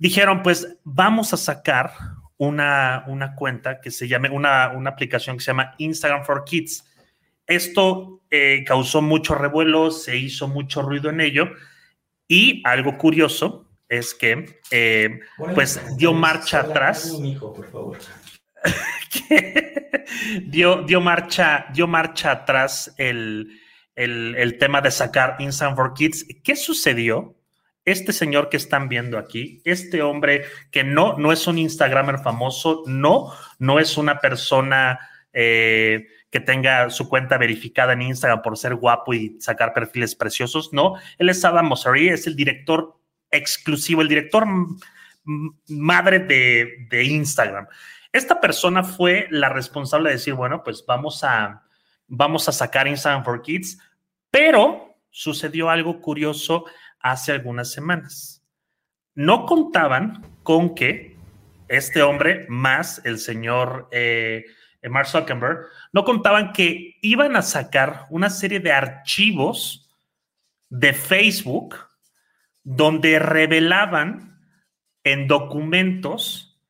Dijeron 0.00 0.42
pues 0.42 0.78
vamos 0.82 1.34
a 1.34 1.36
sacar 1.36 1.92
una, 2.38 3.04
una 3.06 3.34
cuenta 3.34 3.82
que 3.82 3.90
se 3.90 4.08
llame, 4.08 4.30
una, 4.30 4.72
una 4.74 4.88
aplicación 4.88 5.36
que 5.36 5.44
se 5.44 5.50
llama 5.50 5.74
Instagram 5.76 6.24
for 6.24 6.42
Kids. 6.44 6.86
Esto 7.46 8.22
eh, 8.30 8.64
causó 8.66 9.02
mucho 9.02 9.34
revuelo, 9.34 9.90
se 9.90 10.16
hizo 10.16 10.48
mucho 10.48 10.80
ruido 10.80 11.10
en 11.10 11.20
ello 11.20 11.50
y 12.26 12.62
algo 12.64 12.96
curioso 12.96 13.68
es 13.90 14.14
que 14.14 14.60
eh, 14.70 15.20
pues 15.54 15.78
dio 15.98 16.14
marcha 16.14 16.60
atrás. 16.60 17.10
un 17.10 17.26
hijo, 17.26 17.52
por 17.52 17.70
favor. 17.70 17.98
dio, 20.46 20.82
dio, 20.84 21.02
marcha, 21.02 21.66
dio 21.74 21.86
marcha 21.86 22.30
atrás 22.30 22.94
el, 22.96 23.60
el, 23.94 24.34
el 24.36 24.56
tema 24.56 24.80
de 24.80 24.90
sacar 24.90 25.36
Instant 25.40 25.76
for 25.76 25.92
Kids. 25.92 26.24
¿Qué 26.42 26.56
sucedió? 26.56 27.36
Este 27.90 28.12
señor 28.12 28.48
que 28.48 28.56
están 28.56 28.88
viendo 28.88 29.18
aquí, 29.18 29.60
este 29.64 30.02
hombre 30.02 30.44
que 30.70 30.84
no, 30.84 31.18
no 31.18 31.32
es 31.32 31.46
un 31.46 31.58
Instagramer 31.58 32.18
famoso, 32.18 32.82
no, 32.86 33.32
no 33.58 33.78
es 33.78 33.96
una 33.96 34.20
persona 34.20 34.98
eh, 35.32 36.06
que 36.30 36.40
tenga 36.40 36.90
su 36.90 37.08
cuenta 37.08 37.36
verificada 37.36 37.92
en 37.92 38.02
Instagram 38.02 38.42
por 38.42 38.56
ser 38.56 38.76
guapo 38.76 39.12
y 39.14 39.40
sacar 39.40 39.72
perfiles 39.72 40.14
preciosos, 40.14 40.72
no, 40.72 40.94
él 41.18 41.28
es 41.28 41.44
Adam 41.44 41.66
Mosseri, 41.66 42.08
es 42.08 42.26
el 42.26 42.36
director 42.36 42.96
exclusivo, 43.30 44.02
el 44.02 44.08
director 44.08 44.46
madre 45.68 46.20
de, 46.20 46.86
de 46.88 47.04
Instagram. 47.04 47.66
Esta 48.12 48.40
persona 48.40 48.82
fue 48.82 49.26
la 49.30 49.48
responsable 49.48 50.10
de 50.10 50.16
decir, 50.16 50.34
bueno, 50.34 50.62
pues 50.64 50.84
vamos 50.86 51.22
a, 51.22 51.62
vamos 52.06 52.48
a 52.48 52.52
sacar 52.52 52.88
Instagram 52.88 53.24
for 53.24 53.42
Kids, 53.42 53.78
pero 54.30 54.96
sucedió 55.10 55.70
algo 55.70 56.00
curioso 56.00 56.64
hace 57.00 57.32
algunas 57.32 57.72
semanas. 57.72 58.44
No 59.14 59.46
contaban 59.46 60.24
con 60.42 60.74
que 60.74 61.16
este 61.68 62.02
hombre 62.02 62.46
más 62.48 63.00
el 63.04 63.18
señor 63.18 63.88
eh, 63.92 64.44
Mark 64.88 65.06
Zuckerberg, 65.06 65.66
no 65.92 66.04
contaban 66.04 66.52
que 66.52 66.96
iban 67.02 67.36
a 67.36 67.42
sacar 67.42 68.06
una 68.10 68.30
serie 68.30 68.60
de 68.60 68.72
archivos 68.72 69.90
de 70.70 70.92
Facebook 70.92 71.76
donde 72.62 73.18
revelaban 73.18 74.40
en 75.04 75.26
documentos 75.26 76.60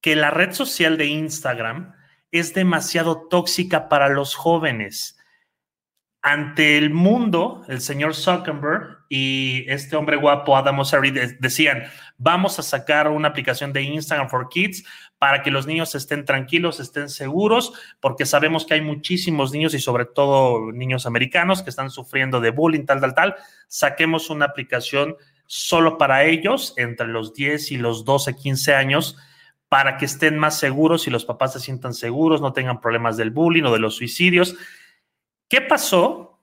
que 0.00 0.14
la 0.14 0.30
red 0.30 0.52
social 0.52 0.96
de 0.96 1.06
Instagram 1.06 1.94
es 2.30 2.54
demasiado 2.54 3.28
tóxica 3.28 3.88
para 3.88 4.08
los 4.08 4.34
jóvenes. 4.34 5.15
Ante 6.28 6.76
el 6.76 6.90
mundo, 6.90 7.62
el 7.68 7.80
señor 7.80 8.16
Zuckerberg 8.16 8.98
y 9.08 9.64
este 9.68 9.94
hombre 9.94 10.16
guapo, 10.16 10.56
Adam 10.56 10.74
Mosseri, 10.74 11.12
de- 11.12 11.36
decían, 11.38 11.84
vamos 12.18 12.58
a 12.58 12.64
sacar 12.64 13.06
una 13.06 13.28
aplicación 13.28 13.72
de 13.72 13.82
Instagram 13.82 14.28
for 14.28 14.48
Kids 14.48 14.82
para 15.18 15.44
que 15.44 15.52
los 15.52 15.68
niños 15.68 15.94
estén 15.94 16.24
tranquilos, 16.24 16.80
estén 16.80 17.10
seguros, 17.10 17.74
porque 18.00 18.26
sabemos 18.26 18.66
que 18.66 18.74
hay 18.74 18.80
muchísimos 18.80 19.52
niños 19.52 19.72
y 19.74 19.78
sobre 19.78 20.04
todo 20.04 20.72
niños 20.72 21.06
americanos 21.06 21.62
que 21.62 21.70
están 21.70 21.90
sufriendo 21.90 22.40
de 22.40 22.50
bullying, 22.50 22.86
tal, 22.86 23.00
tal, 23.00 23.14
tal. 23.14 23.36
Saquemos 23.68 24.28
una 24.28 24.46
aplicación 24.46 25.14
solo 25.46 25.96
para 25.96 26.24
ellos, 26.24 26.74
entre 26.76 27.06
los 27.06 27.34
10 27.34 27.70
y 27.70 27.76
los 27.76 28.04
12, 28.04 28.34
15 28.34 28.74
años, 28.74 29.16
para 29.68 29.96
que 29.96 30.06
estén 30.06 30.38
más 30.38 30.58
seguros 30.58 31.06
y 31.06 31.10
los 31.10 31.24
papás 31.24 31.52
se 31.52 31.60
sientan 31.60 31.94
seguros, 31.94 32.40
no 32.40 32.52
tengan 32.52 32.80
problemas 32.80 33.16
del 33.16 33.30
bullying 33.30 33.62
o 33.62 33.72
de 33.72 33.78
los 33.78 33.94
suicidios. 33.94 34.56
¿Qué 35.48 35.60
pasó? 35.60 36.40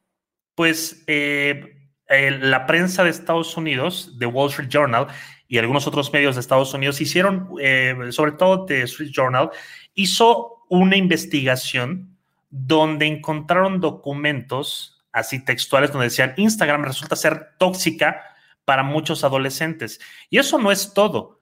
Pues 0.55 1.03
eh, 1.07 1.75
eh, 2.07 2.31
la 2.41 2.65
prensa 2.65 3.03
de 3.03 3.09
Estados 3.09 3.57
Unidos, 3.57 4.15
The 4.17 4.25
Wall 4.25 4.49
Street 4.49 4.69
Journal 4.69 5.07
y 5.47 5.57
algunos 5.57 5.87
otros 5.87 6.11
medios 6.13 6.35
de 6.35 6.41
Estados 6.41 6.73
Unidos 6.73 7.01
hicieron, 7.01 7.49
eh, 7.59 7.95
sobre 8.11 8.33
todo 8.33 8.65
The 8.65 8.83
Street 8.83 9.11
Journal, 9.11 9.49
hizo 9.93 10.65
una 10.69 10.95
investigación 10.95 12.17
donde 12.49 13.07
encontraron 13.07 13.81
documentos 13.81 15.03
así 15.11 15.43
textuales 15.43 15.91
donde 15.91 16.05
decían 16.05 16.33
Instagram 16.37 16.85
resulta 16.85 17.15
ser 17.15 17.51
tóxica 17.59 18.23
para 18.65 18.83
muchos 18.83 19.23
adolescentes. 19.23 19.99
Y 20.29 20.37
eso 20.37 20.57
no 20.57 20.71
es 20.71 20.93
todo. 20.93 21.41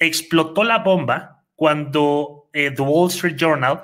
Explotó 0.00 0.64
la 0.64 0.78
bomba 0.78 1.44
cuando 1.54 2.50
The 2.52 2.74
Wall 2.82 3.08
Street 3.08 3.36
Journal 3.36 3.82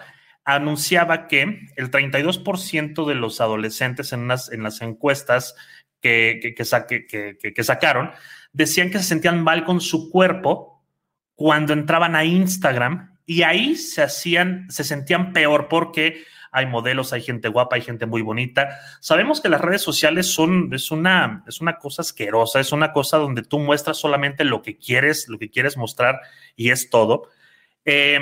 anunciaba 0.57 1.26
que 1.28 1.68
el 1.76 1.90
32% 1.90 3.05
de 3.07 3.14
los 3.14 3.40
adolescentes 3.40 4.12
en, 4.12 4.20
unas, 4.20 4.51
en 4.51 4.62
las 4.62 4.80
encuestas 4.80 5.55
que- 6.01 6.38
que- 6.40 7.53
que 7.55 7.64
sacaron 7.64 8.11
decían 8.53 8.90
que 8.90 8.99
se 8.99 9.05
sentían 9.05 9.42
mal 9.42 9.64
con 9.64 9.80
su 9.80 10.11
cuerpo 10.11 10.82
cuando 11.34 11.72
entraban 11.74 12.16
a 12.16 12.24
Instagram 12.24 13.16
y 13.26 13.42
ahí 13.42 13.76
se 13.76 14.03
hacían, 14.03 14.70
se 14.70 14.84
sentían 14.84 15.32
peor 15.34 15.68
porque 15.68 16.24
hay 16.51 16.64
modelos, 16.64 17.12
hay 17.12 17.20
gente 17.20 17.49
guapa, 17.49 17.76
hay 17.76 17.82
gente 17.82 18.07
muy 18.07 18.22
bonita. 18.22 18.78
Sabemos 19.01 19.42
que 19.42 19.51
las 19.51 19.61
redes 19.61 19.82
sociales 19.82 20.26
son, 20.28 20.72
es 20.72 20.90
una, 20.90 21.44
es 21.46 21.61
una 21.61 21.76
cosa 21.76 22.01
asquerosa, 22.01 22.59
es 22.59 22.72
una 22.72 22.94
cosa 22.94 23.18
donde 23.18 23.42
tú 23.42 23.59
muestras 23.59 23.99
solamente 23.99 24.44
lo 24.44 24.62
que 24.62 24.78
quieres, 24.78 25.28
lo 25.28 25.38
que 25.38 25.51
quieres 25.51 25.76
mostrar 25.76 26.20
y 26.57 26.70
es 26.70 26.88
todo. 26.88 27.28
Eh, 27.84 28.18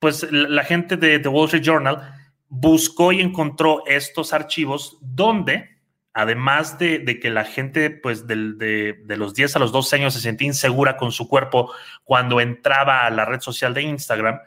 pues 0.00 0.26
la, 0.32 0.64
gente 0.64 0.96
de 0.96 1.18
The 1.18 1.28
Wall 1.28 1.44
Street 1.44 1.62
Journal 1.62 2.14
buscó 2.48 3.12
y 3.12 3.20
encontró 3.20 3.84
estos 3.86 4.32
archivos 4.32 4.98
donde, 5.02 5.68
además 6.14 6.78
de, 6.78 6.98
de 6.98 7.20
que 7.20 7.30
la 7.30 7.44
gente 7.44 7.90
pues 7.90 8.26
de, 8.26 8.94
de 9.04 9.16
los 9.16 9.34
10 9.34 9.56
a 9.56 9.58
los 9.58 9.72
12 9.72 9.96
años 9.96 10.14
se 10.14 10.20
sentía 10.20 10.48
insegura 10.48 10.96
con 10.96 11.12
su 11.12 11.28
cuerpo 11.28 11.70
cuando 12.02 12.40
entraba 12.40 13.04
a 13.04 13.10
la 13.10 13.26
red 13.26 13.40
social 13.40 13.74
de 13.74 13.82
Instagram, 13.82 14.40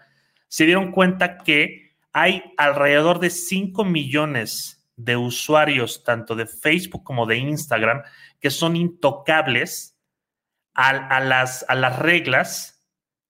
se 0.48 0.66
dieron 0.66 0.92
cuenta 0.92 1.38
que 1.38 1.96
hay 2.12 2.44
alrededor 2.58 3.20
de 3.20 3.30
5 3.30 3.86
millones 3.86 4.84
de 4.96 5.16
usuarios, 5.16 6.04
tanto 6.04 6.36
de 6.36 6.48
Facebook 6.48 7.04
como 7.04 7.28
de 7.28 7.38
Instagram, 7.38 8.02
que 8.40 8.50
son 8.50 8.76
intocables 8.76 9.98
a, 10.74 10.90
a 10.90 11.20
las, 11.20 11.64
a 11.68 11.76
las 11.76 12.00
reglas 12.00 12.84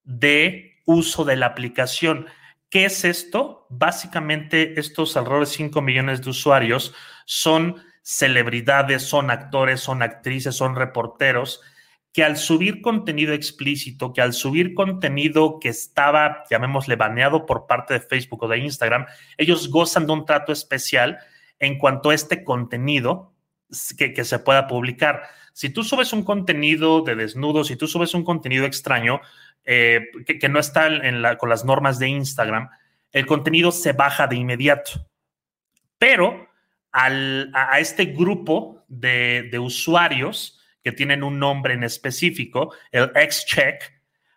de 0.03 0.72
uso 0.86 1.25
de 1.25 1.36
la 1.36 1.47
aplicación. 1.47 2.27
¿Qué 2.69 2.86
es 2.86 3.05
esto? 3.05 3.67
Básicamente, 3.69 4.79
estos 4.79 5.15
alrededor 5.15 5.45
de 5.45 5.51
5 5.51 5.81
millones 5.81 6.21
de 6.21 6.29
usuarios 6.31 6.93
son 7.25 7.84
celebridades, 8.01 9.03
son 9.03 9.31
actores, 9.31 9.79
son 9.79 10.01
actrices, 10.01 10.55
son 10.55 10.75
reporteros, 10.75 11.61
que 12.11 12.23
al 12.23 12.38
subir 12.38 12.81
contenido 12.81 13.34
explícito, 13.34 14.13
que 14.13 14.21
al 14.21 14.34
subir 14.34 14.73
contenido 14.75 15.59
que 15.59 15.69
estaba, 15.69 16.43
llamémosle, 16.49 16.95
baneado 16.95 17.45
por 17.45 17.65
parte 17.65 17.95
de 17.95 18.01
Facebook 18.01 18.43
o 18.43 18.47
de 18.47 18.59
Instagram, 18.59 19.07
ellos 19.38 19.69
gozan 19.69 20.05
de 20.05 20.13
un 20.13 20.25
trato 20.25 20.51
especial 20.51 21.17
en 21.59 21.77
cuanto 21.79 22.11
a 22.11 22.15
este 22.15 22.43
contenido 22.43 23.34
que, 23.97 24.13
que 24.13 24.25
se 24.25 24.38
pueda 24.39 24.67
publicar. 24.67 25.23
Si 25.53 25.69
tú 25.69 25.84
subes 25.84 26.13
un 26.13 26.23
contenido 26.23 27.01
de 27.01 27.15
desnudo, 27.15 27.63
si 27.63 27.75
tú 27.75 27.88
subes 27.88 28.13
un 28.13 28.23
contenido 28.23 28.65
extraño, 28.65 29.21
eh, 29.66 30.01
que, 30.26 30.49
no 30.49 30.59
está 30.59 30.88
en 30.88 31.22
la, 31.22 31.38
con 31.38 31.49
las 31.49 31.66
normas 31.66 31.99
de 31.99 32.07
Instagram, 32.07 32.70
el 33.11 33.26
contenido 33.26 33.72
se 33.72 33.93
baja 33.93 34.28
de 34.28 34.36
inmediato. 34.36 35.07
Pero 35.97 36.49
al, 36.91 37.51
a, 37.53 37.76
a, 37.76 37.80
este 37.80 38.05
grupo 38.05 38.84
de, 38.88 39.49
de, 39.51 39.59
usuarios 39.59 40.59
que 40.84 40.91
tienen 40.91 41.24
un 41.24 41.39
nombre 41.39 41.74
en 41.74 41.84
específico, 41.84 42.74
el 42.91 43.11
X-Check, 43.16 43.93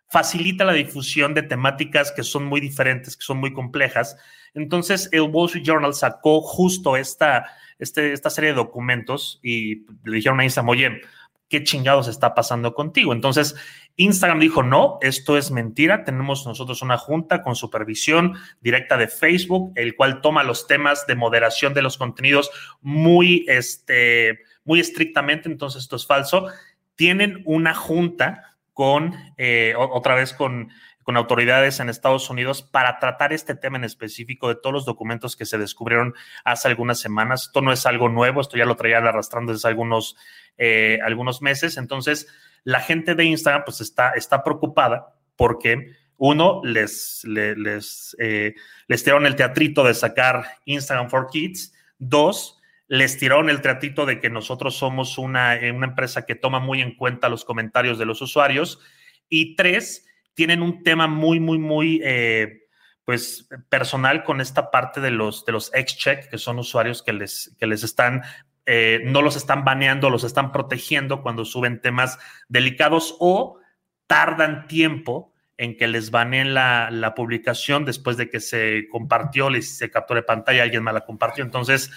facilita 0.08 0.64
la 0.64 0.72
difusión 0.72 1.34
de 1.34 1.42
temáticas 1.42 2.12
que 2.12 2.22
son 2.22 2.44
muy 2.44 2.60
diferentes, 2.60 3.16
que 3.16 3.24
son 3.24 3.38
muy 3.38 3.52
complejas. 3.52 4.16
Entonces, 4.54 5.08
el 5.12 5.22
Wall 5.22 5.46
Street 5.46 5.64
Journal 5.64 5.94
sacó 5.94 6.40
justo 6.40 6.96
esta, 6.96 7.46
este, 7.78 8.12
esta 8.12 8.30
serie 8.30 8.50
de 8.50 8.56
documentos 8.56 9.40
y 9.42 9.84
le 10.04 10.16
dijeron 10.16 10.40
a 10.40 10.44
Instagram, 10.44 10.68
oye, 10.68 11.00
qué 11.48 11.62
chingados 11.62 12.08
está 12.08 12.34
pasando 12.34 12.74
contigo. 12.74 13.12
Entonces, 13.12 13.54
Instagram 13.96 14.40
dijo, 14.40 14.62
no, 14.62 14.98
esto 15.00 15.38
es 15.38 15.50
mentira, 15.50 16.04
tenemos 16.04 16.46
nosotros 16.46 16.82
una 16.82 16.98
junta 16.98 17.42
con 17.42 17.54
supervisión 17.54 18.34
directa 18.60 18.96
de 18.96 19.08
Facebook, 19.08 19.72
el 19.76 19.96
cual 19.96 20.20
toma 20.20 20.42
los 20.42 20.66
temas 20.66 21.06
de 21.06 21.14
moderación 21.14 21.72
de 21.72 21.82
los 21.82 21.96
contenidos 21.96 22.50
muy, 22.80 23.44
este, 23.48 24.40
muy 24.64 24.80
estrictamente, 24.80 25.48
entonces 25.48 25.82
esto 25.82 25.96
es 25.96 26.06
falso. 26.06 26.48
Tienen 26.94 27.42
una 27.44 27.74
junta 27.74 28.56
con, 28.72 29.14
eh, 29.38 29.74
otra 29.78 30.14
vez 30.14 30.34
con 30.34 30.70
con 31.06 31.16
autoridades 31.16 31.78
en 31.78 31.88
Estados 31.88 32.30
Unidos 32.30 32.62
para 32.62 32.98
tratar 32.98 33.32
este 33.32 33.54
tema 33.54 33.78
en 33.78 33.84
específico 33.84 34.48
de 34.48 34.56
todos 34.56 34.72
los 34.72 34.84
documentos 34.84 35.36
que 35.36 35.46
se 35.46 35.56
descubrieron 35.56 36.14
hace 36.42 36.66
algunas 36.66 36.98
semanas. 36.98 37.42
Esto 37.42 37.62
no 37.62 37.72
es 37.72 37.86
algo 37.86 38.08
nuevo, 38.08 38.40
esto 38.40 38.56
ya 38.56 38.64
lo 38.64 38.74
traían 38.74 39.06
arrastrando 39.06 39.52
desde 39.52 39.68
algunos, 39.68 40.16
eh, 40.58 40.98
algunos 41.04 41.42
meses. 41.42 41.76
Entonces, 41.76 42.26
la 42.64 42.80
gente 42.80 43.14
de 43.14 43.22
Instagram 43.22 43.62
pues 43.64 43.80
está, 43.80 44.14
está 44.14 44.42
preocupada 44.42 45.14
porque 45.36 45.92
uno, 46.16 46.60
les, 46.64 47.22
les, 47.24 48.16
eh, 48.18 48.54
les, 48.88 49.04
tiraron 49.04 49.26
el 49.26 49.36
teatrito 49.36 49.84
de 49.84 49.94
sacar 49.94 50.58
Instagram 50.64 51.08
for 51.08 51.28
Kids. 51.30 51.72
Dos, 52.00 52.58
les 52.88 53.16
tiraron 53.16 53.48
el 53.48 53.60
teatrito 53.60 54.06
de 54.06 54.18
que 54.18 54.28
nosotros 54.28 54.76
somos 54.76 55.18
una, 55.18 55.56
una 55.72 55.86
empresa 55.86 56.26
que 56.26 56.34
toma 56.34 56.58
muy 56.58 56.82
en 56.82 56.96
cuenta 56.96 57.28
los 57.28 57.44
comentarios 57.44 57.96
de 57.96 58.06
los 58.06 58.20
usuarios. 58.22 58.80
Y 59.28 59.54
tres, 59.54 60.04
tienen 60.36 60.62
un 60.62 60.84
tema 60.84 61.08
muy, 61.08 61.40
muy, 61.40 61.58
muy, 61.58 62.00
eh, 62.04 62.68
pues, 63.04 63.48
personal 63.68 64.22
con 64.22 64.40
esta 64.40 64.70
parte 64.70 65.00
de 65.00 65.10
los, 65.10 65.44
de 65.44 65.52
los 65.52 65.72
ex-check, 65.74 66.28
que 66.28 66.38
son 66.38 66.58
usuarios 66.58 67.02
que 67.02 67.12
les, 67.12 67.56
que 67.58 67.66
les 67.66 67.82
están, 67.82 68.22
eh, 68.66 69.00
no 69.04 69.22
los 69.22 69.34
están 69.34 69.64
baneando, 69.64 70.10
los 70.10 70.24
están 70.24 70.52
protegiendo 70.52 71.22
cuando 71.22 71.44
suben 71.44 71.80
temas 71.80 72.18
delicados 72.48 73.16
o 73.18 73.58
tardan 74.06 74.68
tiempo 74.68 75.32
en 75.56 75.76
que 75.78 75.88
les 75.88 76.10
baneen 76.10 76.52
la, 76.52 76.90
la 76.90 77.14
publicación 77.14 77.86
después 77.86 78.18
de 78.18 78.28
que 78.28 78.40
se 78.40 78.88
compartió, 78.90 79.48
les, 79.48 79.78
se 79.78 79.90
capture 79.90 80.22
pantalla, 80.22 80.62
alguien 80.62 80.82
más 80.82 80.92
la 80.92 81.06
compartió. 81.06 81.42
Entonces, 81.42 81.90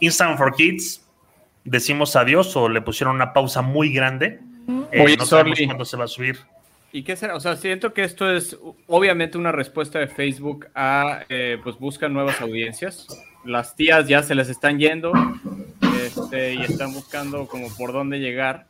Instagram 0.00 0.38
for 0.38 0.54
Kids, 0.56 1.06
decimos 1.64 2.16
adiós 2.16 2.56
o 2.56 2.68
le 2.68 2.80
pusieron 2.82 3.14
una 3.14 3.32
pausa 3.32 3.62
muy 3.62 3.92
grande. 3.92 4.40
Eh, 4.90 5.16
no 5.16 5.24
sabemos 5.24 5.60
cuándo 5.64 5.84
se 5.84 5.96
va 5.96 6.04
a 6.04 6.08
subir. 6.08 6.38
¿Y 6.92 7.02
qué 7.02 7.16
será? 7.16 7.34
O 7.34 7.40
sea, 7.40 7.56
siento 7.56 7.92
que 7.92 8.04
esto 8.04 8.30
es 8.30 8.56
obviamente 8.86 9.36
una 9.36 9.52
respuesta 9.52 9.98
de 9.98 10.06
Facebook 10.06 10.68
a, 10.74 11.24
eh, 11.28 11.58
pues 11.62 11.78
buscan 11.78 12.12
nuevas 12.12 12.40
audiencias. 12.40 13.06
Las 13.44 13.76
tías 13.76 14.08
ya 14.08 14.22
se 14.22 14.34
les 14.34 14.48
están 14.48 14.78
yendo 14.78 15.12
este, 16.04 16.54
y 16.54 16.62
están 16.62 16.92
buscando 16.92 17.46
como 17.46 17.68
por 17.76 17.92
dónde 17.92 18.18
llegar. 18.18 18.66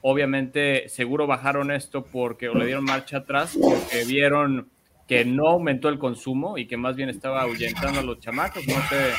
Obviamente, 0.00 0.88
seguro 0.88 1.26
bajaron 1.26 1.70
esto 1.70 2.04
porque 2.04 2.48
o 2.48 2.54
le 2.54 2.66
dieron 2.66 2.84
marcha 2.84 3.18
atrás, 3.18 3.56
porque 3.60 4.04
vieron 4.04 4.68
que 5.06 5.24
no 5.24 5.48
aumentó 5.48 5.88
el 5.88 5.98
consumo 5.98 6.58
y 6.58 6.66
que 6.66 6.76
más 6.76 6.94
bien 6.96 7.08
estaba 7.08 7.42
ahuyentando 7.42 8.00
a 8.00 8.02
los 8.02 8.20
chamacos. 8.20 8.66
No 8.66 8.74
sé 8.88 9.12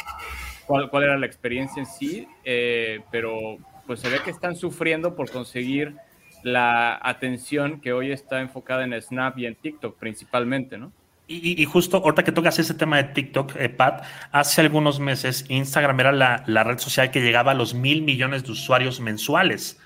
cuál, 0.68 0.90
cuál 0.90 1.04
era 1.04 1.18
la 1.18 1.26
experiencia 1.26 1.82
en 1.82 1.88
sí, 1.88 2.28
eh, 2.44 3.02
pero 3.12 3.58
pues 3.88 4.00
se 4.00 4.10
ve 4.10 4.20
que 4.24 4.30
están 4.32 4.56
sufriendo 4.56 5.16
por 5.16 5.32
conseguir 5.32 5.96
la 6.44 7.00
atención 7.02 7.82
que 7.82 7.94
hoy 7.94 8.12
está 8.12 8.42
enfocada 8.42 8.84
en 8.84 9.00
Snap 9.02 9.38
y 9.38 9.46
en 9.46 9.56
TikTok 9.56 9.98
principalmente, 9.98 10.78
¿no? 10.78 10.92
Y, 11.32 11.64
justo 11.66 11.98
ahorita 11.98 12.24
que 12.24 12.32
tocas 12.32 12.58
ese 12.58 12.74
tema 12.74 12.98
de 12.98 13.04
TikTok, 13.04 13.56
eh, 13.58 13.70
Pat, 13.70 14.04
hace 14.32 14.62
algunos 14.62 15.00
meses 15.00 15.46
Instagram 15.48 16.00
era 16.00 16.12
la, 16.12 16.64
red 16.64 16.80
social 16.80 17.12
que 17.12 17.22
llegaba 17.22 17.52
a 17.52 17.54
los 17.54 17.76
mil 17.76 18.02
millones 18.02 18.44
de 18.46 18.52
usuarios 18.54 19.00
mensuales. 19.00 19.80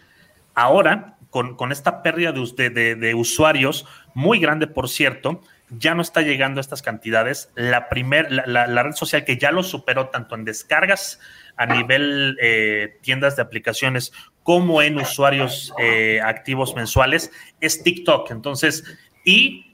Ahora, 0.55 1.17
con, 1.29 1.71
esta 1.73 2.01
pérdida 2.01 2.31
de, 2.31 2.95
de, 2.95 3.13
usuarios, 3.13 3.85
muy 4.13 4.39
grande 4.39 4.67
por 4.67 4.87
cierto, 4.87 5.41
ya 5.69 5.95
no 5.95 6.01
está 6.01 6.21
llegando 6.21 6.59
a 6.59 6.61
estas 6.61 6.81
cantidades. 6.81 7.51
La, 7.55 7.89
primer, 7.89 8.31
la, 8.31 8.83
red 8.83 8.93
social 8.93 9.25
que 9.25 9.37
ya 9.37 9.51
lo 9.51 9.63
superó 9.63 10.09
tanto 10.09 10.35
en 10.35 10.45
descargas 10.45 11.19
a 11.55 11.65
nivel 11.65 12.37
eh, 12.41 12.97
tiendas 13.01 13.35
de 13.35 13.43
aplicaciones 13.43 14.11
como 14.43 14.81
en 14.81 14.97
usuarios 14.97 15.73
eh, 15.79 16.19
activos 16.23 16.75
mensuales 16.75 17.31
es 17.59 17.83
TikTok. 17.83 18.31
Entonces, 18.31 18.83
y 19.23 19.73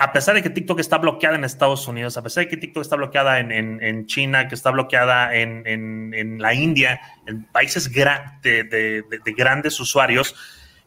a 0.00 0.12
pesar 0.12 0.34
de 0.34 0.42
que 0.42 0.48
TikTok 0.48 0.80
está 0.80 0.96
bloqueada 0.96 1.36
en 1.36 1.44
Estados 1.44 1.86
Unidos, 1.86 2.16
a 2.16 2.22
pesar 2.22 2.44
de 2.44 2.48
que 2.48 2.56
TikTok 2.56 2.82
está 2.82 2.96
bloqueada 2.96 3.38
en, 3.38 4.06
China, 4.06 4.48
que 4.48 4.54
está 4.54 4.70
bloqueada 4.70 5.34
en, 5.34 6.38
la 6.40 6.54
India, 6.54 7.00
en 7.26 7.44
países 7.44 7.92
de, 7.92 9.04
grandes 9.36 9.78
usuarios, 9.78 10.34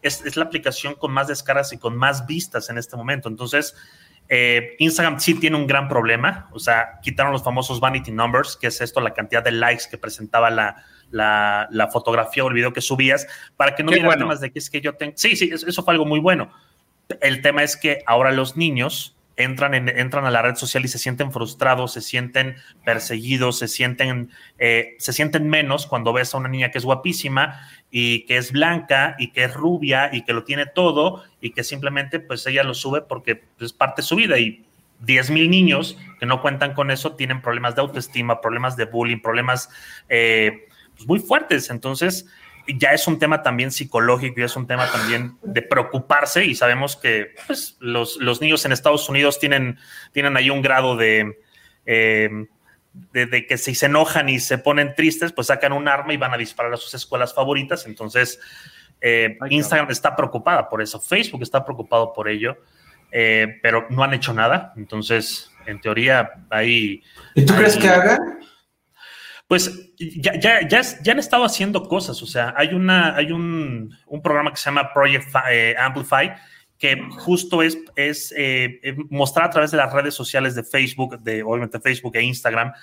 es, 0.01 0.36
la 0.36 0.45
aplicación 0.45 0.95
con 0.95 1.12
más 1.12 1.28
descargas 1.28 1.74
y 1.74 1.78
con 1.78 1.95
más 1.95 2.26
vistas 2.26 2.72
en 2.72 2.80
este 2.80 2.97
momento. 2.97 3.30
Entonces, 3.30 3.76
eh, 4.30 4.76
Instagram 4.80 5.20
sí 5.20 5.36
tiene 5.36 5.58
un 5.58 5.68
gran 5.68 5.88
problema, 5.88 6.50
o 6.52 6.60
sea, 6.60 7.00
quitaron 7.02 7.32
los 7.32 7.44
famosos 7.44 7.80
vanity 7.80 8.12
numbers, 8.12 8.58
que 8.58 8.68
es 8.68 8.82
esto, 8.82 9.02
la 9.02 9.14
cantidad 9.14 9.44
de 9.44 9.52
likes 9.52 9.84
que 9.90 9.98
presentaba 9.98 10.50
la, 10.50 10.84
la, 11.12 11.90
fotografía 11.92 12.44
o 12.44 12.48
el 12.48 12.54
video 12.54 12.74
que 12.74 12.82
subías 12.82 13.28
para 13.56 13.76
que 13.76 13.84
no 13.84 13.92
hubiera 13.92 14.16
temas 14.16 14.42
de 14.42 14.52
que 14.52 14.60
es 14.60 14.70
que 14.70 14.82
yo 14.82 14.96
tengo. 14.96 15.14
Sí, 15.16 15.36
sí, 15.36 15.52
eso 15.54 15.84
fue 15.84 15.94
algo 15.94 16.06
muy 16.06 16.20
bueno. 16.20 16.52
El 17.22 17.42
tema 17.42 17.64
es 17.64 17.78
que 17.78 18.02
ahora 18.06 18.32
los 18.32 18.56
niños 18.58 19.16
entran, 19.36 19.74
en, 19.74 19.90
entran 19.90 20.26
a 20.26 20.32
la 20.32 20.42
red 20.42 20.56
social 20.56 20.86
y 20.86 20.88
se 20.88 21.00
sienten 21.00 21.32
frustrados, 21.32 21.94
se 21.94 22.02
sienten 22.02 22.56
perseguidos, 22.84 23.60
se 23.60 23.68
sienten, 23.68 24.32
eh, 24.60 24.96
se 25.00 25.14
sienten 25.14 25.50
menos 25.50 25.88
cuando 25.88 26.14
ves 26.14 26.34
a 26.34 26.38
una 26.38 26.50
niña 26.50 26.72
que 26.72 26.78
es 26.78 26.86
guapísima 26.86 27.60
y 27.92 28.26
que 28.26 28.38
es 28.38 28.52
blanca 28.52 29.16
y 29.18 29.32
que 29.32 29.46
es 29.46 29.54
rubia 29.54 30.10
y 30.14 30.24
que 30.24 30.34
lo 30.34 30.44
tiene 30.44 30.66
todo 30.66 31.24
y 31.42 31.52
que 31.52 31.64
simplemente 31.64 32.20
pues 32.20 32.46
ella 32.48 32.64
lo 32.64 32.74
sube 32.74 33.02
porque 33.02 33.44
es 33.60 33.74
parte 33.74 34.02
de 34.02 34.08
su 34.08 34.16
vida 34.16 34.38
y 34.38 34.66
10 35.02 35.32
mil 35.32 35.50
niños 35.50 35.98
que 36.20 36.26
no 36.26 36.42
cuentan 36.42 36.74
con 36.74 36.92
eso 36.92 37.16
tienen 37.16 37.42
problemas 37.42 37.76
de 37.76 37.82
autoestima, 37.82 38.42
problemas 38.42 38.78
de 38.78 38.86
bullying, 38.86 39.20
problemas 39.20 39.70
eh, 40.10 40.68
pues, 40.96 41.08
muy 41.08 41.20
fuertes. 41.20 41.70
Entonces, 41.70 42.28
ya 42.68 42.91
es 42.91 43.07
un 43.07 43.20
tema 43.20 43.41
también 43.41 43.72
psicológico 43.72 44.39
y 44.39 44.43
es 44.43 44.55
un 44.55 44.68
tema 44.68 44.89
también 44.91 45.38
de 45.41 45.61
preocuparse 45.61 46.45
y 46.45 46.55
sabemos 46.55 46.95
que 46.95 47.36
pues, 47.47 47.78
los, 47.80 48.20
niños 48.41 48.66
en 48.66 48.72
Estados 48.72 49.09
Unidos 49.09 49.39
tienen, 49.39 49.78
tienen 50.11 50.38
ahí 50.38 50.49
un 50.49 50.61
grado 50.61 50.95
de, 50.95 51.39
eh, 51.86 52.30
de, 53.11 53.47
que 53.47 53.57
si 53.57 53.76
se 53.76 53.88
enojan 53.88 54.30
y 54.30 54.39
se 54.39 54.57
ponen 54.57 54.95
tristes, 54.95 55.34
pues 55.34 55.47
sacan 55.47 55.74
un 55.74 55.88
arma 55.88 56.14
y 56.14 56.18
van 56.18 56.34
a 56.34 56.38
disparar 56.38 56.74
a 56.74 56.78
sus 56.78 56.93
escuelas 56.93 57.34
favoritas. 57.34 57.86
Entonces, 57.86 58.39
eh, 59.01 59.38
Instagram 59.49 59.91
está 59.91 60.16
preocupada 60.16 60.70
por 60.70 60.82
eso, 60.82 60.99
Facebook 60.99 61.43
está 61.43 61.66
preocupado 61.66 62.14
por 62.14 62.30
ello, 62.30 62.57
eh, 63.11 63.59
pero 63.61 63.88
no 63.89 64.03
han 64.03 64.14
hecho 64.14 64.34
nada. 64.34 64.74
Entonces, 64.78 65.51
en 65.66 65.82
teoría, 65.82 66.32
ahí... 66.49 67.03
¿Y 67.36 67.45
tú 67.45 67.53
crees 67.55 67.78
que 67.78 67.89
hagan? 67.89 68.39
Pues 69.54 69.93
ya, 69.99 70.34
ya, 70.39 70.68
ya, 70.68 71.12
han 71.12 71.20
estado 71.20 71.43
haciendo 71.43 71.88
cosas, 71.88 72.20
o 72.24 72.26
sea, 72.26 72.56
hay, 72.58 72.70
una, 72.70 73.16
hay 73.16 73.32
un, 73.32 73.95
programa 74.24 74.49
que 74.49 74.58
se 74.58 74.66
llama 74.66 74.91
Project 74.91 75.28
eh, 75.47 75.76
Amplify, 75.78 76.34
que 76.80 76.99
justo 77.20 77.62
es, 77.62 77.78
es 77.95 78.34
eh, 78.36 78.80
eh, 78.82 78.95
mostrar 79.12 79.45
a 79.45 79.49
través 79.51 79.70
de 79.70 79.78
las 79.78 79.93
redes 79.93 80.16
sociales 80.16 80.56
de 80.56 80.64
Facebook, 80.64 81.20
de 81.20 81.43
obviamente 81.43 81.80
Facebook 81.80 82.16
e 82.16 82.24
Instagram, 82.24 82.74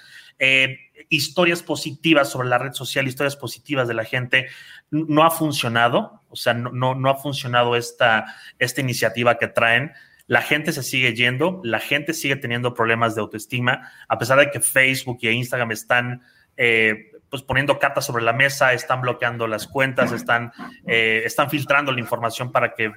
historias 1.09 1.61
positivas 1.61 2.31
sobre 2.31 2.49
la 2.49 2.59
red 2.59 2.73
social, 2.73 3.09
historias 3.09 3.35
positivas 3.35 3.89
de 3.89 3.95
la 3.95 4.05
gente. 4.05 4.47
No 4.93 5.25
ha 5.25 5.33
funcionado, 5.33 6.23
o 6.29 6.37
sea, 6.37 6.55
no, 6.55 6.71
no, 6.71 6.95
no 6.95 7.11
ha 7.11 7.17
funcionado 7.17 7.75
esta, 7.75 8.27
esta 8.61 8.81
iniciativa 8.81 9.39
que 9.39 9.49
traen 9.49 9.91
la 10.29 10.43
gente 10.43 10.73
se 10.73 10.85
sigue 10.85 11.13
yendo, 11.13 11.61
la 11.65 11.81
gente 11.81 12.15
sigue 12.15 12.37
teniendo 12.37 12.73
problemas 12.73 13.17
de 13.17 13.23
autoestima, 13.23 13.91
a 14.07 14.17
pesar 14.17 14.39
de 14.39 14.53
que 14.53 14.61
Facebook 14.61 15.19
e 15.23 15.33
Instagram 15.33 15.73
están 15.73 16.23
eh, 16.57 17.13
pues 17.31 17.43
poniendo 17.43 17.79
cartas 17.79 18.05
sobre 18.05 18.25
la 18.25 18.33
mesa, 18.33 18.73
están 18.73 19.03
bloqueando 19.03 19.47
las 19.47 19.69
cuentas, 19.69 20.11
están, 20.11 20.53
eh, 20.87 21.23
están 21.25 21.49
filtrando 21.49 21.93
la 21.93 22.01
información 22.01 22.51
para 22.51 22.75
que 22.75 22.93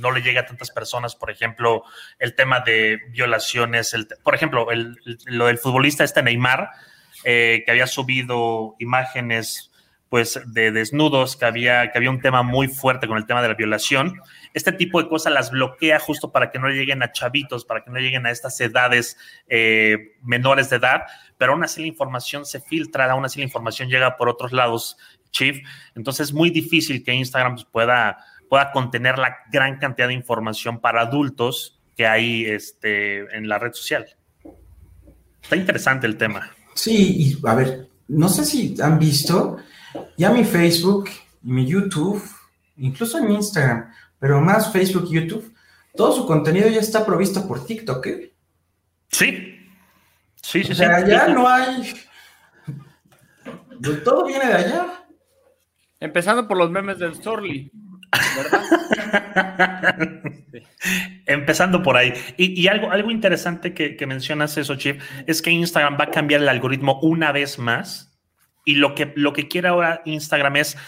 no 0.00 0.10
le 0.10 0.20
llegue 0.20 0.40
a 0.40 0.46
tantas 0.46 0.70
personas, 0.70 1.14
por 1.14 1.30
ejemplo, 1.30 1.84
el 2.18 2.34
tema 2.34 2.60
de 2.60 2.98
violaciones, 3.10 3.94
el, 3.94 4.08
por 4.24 4.34
ejemplo, 4.34 4.72
el, 4.72 4.98
lo 5.26 5.46
del 5.46 5.58
futbolista 5.58 6.02
este 6.02 6.22
Neymar, 6.22 6.70
eh, 7.24 7.62
que 7.64 7.70
había 7.70 7.86
subido 7.86 8.74
imágenes 8.80 9.70
pues 10.08 10.40
de 10.46 10.72
desnudos, 10.72 11.36
que 11.36 11.44
había, 11.44 11.92
que 11.92 11.98
había 11.98 12.10
un 12.10 12.22
tema 12.22 12.42
muy 12.42 12.66
fuerte 12.66 13.06
con 13.06 13.18
el 13.18 13.26
tema 13.26 13.42
de 13.42 13.48
la 13.48 13.54
violación. 13.54 14.20
Este 14.54 14.72
tipo 14.72 15.02
de 15.02 15.08
cosas 15.08 15.34
las 15.34 15.50
bloquea 15.50 16.00
justo 16.00 16.32
para 16.32 16.50
que 16.50 16.58
no 16.58 16.68
lleguen 16.70 17.02
a 17.02 17.12
chavitos, 17.12 17.66
para 17.66 17.84
que 17.84 17.90
no 17.90 17.98
lleguen 18.00 18.24
a 18.24 18.30
estas 18.30 18.58
edades 18.60 19.18
menores 20.22 20.70
de 20.70 20.76
edad, 20.76 21.02
pero 21.38 21.52
aún 21.52 21.64
así 21.64 21.80
la 21.80 21.86
información 21.86 22.44
se 22.44 22.60
filtra, 22.60 23.10
aún 23.10 23.24
así 23.24 23.38
la 23.38 23.44
información 23.44 23.88
llega 23.88 24.16
por 24.16 24.28
otros 24.28 24.52
lados, 24.52 24.96
Chief. 25.30 25.58
Entonces 25.94 26.28
es 26.28 26.34
muy 26.34 26.50
difícil 26.50 27.04
que 27.04 27.14
Instagram 27.14 27.56
pueda, 27.70 28.18
pueda 28.48 28.72
contener 28.72 29.18
la 29.18 29.36
gran 29.50 29.78
cantidad 29.78 30.08
de 30.08 30.14
información 30.14 30.80
para 30.80 31.02
adultos 31.02 31.80
que 31.96 32.06
hay 32.06 32.44
este, 32.44 33.20
en 33.36 33.48
la 33.48 33.58
red 33.58 33.72
social. 33.72 34.06
Está 35.42 35.56
interesante 35.56 36.06
el 36.06 36.16
tema. 36.16 36.50
Sí, 36.74 37.36
y 37.42 37.46
a 37.46 37.54
ver, 37.54 37.88
no 38.08 38.28
sé 38.28 38.44
si 38.44 38.74
han 38.80 38.98
visto, 38.98 39.58
ya 40.16 40.30
mi 40.30 40.44
Facebook, 40.44 41.08
mi 41.42 41.66
YouTube, 41.66 42.22
incluso 42.76 43.18
en 43.18 43.30
Instagram, 43.30 43.90
pero 44.18 44.40
más 44.40 44.72
Facebook 44.72 45.06
y 45.10 45.14
YouTube, 45.14 45.54
todo 45.94 46.12
su 46.12 46.26
contenido 46.26 46.68
ya 46.68 46.80
está 46.80 47.04
provisto 47.04 47.46
por 47.46 47.64
TikTok, 47.64 48.06
¿eh? 48.06 48.32
Sí. 49.08 49.57
Sí, 50.48 50.64
sí, 50.64 50.72
O 50.72 50.74
sea, 50.74 51.00
sí. 51.04 51.10
ya 51.10 51.28
no 51.28 51.46
hay. 51.46 51.92
Todo 54.02 54.24
viene 54.24 54.46
de 54.46 54.54
allá. 54.54 55.04
Empezando 56.00 56.48
por 56.48 56.56
los 56.56 56.70
memes 56.70 56.98
del 56.98 57.22
Sorly, 57.22 57.70
¿verdad? 58.34 58.62
Empezando 61.26 61.82
por 61.82 61.98
ahí. 61.98 62.14
Y, 62.38 62.58
y 62.58 62.66
algo, 62.66 62.90
algo 62.90 63.10
interesante 63.10 63.74
que, 63.74 63.94
que 63.94 64.06
mencionas 64.06 64.56
eso, 64.56 64.76
Chip, 64.76 65.02
es 65.26 65.42
que 65.42 65.50
Instagram 65.50 65.98
va 66.00 66.04
a 66.04 66.10
cambiar 66.10 66.40
el 66.40 66.48
algoritmo 66.48 66.98
una 67.02 67.30
vez 67.30 67.58
más. 67.58 68.18
Y 68.64 68.76
lo 68.76 68.94
que, 68.94 69.12
lo 69.16 69.34
que 69.34 69.48
quiere 69.48 69.68
ahora 69.68 70.00
Instagram 70.06 70.56
es 70.56 70.78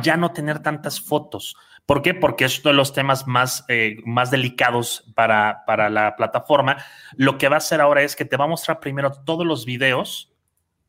ya 0.00 0.16
no 0.16 0.30
tener 0.30 0.60
tantas 0.60 1.00
fotos. 1.00 1.56
¿Por 1.88 2.02
qué? 2.02 2.12
Porque 2.12 2.44
es 2.44 2.60
uno 2.60 2.72
de 2.72 2.76
los 2.76 2.92
temas 2.92 3.26
más, 3.26 3.64
eh, 3.68 3.96
más 4.04 4.30
delicados 4.30 5.10
para, 5.14 5.64
para 5.66 5.88
la 5.88 6.16
plataforma. 6.16 6.84
Lo 7.16 7.38
que 7.38 7.48
va 7.48 7.56
a 7.56 7.64
hacer 7.64 7.80
ahora 7.80 8.02
es 8.02 8.14
que 8.14 8.26
te 8.26 8.36
va 8.36 8.44
a 8.44 8.48
mostrar 8.48 8.78
primero 8.78 9.10
todos 9.10 9.46
los 9.46 9.64
videos 9.64 10.30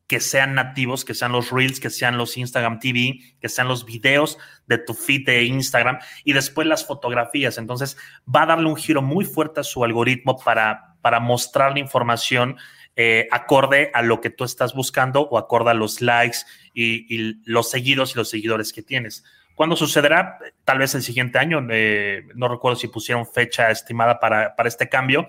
que 0.07 0.19
sean 0.19 0.55
nativos, 0.55 1.05
que 1.05 1.13
sean 1.13 1.31
los 1.31 1.51
Reels, 1.51 1.79
que 1.79 1.89
sean 1.89 2.17
los 2.17 2.35
Instagram 2.35 2.81
TV, 2.81 3.17
que 3.39 3.47
sean 3.47 3.69
los 3.69 3.85
videos 3.85 4.37
de 4.67 4.77
tu 4.77 4.93
feed 4.93 5.25
de 5.25 5.45
Instagram 5.45 5.99
y 6.25 6.33
después 6.33 6.67
las 6.67 6.85
fotografías. 6.85 7.57
Entonces 7.57 7.95
va 8.27 8.41
a 8.41 8.47
darle 8.47 8.67
un 8.67 8.75
giro 8.75 9.01
muy 9.01 9.23
fuerte 9.23 9.61
a 9.61 9.63
su 9.63 9.85
algoritmo 9.85 10.37
para, 10.37 10.97
para 10.99 11.21
mostrar 11.21 11.71
la 11.71 11.79
información 11.79 12.57
eh, 12.97 13.29
acorde 13.31 13.89
a 13.93 14.01
lo 14.01 14.19
que 14.19 14.31
tú 14.31 14.43
estás 14.43 14.73
buscando 14.73 15.21
o 15.21 15.37
acorde 15.37 15.71
a 15.71 15.75
los 15.75 16.01
likes 16.01 16.39
y, 16.73 17.05
y 17.07 17.35
los 17.45 17.69
seguidos 17.69 18.15
y 18.15 18.17
los 18.17 18.29
seguidores 18.29 18.73
que 18.73 18.81
tienes. 18.81 19.23
¿Cuándo 19.59 19.75
sucederá? 19.75 20.39
Tal 20.63 20.77
vez 20.77 20.95
el 20.95 21.01
siguiente 21.01 21.37
año. 21.37 21.59
Eh, 21.69 22.23
no 22.33 22.47
recuerdo 22.47 22.79
si 22.79 22.87
pusieron 22.87 23.27
fecha 23.27 23.69
estimada 23.69 24.17
para, 24.17 24.55
para 24.55 24.69
este 24.69 24.87
cambio, 24.87 25.27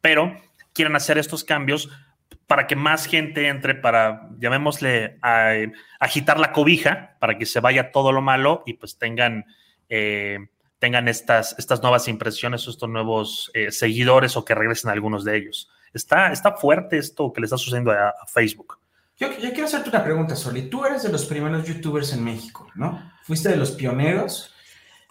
pero 0.00 0.36
quieren 0.72 0.94
hacer 0.94 1.18
estos 1.18 1.42
cambios 1.42 1.90
para 2.46 2.68
que 2.68 2.76
más 2.76 3.06
gente 3.06 3.48
entre, 3.48 3.74
para, 3.74 4.28
llamémosle, 4.38 5.18
a, 5.20 5.54
agitar 5.98 6.38
la 6.38 6.52
cobija, 6.52 7.16
para 7.18 7.36
que 7.36 7.44
se 7.44 7.58
vaya 7.58 7.90
todo 7.90 8.12
lo 8.12 8.22
malo 8.22 8.62
y 8.66 8.74
pues 8.74 8.98
tengan, 8.98 9.46
eh, 9.88 10.38
tengan 10.78 11.08
estas, 11.08 11.58
estas 11.58 11.82
nuevas 11.82 12.06
impresiones, 12.06 12.68
estos 12.68 12.88
nuevos 12.88 13.50
eh, 13.52 13.72
seguidores 13.72 14.36
o 14.36 14.44
que 14.44 14.54
regresen 14.54 14.92
algunos 14.92 15.24
de 15.24 15.38
ellos. 15.38 15.72
Está, 15.92 16.30
está 16.30 16.52
fuerte 16.52 16.98
esto 16.98 17.32
que 17.32 17.40
le 17.40 17.46
está 17.46 17.58
sucediendo 17.58 17.90
a, 17.90 18.10
a 18.10 18.26
Facebook. 18.28 18.78
Yo, 19.22 19.28
yo, 19.38 19.50
quiero 19.50 19.66
hacerte 19.66 19.88
una 19.88 20.02
pregunta, 20.02 20.34
Soli. 20.34 20.62
Tú 20.62 20.84
eres 20.84 21.04
de 21.04 21.12
los 21.12 21.26
primeros 21.26 21.64
youtubers 21.64 22.12
en 22.12 22.24
México, 22.24 22.66
¿no? 22.74 23.12
Fuiste 23.22 23.50
de 23.50 23.56
los 23.56 23.70
pioneros 23.70 24.52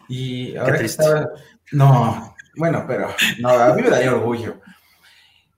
y 0.10 0.54
ahora 0.58 0.80
que 0.80 0.86
estaba... 0.86 1.30
No, 1.72 2.36
bueno, 2.58 2.84
pero 2.86 3.08
no, 3.40 3.48
a 3.48 3.74
mí 3.74 3.82
me 3.82 3.90
daría 3.90 4.14
orgullo. 4.14 4.60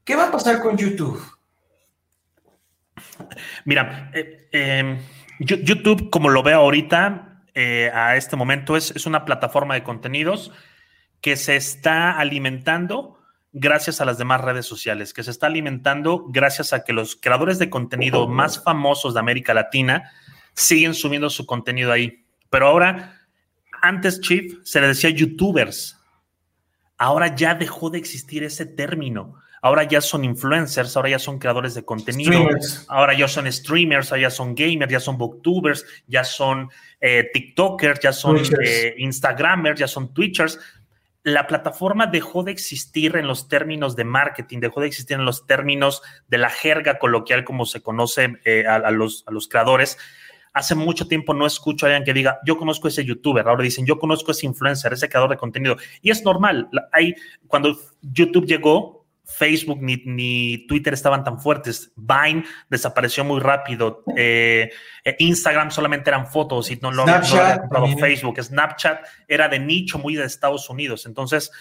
¿Qué 0.04 0.16
va 0.16 0.28
a 0.28 0.32
pasar 0.32 0.62
con 0.62 0.78
YouTube? 0.78 1.20
Mira, 3.66 4.12
eh, 4.14 4.47
eh, 4.51 4.99
YouTube, 5.39 6.12
como 6.12 6.30
lo 6.30 6.43
veo 6.43 6.60
ahorita, 6.60 7.41
eh, 7.56 7.89
a 7.91 8.18
este 8.18 8.36
momento, 8.36 8.78
es, 8.78 8.91
es, 8.91 9.08
una 9.08 9.26
plataforma 9.26 9.74
de 9.74 9.82
contenidos 9.82 10.51
que 11.22 11.38
se 11.38 11.56
está 11.56 12.20
alimentando 12.20 13.18
gracias 13.54 14.01
a 14.01 14.06
las 14.06 14.18
demás 14.18 14.41
redes 14.41 14.66
sociales, 14.66 15.14
que 15.14 15.24
se 15.24 15.32
está 15.32 15.47
alimentando 15.47 16.26
gracias 16.28 16.74
a 16.74 16.84
que 16.84 16.91
los 16.91 17.16
creadores 17.16 17.60
de 17.60 17.70
contenido 17.70 18.28
más 18.28 18.62
famosos 18.62 19.14
de 19.14 19.20
América 19.20 19.54
Latina 19.54 20.12
siguen 20.54 20.93
subiendo 20.93 21.30
su 21.30 21.45
contenido 21.45 21.91
ahí. 21.91 22.26
Pero 22.49 22.68
ahora, 22.68 23.22
antes, 23.82 24.20
Chief, 24.20 24.56
se 24.64 24.82
le 24.82 24.88
decía 24.88 25.10
youtubers. 25.10 25.97
Ahora 26.97 27.36
ya 27.36 27.56
dejó 27.56 27.89
de 27.89 27.99
existir 27.99 28.43
ese 28.43 28.66
término 28.66 29.36
ahora 29.64 29.86
ya 29.86 30.01
son 30.01 30.26
influencers, 30.26 30.95
ahora 30.97 31.10
ya 31.10 31.20
son 31.20 31.39
creadores 31.39 31.74
de 31.74 31.86
contenido, 31.86 32.34
streamers. 32.34 32.86
ahora 32.89 33.18
ya 33.18 33.30
son 33.30 33.49
streamers, 33.49 34.12
ahora 34.12 34.24
ya 34.24 34.30
son 34.30 34.54
gamers, 34.54 34.91
ya 34.91 34.99
son 34.99 35.18
booktubers, 35.18 35.86
ya 36.06 36.26
son 36.26 36.70
eh, 36.99 37.30
TikTokers, 37.34 38.01
ya 38.01 38.12
son 38.12 38.41
eh, 38.62 38.93
Instagramers, 38.97 39.80
ya 39.80 39.88
son 39.88 40.14
Twitchers. 40.14 40.60
La 41.24 41.48
plataforma 41.48 42.06
dejó 42.08 42.44
de 42.44 42.52
existir 42.52 43.16
en 43.16 43.28
los 43.28 43.48
términos 43.48 43.96
de 43.96 44.04
marketing, 44.04 44.60
dejó 44.60 44.82
de 44.82 44.88
existir 44.88 45.18
en 45.18 45.26
los 45.26 45.46
términos 45.46 46.02
de 46.28 46.38
la 46.38 46.50
jerga 46.50 47.00
coloquial 47.00 47.46
como 47.46 47.66
se 47.66 47.82
conoce 47.82 48.36
eh, 48.44 48.68
a, 48.68 48.92
los, 48.92 49.24
a 49.26 49.32
los 49.32 49.48
creadores. 49.48 49.98
Hace 50.52 50.76
mucho 50.76 51.08
tiempo 51.08 51.34
no 51.34 51.48
escucho 51.48 51.86
a 51.86 51.90
alguien 51.90 52.04
que 52.04 52.14
diga, 52.14 52.40
yo 52.46 52.58
conozco 52.58 52.88
a 52.88 52.90
ese 52.90 53.06
youtuber. 53.06 53.48
Ahora 53.48 53.64
dicen, 53.64 53.86
yo 53.86 54.00
conozco 54.00 54.32
a 54.32 54.34
ese 54.34 54.46
influencer, 54.46 54.92
ese 54.92 55.08
creador 55.08 55.30
de 55.30 55.38
contenido. 55.38 55.78
Y 56.02 56.12
es 56.12 56.24
normal. 56.24 56.70
Hay, 56.92 57.16
cuando 57.48 57.80
YouTube 58.02 58.46
llegó, 58.46 59.03
Facebook 59.24 59.82
ni, 59.82 60.02
ni, 60.06 60.68
Twitter 60.68 60.94
estaban 60.94 61.24
tan 61.24 61.40
fuertes. 61.40 61.92
Vine 61.96 62.44
desapareció 62.70 63.24
muy 63.24 63.40
rápido. 63.40 64.04
Eh, 64.16 64.70
Instagram 65.20 65.72
solamente 65.72 66.10
eran 66.10 66.28
fotos 66.28 66.70
y 66.72 66.78
no 66.78 66.92
lo 66.92 67.04
había 67.04 67.60
comprado 67.60 67.88
Facebook. 67.98 68.42
Snapchat 68.42 69.06
era 69.28 69.48
de 69.48 69.60
nicho, 69.60 69.98
muy 69.98 70.16
de 70.16 70.26
Estados 70.26 70.70
Unidos. 70.70 71.06
Entonces, 71.06 71.52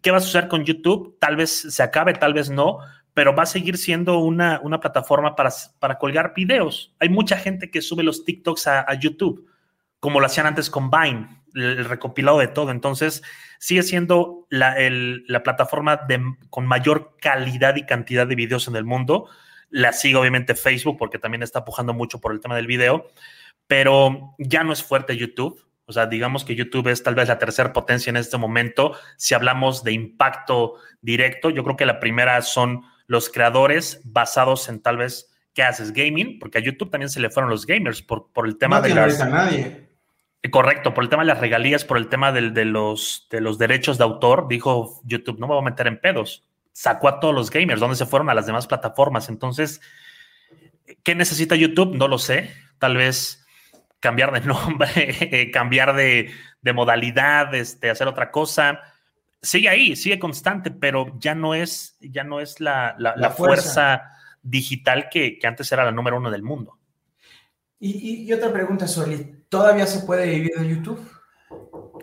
¿qué 0.00 0.10
va 0.10 0.18
a 0.18 0.20
suceder 0.20 0.48
con 0.48 0.64
YouTube? 0.64 1.16
Tal 1.18 1.36
vez 1.36 1.50
se 1.50 1.82
acabe, 1.82 2.14
tal 2.14 2.34
vez 2.34 2.50
no, 2.50 2.78
pero 3.14 3.34
va 3.34 3.44
a 3.44 3.46
seguir 3.46 3.76
siendo 3.78 4.18
una, 4.18 4.60
una 4.62 4.80
plataforma 4.80 5.36
para, 5.36 5.50
para 5.78 5.98
colgar 5.98 6.32
videos. 6.34 6.94
Hay 6.98 7.08
mucha 7.08 7.36
gente 7.36 7.70
que 7.70 7.82
sube 7.82 8.02
los 8.02 8.24
TikToks 8.24 8.66
a, 8.66 8.80
a 8.80 8.94
YouTube, 8.94 9.46
como 10.02 10.18
lo 10.18 10.26
hacían 10.26 10.46
antes 10.46 10.68
con 10.68 10.90
Vine 10.90 11.28
el 11.54 11.84
recopilado 11.84 12.40
de 12.40 12.48
todo. 12.48 12.72
Entonces, 12.72 13.22
sigue 13.60 13.84
siendo 13.84 14.48
la, 14.50 14.76
el, 14.76 15.24
la 15.28 15.44
plataforma 15.44 15.96
de, 16.08 16.20
con 16.50 16.66
mayor 16.66 17.16
calidad 17.20 17.76
y 17.76 17.86
cantidad 17.86 18.26
de 18.26 18.34
videos 18.34 18.66
en 18.66 18.74
el 18.74 18.84
mundo. 18.84 19.28
La 19.70 19.92
sigue 19.92 20.16
obviamente 20.16 20.56
Facebook 20.56 20.98
porque 20.98 21.20
también 21.20 21.44
está 21.44 21.64
pujando 21.64 21.94
mucho 21.94 22.20
por 22.20 22.32
el 22.32 22.40
tema 22.40 22.56
del 22.56 22.66
video, 22.66 23.06
pero 23.68 24.34
ya 24.38 24.64
no 24.64 24.72
es 24.72 24.82
fuerte 24.82 25.16
YouTube. 25.16 25.64
O 25.84 25.92
sea, 25.92 26.06
digamos 26.06 26.44
que 26.44 26.56
YouTube 26.56 26.88
es 26.88 27.04
tal 27.04 27.14
vez 27.14 27.28
la 27.28 27.38
tercera 27.38 27.72
potencia 27.72 28.10
en 28.10 28.16
este 28.16 28.38
momento. 28.38 28.96
Si 29.18 29.34
hablamos 29.34 29.84
de 29.84 29.92
impacto 29.92 30.80
directo, 31.00 31.48
yo 31.50 31.62
creo 31.62 31.76
que 31.76 31.86
la 31.86 32.00
primera 32.00 32.42
son 32.42 32.82
los 33.06 33.28
creadores 33.28 34.00
basados 34.02 34.68
en 34.68 34.82
tal 34.82 34.96
vez 34.96 35.32
qué 35.54 35.62
haces 35.62 35.92
gaming, 35.92 36.40
porque 36.40 36.58
a 36.58 36.60
YouTube 36.60 36.90
también 36.90 37.08
se 37.08 37.20
le 37.20 37.30
fueron 37.30 37.50
los 37.50 37.66
gamers 37.66 38.02
por, 38.02 38.32
por 38.32 38.48
el 38.48 38.58
tema 38.58 38.80
no 38.80 38.82
de 38.82 38.94
las... 38.96 39.20
A 39.20 39.28
nadie. 39.28 39.91
Correcto, 40.50 40.92
por 40.92 41.04
el 41.04 41.10
tema 41.10 41.22
de 41.22 41.28
las 41.28 41.38
regalías, 41.38 41.84
por 41.84 41.98
el 41.98 42.08
tema 42.08 42.32
del, 42.32 42.52
de, 42.52 42.64
los, 42.64 43.28
de 43.30 43.40
los 43.40 43.58
derechos 43.58 43.96
de 43.96 44.04
autor, 44.04 44.48
dijo 44.48 45.00
YouTube, 45.04 45.38
no 45.38 45.46
me 45.46 45.54
voy 45.54 45.62
a 45.62 45.70
meter 45.70 45.86
en 45.86 46.00
pedos. 46.00 46.44
Sacó 46.72 47.08
a 47.08 47.20
todos 47.20 47.34
los 47.34 47.50
gamers, 47.50 47.80
¿dónde 47.80 47.96
se 47.96 48.06
fueron 48.06 48.28
a 48.28 48.34
las 48.34 48.46
demás 48.46 48.66
plataformas? 48.66 49.28
Entonces, 49.28 49.80
¿qué 51.04 51.14
necesita 51.14 51.54
YouTube? 51.54 51.94
No 51.94 52.08
lo 52.08 52.18
sé. 52.18 52.52
Tal 52.78 52.96
vez 52.96 53.46
cambiar 54.00 54.32
de 54.32 54.40
nombre, 54.46 55.50
cambiar 55.52 55.94
de, 55.94 56.32
de 56.60 56.72
modalidad, 56.72 57.54
este, 57.54 57.90
hacer 57.90 58.08
otra 58.08 58.32
cosa. 58.32 58.80
Sigue 59.40 59.68
ahí, 59.68 59.94
sigue 59.94 60.18
constante, 60.18 60.72
pero 60.72 61.16
ya 61.20 61.36
no 61.36 61.54
es, 61.54 61.96
ya 62.00 62.24
no 62.24 62.40
es 62.40 62.58
la, 62.58 62.96
la, 62.98 63.10
la, 63.10 63.16
la 63.16 63.30
fuerza. 63.30 63.62
fuerza, 63.62 64.12
digital 64.42 65.08
que, 65.08 65.38
que 65.38 65.46
antes 65.46 65.70
era 65.70 65.84
la 65.84 65.92
número 65.92 66.16
uno 66.16 66.32
del 66.32 66.42
mundo. 66.42 66.78
Y, 67.84 67.90
y, 67.90 68.22
y, 68.28 68.32
otra 68.32 68.52
pregunta, 68.52 68.86
Soli, 68.86 69.42
¿todavía 69.48 69.88
se 69.88 70.06
puede 70.06 70.30
vivir 70.30 70.52
de 70.56 70.68
YouTube? 70.68 71.04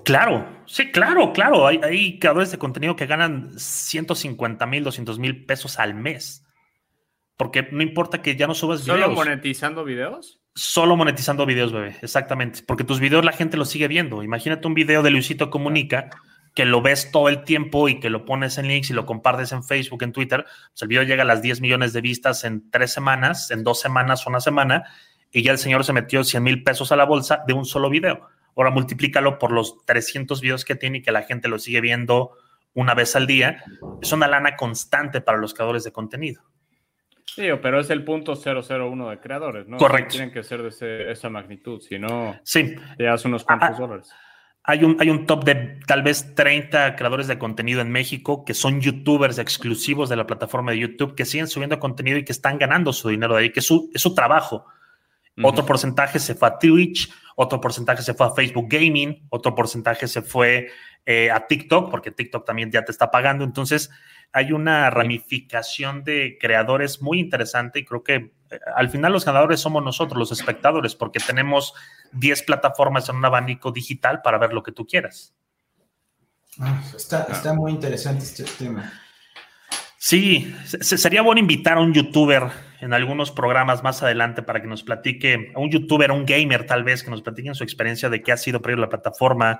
Claro, 0.03 0.45
sí, 0.65 0.91
claro, 0.91 1.31
claro. 1.31 1.65
Hay, 1.65 1.79
hay 1.81 2.19
creadores 2.19 2.51
de 2.51 2.57
contenido 2.57 2.97
que 2.97 3.05
ganan 3.05 3.57
150 3.57 4.65
mil, 4.65 4.83
200 4.83 5.19
mil 5.19 5.45
pesos 5.45 5.79
al 5.79 5.93
mes. 5.93 6.45
Porque 7.37 7.69
no 7.71 7.81
importa 7.81 8.21
que 8.21 8.35
ya 8.35 8.45
no 8.45 8.55
subas 8.55 8.81
¿Solo 8.81 8.95
videos. 8.95 9.13
¿Solo 9.13 9.25
monetizando 9.25 9.85
videos? 9.85 10.41
Solo 10.53 10.97
monetizando 10.97 11.45
videos, 11.45 11.71
bebé, 11.71 11.95
exactamente. 12.01 12.59
Porque 12.67 12.83
tus 12.83 12.99
videos 12.99 13.23
la 13.23 13.31
gente 13.31 13.55
los 13.55 13.69
sigue 13.69 13.87
viendo. 13.87 14.21
Imagínate 14.21 14.67
un 14.67 14.73
video 14.73 15.01
de 15.01 15.11
Luisito 15.11 15.49
Comunica 15.49 16.09
que 16.55 16.65
lo 16.65 16.81
ves 16.81 17.09
todo 17.09 17.29
el 17.29 17.45
tiempo 17.45 17.87
y 17.87 18.01
que 18.01 18.09
lo 18.09 18.25
pones 18.25 18.57
en 18.57 18.67
links 18.67 18.89
y 18.89 18.93
lo 18.93 19.05
compartes 19.05 19.53
en 19.53 19.63
Facebook, 19.63 20.03
en 20.03 20.11
Twitter. 20.11 20.43
Pues 20.43 20.81
el 20.81 20.89
video 20.89 21.03
llega 21.03 21.23
a 21.23 21.25
las 21.25 21.41
10 21.41 21.61
millones 21.61 21.93
de 21.93 22.01
vistas 22.01 22.43
en 22.43 22.69
tres 22.69 22.91
semanas, 22.91 23.49
en 23.49 23.63
dos 23.63 23.79
semanas 23.79 24.27
o 24.27 24.29
una 24.29 24.41
semana 24.41 24.83
y 25.31 25.43
ya 25.43 25.51
el 25.51 25.57
señor 25.57 25.83
se 25.83 25.93
metió 25.93 26.23
100 26.23 26.43
mil 26.43 26.63
pesos 26.63 26.91
a 26.91 26.95
la 26.95 27.05
bolsa 27.05 27.43
de 27.47 27.53
un 27.53 27.65
solo 27.65 27.89
video. 27.89 28.27
Ahora 28.55 28.71
multiplícalo 28.71 29.39
por 29.39 29.51
los 29.51 29.85
300 29.85 30.41
videos 30.41 30.65
que 30.65 30.75
tiene 30.75 30.97
y 30.97 31.01
que 31.01 31.11
la 31.11 31.23
gente 31.23 31.47
lo 31.47 31.59
sigue 31.59 31.81
viendo 31.81 32.31
una 32.73 32.93
vez 32.93 33.15
al 33.15 33.27
día. 33.27 33.63
Es 34.01 34.11
una 34.11 34.27
lana 34.27 34.55
constante 34.55 35.21
para 35.21 35.37
los 35.37 35.53
creadores 35.53 35.83
de 35.83 35.91
contenido. 35.91 36.43
Sí, 37.25 37.47
pero 37.61 37.79
es 37.79 37.89
el 37.89 38.03
punto 38.03 38.33
001 38.35 39.09
de 39.11 39.19
creadores, 39.19 39.67
¿no? 39.67 39.77
Correcto. 39.77 40.13
Tienen 40.13 40.31
que 40.31 40.43
ser 40.43 40.63
de 40.63 40.69
ese, 40.69 41.11
esa 41.11 41.29
magnitud, 41.29 41.79
si 41.79 41.99
no, 41.99 42.37
sí. 42.43 42.75
te 42.97 43.03
das 43.03 43.23
unos 43.23 43.43
cuantos 43.43 43.69
ah, 43.75 43.79
dólares. 43.79 44.11
Hay 44.63 44.83
un, 44.83 44.97
hay 44.99 45.09
un 45.09 45.25
top 45.25 45.45
de 45.45 45.79
tal 45.87 46.03
vez 46.03 46.35
30 46.35 46.95
creadores 46.95 47.27
de 47.27 47.37
contenido 47.37 47.81
en 47.81 47.91
México 47.91 48.43
que 48.43 48.53
son 48.53 48.81
youtubers 48.81 49.37
exclusivos 49.37 50.09
de 50.09 50.15
la 50.15 50.27
plataforma 50.27 50.71
de 50.71 50.79
YouTube 50.79 51.15
que 51.15 51.23
siguen 51.23 51.47
subiendo 51.47 51.79
contenido 51.79 52.17
y 52.17 52.25
que 52.25 52.31
están 52.31 52.57
ganando 52.57 52.91
su 52.93 53.09
dinero 53.09 53.35
de 53.35 53.43
ahí, 53.43 53.49
que 53.51 53.61
es 53.61 53.65
su, 53.65 53.89
es 53.93 54.01
su 54.01 54.13
trabajo 54.13 54.65
Otro 55.43 55.65
porcentaje 55.65 56.19
se 56.19 56.35
fue 56.35 56.47
a 56.47 56.57
Twitch, 56.59 57.09
otro 57.35 57.61
porcentaje 57.61 58.01
se 58.01 58.13
fue 58.13 58.27
a 58.27 58.31
Facebook 58.31 58.67
Gaming, 58.69 59.25
otro 59.29 59.55
porcentaje 59.55 60.07
se 60.07 60.21
fue 60.21 60.69
eh, 61.05 61.31
a 61.31 61.47
TikTok, 61.47 61.89
porque 61.89 62.11
TikTok 62.11 62.45
también 62.45 62.71
ya 62.71 62.83
te 62.83 62.91
está 62.91 63.09
pagando. 63.09 63.43
Entonces, 63.45 63.89
hay 64.31 64.51
una 64.51 64.89
ramificación 64.89 66.03
de 66.03 66.37
creadores 66.39 67.01
muy 67.01 67.19
interesante 67.19 67.79
y 67.79 67.85
creo 67.85 68.03
que 68.03 68.15
eh, 68.51 68.59
al 68.75 68.89
final 68.89 69.11
los 69.13 69.25
ganadores 69.25 69.59
somos 69.59 69.83
nosotros, 69.83 70.19
los 70.19 70.31
espectadores, 70.31 70.95
porque 70.95 71.19
tenemos 71.19 71.73
10 72.11 72.43
plataformas 72.43 73.07
en 73.09 73.15
un 73.15 73.25
abanico 73.25 73.71
digital 73.71 74.21
para 74.21 74.37
ver 74.37 74.53
lo 74.53 74.61
que 74.61 74.71
tú 74.71 74.85
quieras. 74.85 75.33
Ah, 76.59 76.83
está, 76.95 77.27
está 77.31 77.53
muy 77.53 77.71
interesante 77.71 78.23
este 78.25 78.43
tema. 78.43 78.91
Sí, 79.97 80.53
se- 80.65 80.97
sería 80.97 81.21
bueno 81.21 81.39
invitar 81.39 81.77
a 81.77 81.81
un 81.81 81.93
youtuber 81.93 82.43
en 82.81 82.93
algunos 82.93 83.31
programas 83.31 83.83
más 83.83 84.01
adelante 84.03 84.41
para 84.41 84.61
que 84.61 84.67
nos 84.67 84.83
platique, 84.83 85.51
a 85.55 85.59
un 85.59 85.69
youtuber, 85.69 86.11
un 86.11 86.25
gamer 86.25 86.65
tal 86.65 86.83
vez, 86.83 87.03
que 87.03 87.11
nos 87.11 87.21
platiquen 87.21 87.55
su 87.55 87.63
experiencia 87.63 88.09
de 88.09 88.21
qué 88.21 88.31
ha 88.31 88.37
sido 88.37 88.61
ellos 88.65 88.79
la 88.79 88.89
plataforma. 88.89 89.59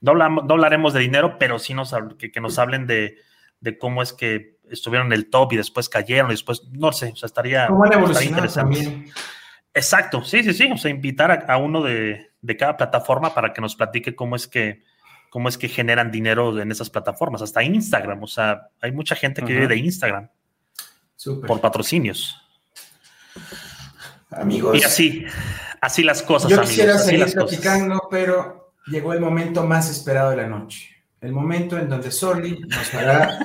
No, 0.00 0.12
hablamos- 0.12 0.44
no 0.44 0.54
hablaremos 0.54 0.92
de 0.92 1.00
dinero, 1.00 1.36
pero 1.38 1.58
sí 1.58 1.74
nos, 1.74 1.94
que, 2.18 2.30
que 2.30 2.40
nos 2.40 2.58
hablen 2.58 2.86
de, 2.86 3.16
de 3.60 3.78
cómo 3.78 4.02
es 4.02 4.12
que 4.12 4.56
estuvieron 4.70 5.08
en 5.08 5.12
el 5.14 5.30
top 5.30 5.52
y 5.54 5.56
después 5.56 5.88
cayeron 5.88 6.30
y 6.30 6.34
después, 6.34 6.62
no 6.72 6.92
sé, 6.92 7.12
o 7.12 7.16
sea, 7.16 7.26
estaría, 7.26 7.66
¿Cómo 7.68 7.84
han 7.84 7.92
estaría 7.92 8.04
evolucionado 8.04 8.44
interesante. 8.46 8.84
también? 8.84 9.12
Exacto, 9.74 10.24
sí, 10.24 10.42
sí, 10.42 10.52
sí, 10.52 10.70
o 10.72 10.76
sea, 10.76 10.90
invitar 10.90 11.30
a, 11.30 11.52
a 11.52 11.56
uno 11.56 11.82
de, 11.82 12.30
de 12.42 12.56
cada 12.56 12.76
plataforma 12.76 13.34
para 13.34 13.52
que 13.52 13.60
nos 13.60 13.76
platique 13.76 14.14
cómo 14.14 14.36
es 14.36 14.46
que 14.48 14.82
cómo 15.30 15.50
es 15.50 15.58
que 15.58 15.68
generan 15.68 16.10
dinero 16.10 16.58
en 16.58 16.70
esas 16.72 16.88
plataformas, 16.88 17.42
hasta 17.42 17.62
Instagram, 17.62 18.22
o 18.22 18.26
sea, 18.26 18.68
hay 18.80 18.92
mucha 18.92 19.14
gente 19.14 19.42
que 19.42 19.52
Ajá. 19.52 19.60
vive 19.60 19.74
de 19.74 19.76
Instagram 19.76 20.28
por 21.46 21.60
patrocinios. 21.60 22.40
Amigos, 24.30 24.76
Y 24.78 24.82
así, 24.84 25.24
así 25.80 26.02
las 26.02 26.22
cosas, 26.22 26.50
yo 26.50 26.56
amigos. 26.56 26.70
quisiera 26.70 26.98
seguir 26.98 27.26
platicando, 27.32 28.08
pero 28.10 28.72
llegó 28.86 29.12
el 29.14 29.20
momento 29.20 29.64
más 29.64 29.90
esperado 29.90 30.30
de 30.30 30.36
la 30.36 30.46
noche. 30.46 30.94
El 31.20 31.32
momento 31.32 31.76
en 31.76 31.88
donde 31.88 32.12
Soli 32.12 32.60
nos 32.68 32.94
hará 32.94 33.38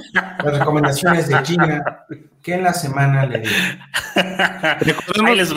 las 0.43 0.59
recomendaciones 0.59 1.27
de 1.27 1.41
China 1.41 2.05
que 2.43 2.53
en 2.53 2.63
la 2.63 2.71
semana 2.73 3.25
le 3.25 3.39
dio. 3.39 3.51
Va. 4.15 4.77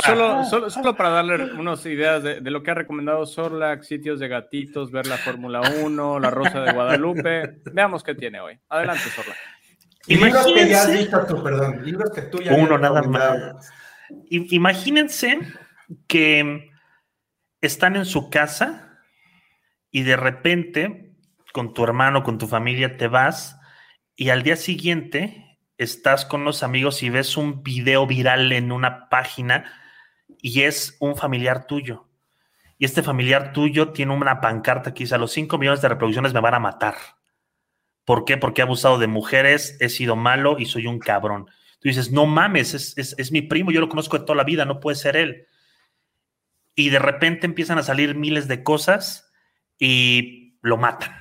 Solo, 0.06 0.44
solo, 0.44 0.70
solo 0.70 0.96
para 0.96 1.10
darle 1.10 1.52
unas 1.54 1.84
ideas 1.84 2.22
de, 2.22 2.40
de 2.40 2.50
lo 2.50 2.62
que 2.62 2.70
ha 2.70 2.74
recomendado 2.74 3.26
Sorlac, 3.26 3.82
sitios 3.82 4.18
de 4.18 4.28
gatitos, 4.28 4.90
ver 4.90 5.06
la 5.06 5.18
Fórmula 5.18 5.60
1, 5.82 6.20
la 6.20 6.30
Rosa 6.30 6.60
de 6.60 6.72
Guadalupe. 6.72 7.58
Veamos 7.72 8.02
qué 8.02 8.14
tiene 8.14 8.40
hoy. 8.40 8.58
Adelante, 8.70 9.02
Sorlac. 9.14 9.36
Y 10.06 10.16
libros 10.16 10.46
que 10.46 10.68
ya 10.68 10.82
has 10.82 10.88
Imagínense- 10.88 10.98
visto 10.98 11.26
tú, 11.26 11.42
perdón. 11.42 11.84
Libros 11.84 12.10
que 12.12 12.22
tú 12.22 12.38
ya 12.40 12.52
Uno 12.54 12.78
nada 12.78 13.02
más. 13.02 13.70
Imagínense 14.28 15.40
que 16.06 16.70
están 17.60 17.96
en 17.96 18.04
su 18.04 18.30
casa 18.30 19.00
y 19.90 20.02
de 20.02 20.16
repente 20.16 21.16
con 21.52 21.72
tu 21.72 21.84
hermano, 21.84 22.22
con 22.22 22.38
tu 22.38 22.46
familia 22.46 22.96
te 22.96 23.08
vas 23.08 23.58
y 24.14 24.28
al 24.28 24.42
día 24.42 24.56
siguiente 24.56 25.58
estás 25.78 26.24
con 26.24 26.44
los 26.44 26.62
amigos 26.62 27.02
y 27.02 27.10
ves 27.10 27.36
un 27.36 27.62
video 27.62 28.06
viral 28.06 28.52
en 28.52 28.72
una 28.72 29.08
página 29.08 29.72
y 30.40 30.62
es 30.62 30.96
un 31.00 31.16
familiar 31.16 31.66
tuyo. 31.66 32.08
Y 32.78 32.84
este 32.84 33.02
familiar 33.02 33.52
tuyo 33.52 33.92
tiene 33.92 34.14
una 34.14 34.40
pancarta 34.40 34.92
que 34.92 35.04
dice, 35.04 35.14
a 35.14 35.18
los 35.18 35.32
5 35.32 35.56
millones 35.58 35.80
de 35.80 35.88
reproducciones 35.88 36.34
me 36.34 36.40
van 36.40 36.54
a 36.54 36.58
matar. 36.58 36.94
¿Por 38.04 38.24
qué? 38.24 38.36
Porque 38.36 38.60
he 38.60 38.64
abusado 38.64 38.98
de 38.98 39.06
mujeres, 39.06 39.76
he 39.80 39.88
sido 39.88 40.14
malo 40.14 40.58
y 40.58 40.66
soy 40.66 40.86
un 40.86 40.98
cabrón. 40.98 41.48
Tú 41.86 41.90
dices, 41.90 42.10
no 42.10 42.26
mames, 42.26 42.74
es, 42.74 43.14
es- 43.16 43.30
mi 43.30 43.42
primo, 43.42 43.70
yo 43.70 43.78
lo 43.80 43.88
conozco 43.88 44.18
de 44.18 44.24
toda 44.24 44.34
la 44.34 44.42
vida, 44.42 44.64
no 44.64 44.80
puede 44.80 44.96
ser 44.96 45.16
él. 45.16 45.46
Y 46.74 46.88
de 46.88 46.98
repente 46.98 47.46
empiezan 47.46 47.78
a 47.78 47.84
salir 47.84 48.16
miles 48.16 48.48
de 48.48 48.64
cosas 48.64 49.32
y 49.78 50.58
lo 50.62 50.78
matan. 50.78 51.12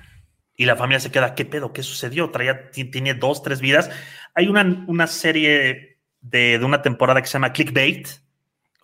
Y 0.58 0.66
la 0.66 0.76
familia 0.76 1.00
se 1.00 1.12
queda, 1.12 1.36
¿qué 1.36 1.46
pedo? 1.46 1.72
¿Qué 1.72 1.84
sucedió? 1.84 2.32
Traía, 2.32 2.72
ti- 2.72 2.86
tiene 2.86 3.14
dos, 3.14 3.44
tres 3.44 3.62
vidas. 3.62 3.92
Hay 4.34 4.48
una, 4.48 4.84
una 4.88 5.06
serie 5.06 6.00
de, 6.22 6.58
de 6.58 6.66
una 6.66 6.82
temporada 6.82 7.22
que 7.22 7.28
se 7.28 7.34
llama 7.34 7.54
Clickbait, 7.54 8.08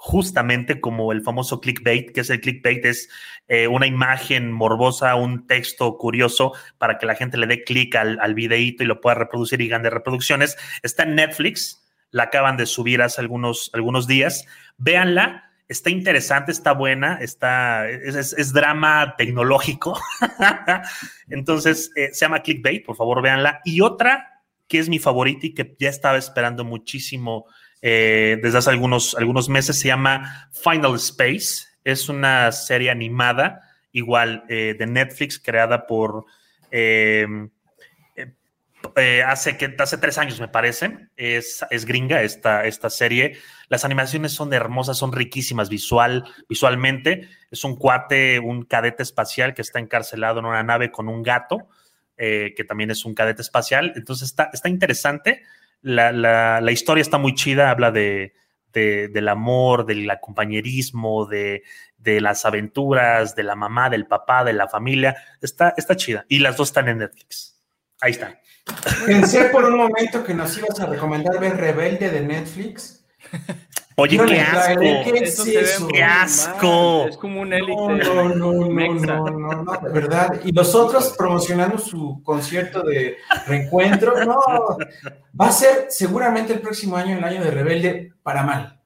justamente 0.04 0.82
como 0.82 1.12
el 1.12 1.22
famoso 1.22 1.62
clickbait, 1.62 2.12
que 2.12 2.22
es 2.22 2.32
el 2.32 2.42
clickbait, 2.42 2.84
es 2.86 3.08
eh, 3.48 3.68
una 3.68 3.86
imagen 3.86 4.52
morbosa, 4.52 5.14
un 5.14 5.46
texto 5.46 5.96
curioso 6.00 6.54
para 6.80 6.98
que 6.98 7.06
la 7.06 7.14
gente 7.14 7.38
le 7.38 7.46
dé 7.46 7.64
clic 7.64 7.96
al, 7.96 8.18
al 8.20 8.34
videíto 8.34 8.82
y 8.82 8.88
lo 8.88 9.00
pueda 9.00 9.14
reproducir 9.14 9.62
y 9.62 9.68
gane 9.68 9.92
reproducciones. 9.92 10.58
Está 10.82 11.04
en 11.04 11.14
Netflix, 11.14 11.86
la 12.10 12.24
acaban 12.24 12.58
de 12.58 12.66
subir 12.66 13.04
hace 13.04 13.22
algunos, 13.22 13.70
algunos 13.74 14.08
días. 14.08 14.48
Véanla, 14.80 15.52
está 15.68 15.92
interesante, 15.92 16.52
está 16.52 16.72
buena, 16.72 17.20
está, 17.22 17.88
es, 17.88 18.54
drama 18.54 19.14
tecnológico. 19.20 20.02
Entonces, 21.30 21.92
eh, 21.96 22.10
se 22.12 22.26
llama 22.26 22.42
Clickbait, 22.42 22.84
por 22.84 22.96
favor, 22.96 23.22
véanla. 23.22 23.62
Y 23.66 23.82
otra 23.82 24.42
que 24.68 24.80
es 24.80 24.90
mi 24.90 24.98
favorita 24.98 25.46
y 25.46 25.54
que 25.54 25.76
ya 25.78 25.90
estaba 25.90 26.18
esperando 26.18 26.64
muchísimo 26.64 27.46
eh, 27.82 28.40
desde 28.42 28.60
hace 28.60 28.70
algunos, 28.70 29.16
algunos 29.16 29.50
meses, 29.50 29.80
se 29.80 29.88
llama 29.88 30.50
Final 30.52 30.96
Space. 30.96 31.68
Es 31.84 32.10
una 32.10 32.52
serie 32.52 32.92
animada, 32.92 33.62
igual 33.92 34.44
eh, 34.50 34.76
de 34.78 34.86
Netflix, 34.86 35.40
creada 35.40 35.88
por... 35.88 36.26
eh, 36.72 37.26
hace, 39.26 39.58
hace 39.78 39.98
tres 39.98 40.18
años, 40.18 40.40
me 40.40 40.48
parece. 40.48 41.10
Es, 41.16 41.66
es 41.70 41.86
gringa 41.86 42.22
esta, 42.22 42.66
esta 42.66 42.90
serie. 42.90 43.38
Las 43.70 43.86
animaciones 43.86 44.32
son 44.32 44.54
hermosas, 44.54 44.98
son 44.98 45.12
riquísimas 45.12 45.70
visual, 45.70 46.24
visualmente. 46.50 47.30
Es 47.50 47.64
un 47.64 47.76
cuate, 47.76 48.40
un 48.40 48.64
cadete 48.64 49.04
espacial 49.04 49.54
que 49.54 49.62
está 49.62 49.80
encarcelado 49.80 50.40
en 50.40 50.46
una 50.46 50.64
nave 50.64 50.92
con 50.92 51.10
un 51.10 51.24
gato, 51.24 51.68
que 52.18 52.66
también 52.68 52.92
es 52.92 53.06
un 53.06 53.16
cadete 53.16 53.42
espacial. 53.42 53.94
Entonces 53.96 54.30
está, 54.30 54.50
está 54.54 54.70
interesante. 54.70 55.44
La, 55.82 56.12
la- 56.12 56.62
la 56.62 56.72
historia 56.72 57.02
está 57.02 57.18
muy 57.18 57.34
chida, 57.36 57.70
habla 57.72 57.92
de, 57.92 58.34
de- 58.74 59.08
del 59.08 59.28
amor, 59.30 59.86
del 59.86 60.10
compañerismo, 60.22 61.26
de, 61.26 61.64
de 61.98 62.22
las 62.22 62.46
aventuras, 62.46 63.36
de 63.36 63.44
la 63.44 63.56
mamá, 63.56 63.90
del 63.90 64.06
papá, 64.08 64.44
de 64.44 64.54
la 64.54 64.68
familia. 64.68 65.16
Está, 65.42 65.74
está 65.78 65.96
chida. 65.96 66.26
Y 66.30 66.40
las 66.40 66.58
dos 66.58 66.70
están 66.70 66.88
en 66.90 67.00
Netflix. 67.00 67.60
Ahí 68.00 68.12
están. 68.12 68.38
Pensé 69.06 69.46
por 69.46 69.66
un 69.66 69.76
momento 69.78 70.24
que 70.24 70.34
nos 70.34 70.58
ibas 70.58 70.80
a 70.80 70.86
recomendar 70.86 71.40
ver 71.40 71.58
Rebelde 71.58 72.10
de 72.10 72.22
Netflix. 72.22 73.06
Oye, 74.02 74.20
qué 74.28 74.40
asco. 74.40 74.80
¿Qué 74.80 75.20
es 75.24 75.40
eso? 75.48 75.88
¡Qué 75.88 76.04
asco! 76.04 77.08
Es 77.08 77.18
como 77.18 77.42
un 77.42 77.54
élite. 77.54 77.72
No, 77.76 77.90
no, 77.90 78.30
no, 78.30 78.52
no, 78.54 78.94
no, 78.94 79.30
no, 79.30 79.64
no, 79.64 79.72
de 79.82 79.90
verdad. 79.94 80.40
Y 80.44 80.52
los 80.52 80.74
otros 80.76 81.14
promocionando 81.18 81.78
su 81.78 82.22
concierto 82.24 82.82
de 82.84 83.18
reencuentro. 83.48 84.26
No, 84.26 84.40
va 85.40 85.48
a 85.48 85.52
ser 85.52 85.88
seguramente 85.90 86.54
el 86.54 86.62
próximo 86.62 86.98
año, 86.98 87.18
el 87.18 87.24
año 87.24 87.44
de 87.44 87.52
Rebelde, 87.52 88.14
para 88.24 88.44
mal. 88.44 88.80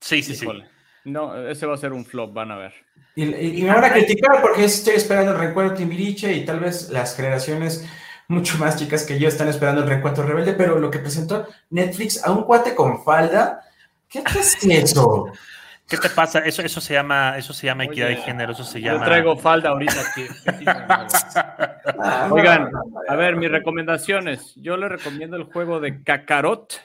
Sí, 0.00 0.22
sí, 0.22 0.34
sí. 0.34 0.44
Híjole. 0.44 0.68
No, 1.04 1.48
ese 1.48 1.66
va 1.66 1.74
a 1.74 1.78
ser 1.78 1.92
un 1.92 2.04
flop, 2.04 2.32
van 2.34 2.50
a 2.50 2.56
ver. 2.56 2.74
Y, 3.14 3.24
y- 3.24 3.60
y 3.60 3.62
me 3.62 3.70
van 3.72 3.84
a 3.84 3.92
criticar 3.92 4.42
porque 4.42 4.64
estoy 4.64 4.94
esperando 4.96 5.32
el 5.32 5.38
reencuentro 5.38 5.76
Timbiriche 5.76 6.32
y 6.32 6.44
tal 6.44 6.60
vez 6.60 6.90
las 6.90 7.14
generaciones 7.16 7.86
mucho 8.28 8.58
más 8.58 8.76
chicas 8.76 9.04
que 9.04 9.18
yo 9.18 9.28
están 9.28 9.46
esperando 9.48 9.82
el 9.82 9.88
reencuentro 9.88 10.24
rebelde, 10.26 10.52
pero 10.54 10.78
lo 10.80 10.90
que 10.90 10.98
presentó 10.98 11.46
Netflix 11.70 12.22
a 12.24 12.32
un 12.32 12.42
cuate 12.42 12.74
con 12.74 13.04
falda, 13.04 13.60
¿qué, 14.08 14.22
qué 14.22 14.38
es 14.38 14.64
eso? 14.64 15.26
¿Qué 15.88 15.96
te 15.98 16.10
pasa? 16.10 16.40
Eso, 16.40 16.62
eso 16.62 16.80
se 16.80 16.94
llama, 16.94 17.38
eso 17.38 17.52
se 17.52 17.66
llama 17.66 17.84
equidad 17.84 18.08
Oye, 18.08 18.16
de 18.16 18.22
género, 18.22 18.52
eso 18.52 18.64
se 18.64 18.80
Yo 18.80 18.92
llama. 18.94 19.04
traigo 19.04 19.36
falda 19.36 19.68
ahorita 19.70 20.00
aquí. 20.00 20.26
Oigan, 22.32 22.70
a 23.08 23.14
ver, 23.14 23.36
mis 23.36 23.50
recomendaciones. 23.50 24.52
Yo 24.56 24.76
les 24.76 24.90
recomiendo 24.90 25.36
el 25.36 25.44
juego 25.44 25.78
de 25.78 26.02
Kakarot. 26.02 26.82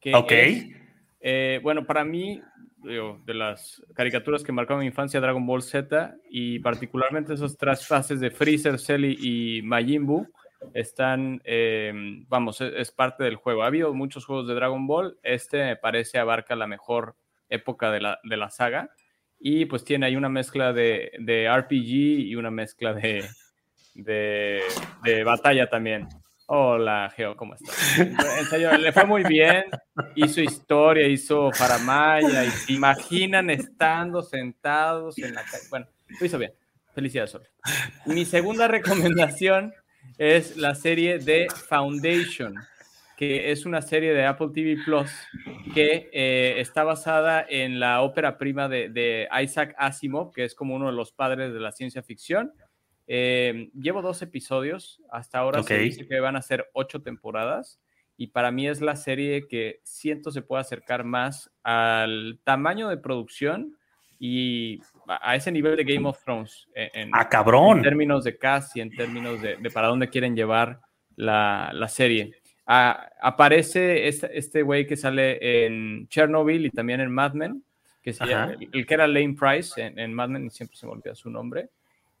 Que 0.00 0.14
Ok. 0.14 0.30
es, 0.32 0.66
eh, 1.20 1.60
bueno, 1.64 1.84
para 1.84 2.04
mí, 2.04 2.40
digo, 2.84 3.20
de 3.24 3.34
las 3.34 3.82
caricaturas 3.94 4.42
que 4.42 4.52
marcaron 4.52 4.80
mi 4.80 4.86
infancia, 4.86 5.20
Dragon 5.20 5.44
Ball 5.44 5.62
Z, 5.62 6.14
y 6.30 6.58
particularmente 6.60 7.34
esas 7.34 7.56
tres 7.56 7.86
fases 7.86 8.20
de 8.20 8.30
Freezer, 8.30 8.78
Cell 8.78 9.04
y 9.04 9.62
Majin 9.62 10.06
Buu, 10.06 10.28
están, 10.74 11.40
eh, 11.44 11.92
vamos, 12.28 12.60
es, 12.60 12.72
es 12.76 12.90
parte 12.90 13.24
del 13.24 13.36
juego. 13.36 13.62
Ha 13.62 13.66
habido 13.66 13.92
muchos 13.94 14.24
juegos 14.24 14.48
de 14.48 14.54
Dragon 14.54 14.86
Ball. 14.86 15.18
Este 15.22 15.64
me 15.64 15.76
parece 15.76 16.18
abarca 16.18 16.56
la 16.56 16.66
mejor 16.66 17.16
época 17.48 17.90
de 17.90 18.00
la, 18.00 18.18
de 18.22 18.36
la 18.36 18.50
saga. 18.50 18.90
Y 19.38 19.64
pues 19.66 19.84
tiene 19.84 20.06
ahí 20.06 20.16
una 20.16 20.28
mezcla 20.28 20.72
de, 20.72 21.12
de 21.18 21.48
RPG 21.52 21.90
y 22.28 22.36
una 22.36 22.50
mezcla 22.50 22.94
de, 22.94 23.24
de, 23.94 24.62
de 25.02 25.24
batalla 25.24 25.68
también. 25.68 26.08
Hola, 26.46 27.10
Geo, 27.16 27.36
¿cómo 27.36 27.54
estás? 27.54 27.98
En 27.98 28.44
serio, 28.46 28.76
le 28.76 28.92
fue 28.92 29.04
muy 29.04 29.22
bien. 29.24 29.64
Hizo 30.14 30.40
historia, 30.40 31.06
hizo 31.06 31.50
Faramaya. 31.52 32.44
Y 32.44 32.50
se 32.50 32.72
imaginan 32.74 33.48
estando 33.50 34.22
sentados 34.22 35.18
en 35.18 35.34
la 35.34 35.42
calle. 35.44 35.64
Bueno, 35.70 35.86
lo 36.20 36.26
hizo 36.26 36.38
bien. 36.38 36.52
Felicidades, 36.94 37.30
Sol. 37.30 37.48
Mi 38.06 38.24
segunda 38.24 38.68
recomendación 38.68 39.72
es 40.18 40.56
la 40.56 40.74
serie 40.74 41.18
de 41.18 41.48
Foundation. 41.68 42.54
que 43.16 43.52
es 43.52 43.66
una 43.66 43.82
serie 43.82 44.14
de 44.14 44.24
Apple 44.24 44.48
TV 44.52 44.82
Plus 44.84 45.10
que 45.74 46.10
eh, 46.12 46.54
está 46.58 46.82
basada 46.82 47.44
en 47.48 47.78
la 47.78 48.02
ópera 48.02 48.36
prima 48.36 48.68
de, 48.68 48.88
de, 48.88 49.28
Isaac 49.40 49.76
Asimov, 49.78 50.32
que 50.32 50.42
es 50.42 50.56
como 50.56 50.74
uno 50.74 50.86
de 50.86 50.92
los 50.92 51.12
padres 51.12 51.52
de 51.52 51.60
la 51.60 51.70
ciencia 51.70 52.02
ficción. 52.02 52.52
Eh, 53.06 53.70
llevo 53.74 54.02
dos 54.02 54.22
episodios, 54.22 55.00
hasta 55.10 55.38
ahora 55.38 55.60
okay. 55.60 55.76
se 55.76 55.82
dice 55.82 56.08
que 56.08 56.20
van 56.20 56.34
a 56.34 56.42
ser 56.42 56.68
ocho 56.72 57.02
temporadas 57.02 57.80
y 58.16 58.28
para 58.28 58.50
mí 58.50 58.68
es 58.68 58.80
la 58.80 58.96
serie 58.96 59.46
que 59.48 59.80
siento 59.84 60.30
se 60.30 60.42
puede 60.42 60.60
acercar 60.60 61.04
más 61.04 61.50
al 61.62 62.40
tamaño 62.44 62.88
de 62.88 62.96
producción 62.96 63.76
y 64.18 64.80
a 65.06 65.36
ese 65.36 65.50
nivel 65.52 65.76
de 65.76 65.84
Game 65.84 66.08
of 66.08 66.22
Thrones. 66.22 66.68
En, 66.74 67.10
¡Ah, 67.12 67.28
cabrón! 67.28 67.78
En 67.78 67.82
términos 67.82 68.24
de 68.24 68.36
cast 68.36 68.76
y 68.76 68.80
en 68.80 68.90
términos 68.90 69.40
de, 69.40 69.56
de 69.56 69.70
para 69.70 69.88
dónde 69.88 70.08
quieren 70.08 70.36
llevar 70.36 70.80
la, 71.16 71.70
la 71.72 71.88
serie. 71.88 72.32
Ah, 72.66 73.10
aparece 73.20 74.06
este 74.06 74.62
güey 74.62 74.82
este 74.82 74.88
que 74.88 74.96
sale 74.96 75.66
en 75.66 76.06
Chernobyl 76.08 76.66
y 76.66 76.70
también 76.70 77.00
en 77.00 77.10
Mad 77.10 77.32
Men, 77.32 77.64
que 78.02 78.12
se 78.12 78.24
llama, 78.24 78.52
el, 78.52 78.68
el, 78.72 78.86
que 78.86 78.94
era 78.94 79.06
Lane 79.06 79.34
Price 79.38 79.80
en, 79.80 79.98
en, 79.98 80.14
Mad 80.14 80.28
Men, 80.28 80.46
y 80.46 80.50
siempre 80.50 80.76
se 80.76 80.86
me 80.86 80.92
olvida 80.92 81.14
su 81.14 81.28
nombre. 81.28 81.70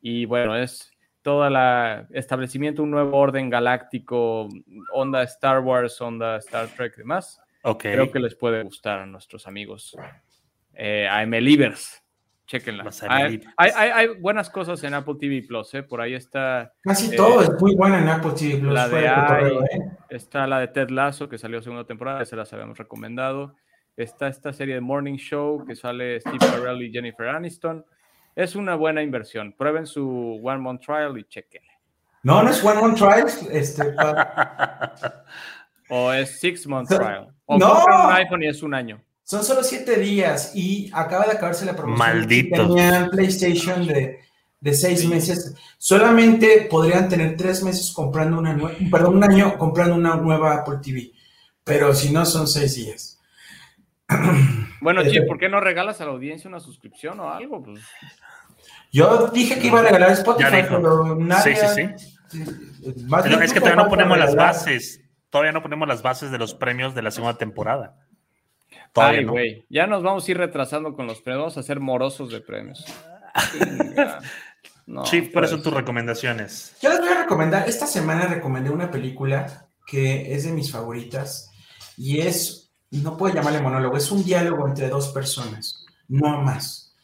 Y 0.00 0.24
bueno, 0.24 0.56
es 0.56 0.92
todo 1.22 1.46
el 1.46 2.06
establecimiento, 2.10 2.82
un 2.82 2.90
nuevo 2.90 3.16
orden 3.16 3.48
galáctico, 3.48 4.48
onda 4.92 5.22
Star 5.22 5.60
Wars, 5.60 6.00
onda 6.00 6.36
Star 6.38 6.68
Trek 6.68 6.94
y 6.96 6.98
demás. 6.98 7.40
Okay. 7.62 7.92
Creo 7.92 8.10
que 8.10 8.18
les 8.18 8.34
puede 8.34 8.62
gustar 8.64 8.98
a 8.98 9.06
nuestros 9.06 9.46
amigos, 9.46 9.96
eh, 10.74 11.06
a. 11.08 12.01
Chequenla. 12.52 12.84
Hay, 13.08 13.40
hay, 13.56 13.70
hay, 13.74 13.90
hay, 13.90 14.08
buenas 14.20 14.50
cosas 14.50 14.84
en 14.84 14.92
Apple 14.92 15.14
TV 15.18 15.42
Plus, 15.48 15.72
¿eh? 15.72 15.82
Por 15.82 16.02
ahí 16.02 16.12
está. 16.12 16.74
Casi 16.82 17.10
eh, 17.10 17.16
todo 17.16 17.40
es 17.40 17.50
muy 17.58 17.74
bueno 17.74 17.96
en 17.96 18.06
Apple 18.06 18.32
TV 18.38 18.58
Plus. 18.58 18.74
La 18.74 18.90
de 18.90 19.06
¿eh? 19.06 19.90
Está 20.10 20.46
la 20.46 20.60
de 20.60 20.68
Ted 20.68 20.90
Lasso, 20.90 21.30
que 21.30 21.38
salió 21.38 21.62
segunda 21.62 21.86
temporada, 21.86 22.22
se 22.26 22.36
las 22.36 22.52
habíamos 22.52 22.76
recomendado. 22.76 23.54
Está 23.96 24.28
esta 24.28 24.52
serie 24.52 24.74
de 24.74 24.82
Morning 24.82 25.16
Show, 25.16 25.64
que 25.64 25.74
sale 25.74 26.20
Steve 26.20 26.36
Carell 26.40 26.82
y 26.82 26.92
Jennifer 26.92 27.28
Aniston. 27.28 27.86
Es 28.36 28.54
una 28.54 28.74
buena 28.74 29.02
inversión. 29.02 29.54
Prueben 29.56 29.86
su 29.86 30.38
One 30.42 30.58
Month 30.58 30.82
Trial 30.84 31.16
y 31.16 31.24
chequenle. 31.24 31.72
No, 32.22 32.42
no 32.42 32.50
es 32.50 32.62
One 32.62 32.82
Month 32.82 32.98
Trial. 32.98 33.28
Este, 33.50 33.82
o 35.88 36.12
es 36.12 36.38
Six 36.38 36.66
Month 36.66 36.90
Trial. 36.90 37.28
O 37.46 37.56
no. 37.56 37.82
un 37.82 38.12
iPhone 38.12 38.42
y 38.42 38.48
es 38.48 38.62
un 38.62 38.74
año. 38.74 39.02
Son 39.32 39.42
solo 39.42 39.64
siete 39.64 39.98
días 39.98 40.52
y 40.54 40.90
acaba 40.92 41.24
de 41.24 41.32
acabarse 41.32 41.64
la 41.64 41.74
promoción. 41.74 42.06
Maldito. 42.06 42.66
Tenían 42.66 43.08
PlayStation 43.08 43.86
de, 43.86 44.20
de 44.60 44.74
seis 44.74 45.00
sí. 45.00 45.08
meses. 45.08 45.54
Solamente 45.78 46.68
podrían 46.70 47.08
tener 47.08 47.34
tres 47.34 47.62
meses 47.62 47.92
comprando 47.92 48.38
una 48.38 48.52
nueva, 48.52 48.76
perdón, 48.90 49.16
un 49.16 49.24
año 49.24 49.56
comprando 49.56 49.94
una 49.94 50.16
nueva 50.16 50.56
Apple 50.56 50.80
TV. 50.82 51.12
Pero 51.64 51.94
si 51.94 52.12
no, 52.12 52.26
son 52.26 52.46
seis 52.46 52.74
días. 52.74 53.18
Bueno, 54.82 55.02
Chip, 55.08 55.26
¿por 55.26 55.38
qué 55.38 55.48
no 55.48 55.60
regalas 55.60 56.00
a 56.02 56.04
la 56.04 56.10
audiencia 56.10 56.48
una 56.48 56.60
suscripción 56.60 57.18
o 57.20 57.30
algo? 57.30 57.62
Pues... 57.62 57.80
Yo 58.90 59.28
dije 59.28 59.58
que 59.58 59.68
iba 59.68 59.78
a 59.78 59.84
regalar 59.84 60.10
Spotify, 60.10 60.64
pero 60.68 61.16
nadie. 61.16 61.56
Sí, 61.56 61.86
sí, 62.28 62.38
sí. 62.38 62.44
Pero 63.08 63.40
es 63.40 63.52
que 63.54 63.60
todavía 63.60 63.82
no 63.82 63.88
ponemos 63.88 64.18
las 64.18 64.34
bases. 64.34 65.00
Todavía 65.30 65.52
no 65.52 65.62
ponemos 65.62 65.88
las 65.88 66.02
bases 66.02 66.30
de 66.30 66.36
los 66.36 66.52
premios 66.52 66.94
de 66.94 67.00
la 67.00 67.10
segunda 67.10 67.38
temporada. 67.38 68.01
Todavía 68.92 69.20
Ay, 69.20 69.24
güey. 69.24 69.56
No. 69.56 69.64
Ya 69.70 69.86
nos 69.86 70.02
vamos 70.02 70.26
a 70.26 70.30
ir 70.30 70.38
retrasando 70.38 70.94
con 70.94 71.06
los 71.06 71.20
premios. 71.20 71.42
Vamos 71.42 71.58
a 71.58 71.62
ser 71.62 71.80
morosos 71.80 72.30
de 72.30 72.40
premios. 72.40 72.84
no, 74.86 75.06
sí, 75.06 75.22
por 75.22 75.44
eso 75.44 75.60
tus 75.60 75.72
recomendaciones. 75.72 76.76
Yo 76.80 76.90
les 76.90 77.00
voy 77.00 77.08
a 77.08 77.22
recomendar. 77.22 77.68
Esta 77.68 77.86
semana 77.86 78.26
recomendé 78.26 78.70
una 78.70 78.90
película 78.90 79.68
que 79.86 80.34
es 80.34 80.44
de 80.44 80.52
mis 80.52 80.70
favoritas 80.70 81.50
y 81.96 82.20
es, 82.20 82.72
no 82.90 83.16
puedo 83.16 83.34
llamarle 83.34 83.60
monólogo, 83.60 83.96
es 83.96 84.10
un 84.10 84.24
diálogo 84.24 84.66
entre 84.66 84.88
dos 84.88 85.08
personas, 85.08 85.84
no 86.08 86.40
más. 86.42 86.94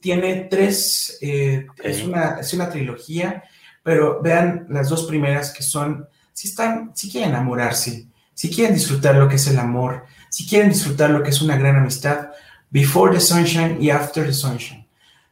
Tiene 0.00 0.48
tres, 0.50 1.18
eh, 1.22 1.66
okay. 1.70 1.90
es, 1.90 2.02
una, 2.02 2.40
es 2.40 2.52
una 2.52 2.68
trilogía, 2.68 3.44
pero 3.82 4.20
vean 4.20 4.66
las 4.68 4.88
dos 4.88 5.06
primeras 5.06 5.52
que 5.52 5.62
son, 5.62 6.06
si 6.32 6.48
están, 6.48 6.92
si 6.94 7.10
quieren 7.10 7.30
enamorarse, 7.30 8.08
si 8.34 8.50
quieren 8.50 8.74
disfrutar 8.74 9.16
lo 9.16 9.28
que 9.28 9.36
es 9.36 9.46
el 9.46 9.58
amor, 9.58 10.04
si 10.28 10.46
quieren 10.46 10.70
disfrutar 10.70 11.10
lo 11.10 11.22
que 11.22 11.30
es 11.30 11.42
una 11.42 11.56
gran 11.56 11.76
amistad, 11.76 12.30
Before 12.70 13.12
the 13.12 13.20
Sunshine 13.20 13.78
y 13.80 13.90
After 13.90 14.26
the 14.26 14.32
Sunshine. 14.32 14.86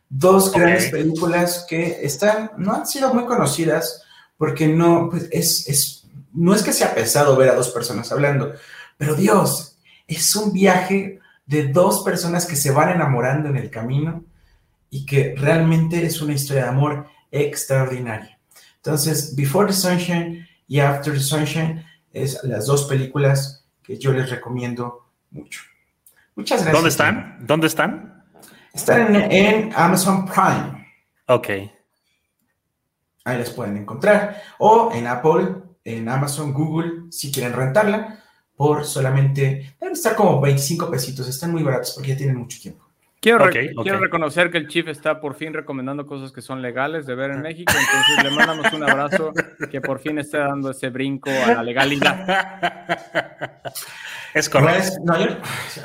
Dos 0.09 0.49
okay. 0.49 0.61
grandes 0.61 0.91
películas 0.91 1.67
que 1.69 1.99
están, 2.03 2.53
no 2.57 2.75
han 2.75 2.87
sido 2.87 3.13
muy 3.13 3.25
conocidas 3.25 4.03
porque 4.39 4.69
no, 4.69 5.09
pues 5.11 5.29
es, 5.31 5.69
es, 5.69 6.05
no 6.33 6.55
es 6.55 6.63
que 6.63 6.73
sea 6.73 6.95
pesado 6.95 7.37
ver 7.37 7.51
a 7.51 7.55
dos 7.55 7.71
personas 7.71 8.11
hablando, 8.13 8.53
pero 8.97 9.15
Dios, 9.15 9.77
es 10.07 10.35
un 10.37 10.53
viaje 10.53 11.21
de 11.47 11.69
dos 11.69 12.03
personas 12.03 12.47
que 12.47 12.57
se 12.57 12.71
van 12.71 12.91
enamorando 12.91 13.49
en 13.49 13.57
el 13.57 13.71
camino 13.71 14.25
y 14.91 15.05
que 15.05 15.35
realmente 15.37 16.05
es 16.05 16.21
una 16.23 16.35
historia 16.35 16.65
de 16.65 16.69
amor 16.69 17.07
extraordinaria. 17.31 18.39
Entonces, 18.77 19.35
Before 19.35 19.67
the 19.67 19.73
Sunshine 19.73 20.47
y 20.69 20.81
After 20.81 21.13
the 21.13 21.21
Sunshine 21.21 21.85
es 22.13 22.43
las 22.45 22.67
dos 22.67 22.85
películas 22.85 23.66
que 23.87 23.99
yo 23.99 24.13
les 24.13 24.29
recomiendo 24.29 25.11
mucho. 25.31 25.61
Muchas 26.35 26.61
gracias. 26.61 26.75
¿Dónde 26.75 26.89
están? 26.91 27.39
¿Dónde 27.41 27.67
están? 27.67 28.25
Están 28.75 29.15
en, 29.15 29.33
en 29.33 29.73
Amazon 29.75 30.27
Prime. 30.27 30.87
Ok. 31.29 31.49
Ahí 33.25 33.39
las 33.39 33.51
pueden 33.51 33.77
encontrar. 33.77 34.43
O 34.59 34.91
en 34.93 35.07
Apple, 35.07 35.57
en 35.85 36.09
Amazon, 36.09 36.53
Google, 36.53 37.11
si 37.11 37.33
quieren 37.33 37.53
rentarla, 37.53 38.23
por 38.55 38.85
solamente, 38.85 39.77
deben 39.81 39.95
estar 39.95 40.15
como 40.15 40.41
25 40.41 40.91
pesitos. 40.91 41.29
Están 41.29 41.53
muy 41.53 41.63
baratos 41.63 41.93
porque 41.93 42.11
ya 42.11 42.17
tienen 42.17 42.37
mucho 42.37 42.61
tiempo. 42.61 42.86
Quiero, 43.27 43.47
okay, 43.47 43.71
okay. 43.71 43.75
quiero, 43.83 43.99
reconocer 43.99 44.53
que 44.53 44.59
el 44.59 44.69
Chief 44.69 44.87
está 44.87 45.21
por 45.21 45.35
fin 45.35 45.53
recomendando 45.53 46.07
cosas 46.07 46.31
que 46.31 46.41
son 46.41 46.63
legales 46.63 47.07
de 47.07 47.17
ver 47.17 47.33
en 47.33 47.43
México, 47.43 47.73
entonces 47.73 48.23
le 48.23 48.31
mandamos 48.31 48.73
un 48.73 48.89
abrazo 48.89 49.33
que 49.69 49.81
por 49.81 49.99
fin 49.99 50.21
esté 50.21 50.39
dando 50.39 50.71
ese 50.71 50.91
brinco 50.91 51.29
a 51.29 51.55
la 51.55 51.63
legalidad. 51.65 53.73
Es 54.33 54.49
correcto. 54.49 54.93
No, 55.03 55.19
yo, 55.19 55.39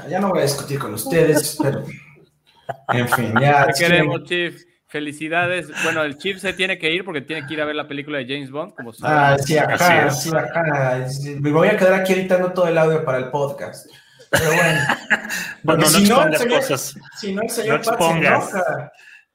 ya 0.07 0.19
no 0.19 0.29
voy 0.29 0.39
a 0.39 0.41
discutir 0.43 0.77
con 0.77 0.93
ustedes, 0.93 1.57
pero 1.59 1.83
en 2.89 3.07
fin, 3.07 3.33
ya. 3.41 3.65
Te 3.65 3.85
queremos, 3.85 4.23
Chief. 4.25 4.63
Felicidades. 4.85 5.71
Bueno, 5.83 6.03
el 6.03 6.17
Chief 6.17 6.37
se 6.37 6.51
tiene 6.51 6.77
que 6.77 6.91
ir 6.91 7.05
porque 7.05 7.21
tiene 7.21 7.47
que 7.47 7.53
ir 7.53 7.61
a 7.61 7.65
ver 7.65 7.75
la 7.75 7.87
película 7.87 8.17
de 8.17 8.25
James 8.25 8.51
Bond, 8.51 8.73
como 8.75 8.91
Ah, 9.03 9.37
sí, 9.39 9.57
acá, 9.57 10.11
sí, 10.11 10.29
acá. 10.35 11.07
Me 11.39 11.51
voy 11.51 11.69
a 11.69 11.77
quedar 11.77 11.93
aquí 11.93 12.11
editando 12.11 12.51
todo 12.51 12.67
el 12.67 12.77
audio 12.77 13.05
para 13.05 13.17
el 13.17 13.29
podcast. 13.29 13.87
Pero 14.31 14.53
bueno. 14.53 14.79
bueno, 15.63 15.81
no, 15.81 15.87
si 15.87 16.07
no 16.07 16.25
no, 16.25 16.37
señor, 16.37 16.59
cosas. 16.59 16.95
Si 17.19 17.33
no, 17.33 17.41
el 17.43 17.49
señor 17.49 17.85
no 17.85 17.91
expongas. 17.91 18.51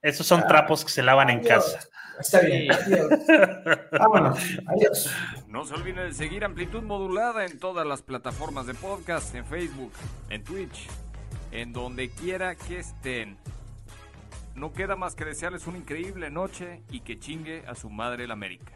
Esos 0.02 0.26
son 0.26 0.40
ah, 0.40 0.46
trapos 0.46 0.84
que 0.84 0.90
se 0.90 1.02
lavan 1.02 1.30
en 1.30 1.42
casa. 1.42 1.80
Está 2.18 2.40
bien. 2.40 2.72
Adiós. 2.72 3.08
Vámonos. 3.92 4.38
Adiós. 4.66 5.10
No 5.48 5.64
se 5.64 5.74
olviden 5.74 6.08
de 6.08 6.14
seguir 6.14 6.44
Amplitud 6.44 6.82
Modulada 6.82 7.44
en 7.44 7.58
todas 7.58 7.86
las 7.86 8.02
plataformas 8.02 8.66
de 8.66 8.74
podcast, 8.74 9.34
en 9.34 9.44
Facebook, 9.44 9.92
en 10.30 10.42
Twitch, 10.42 10.86
en 11.52 11.72
donde 11.72 12.10
quiera 12.10 12.54
que 12.54 12.78
estén. 12.78 13.36
No 14.54 14.72
queda 14.72 14.96
más 14.96 15.14
que 15.14 15.26
desearles 15.26 15.66
una 15.66 15.76
increíble 15.76 16.30
noche 16.30 16.82
y 16.90 17.00
que 17.00 17.18
chingue 17.18 17.64
a 17.66 17.74
su 17.74 17.90
madre 17.90 18.26
la 18.26 18.32
América. 18.32 18.75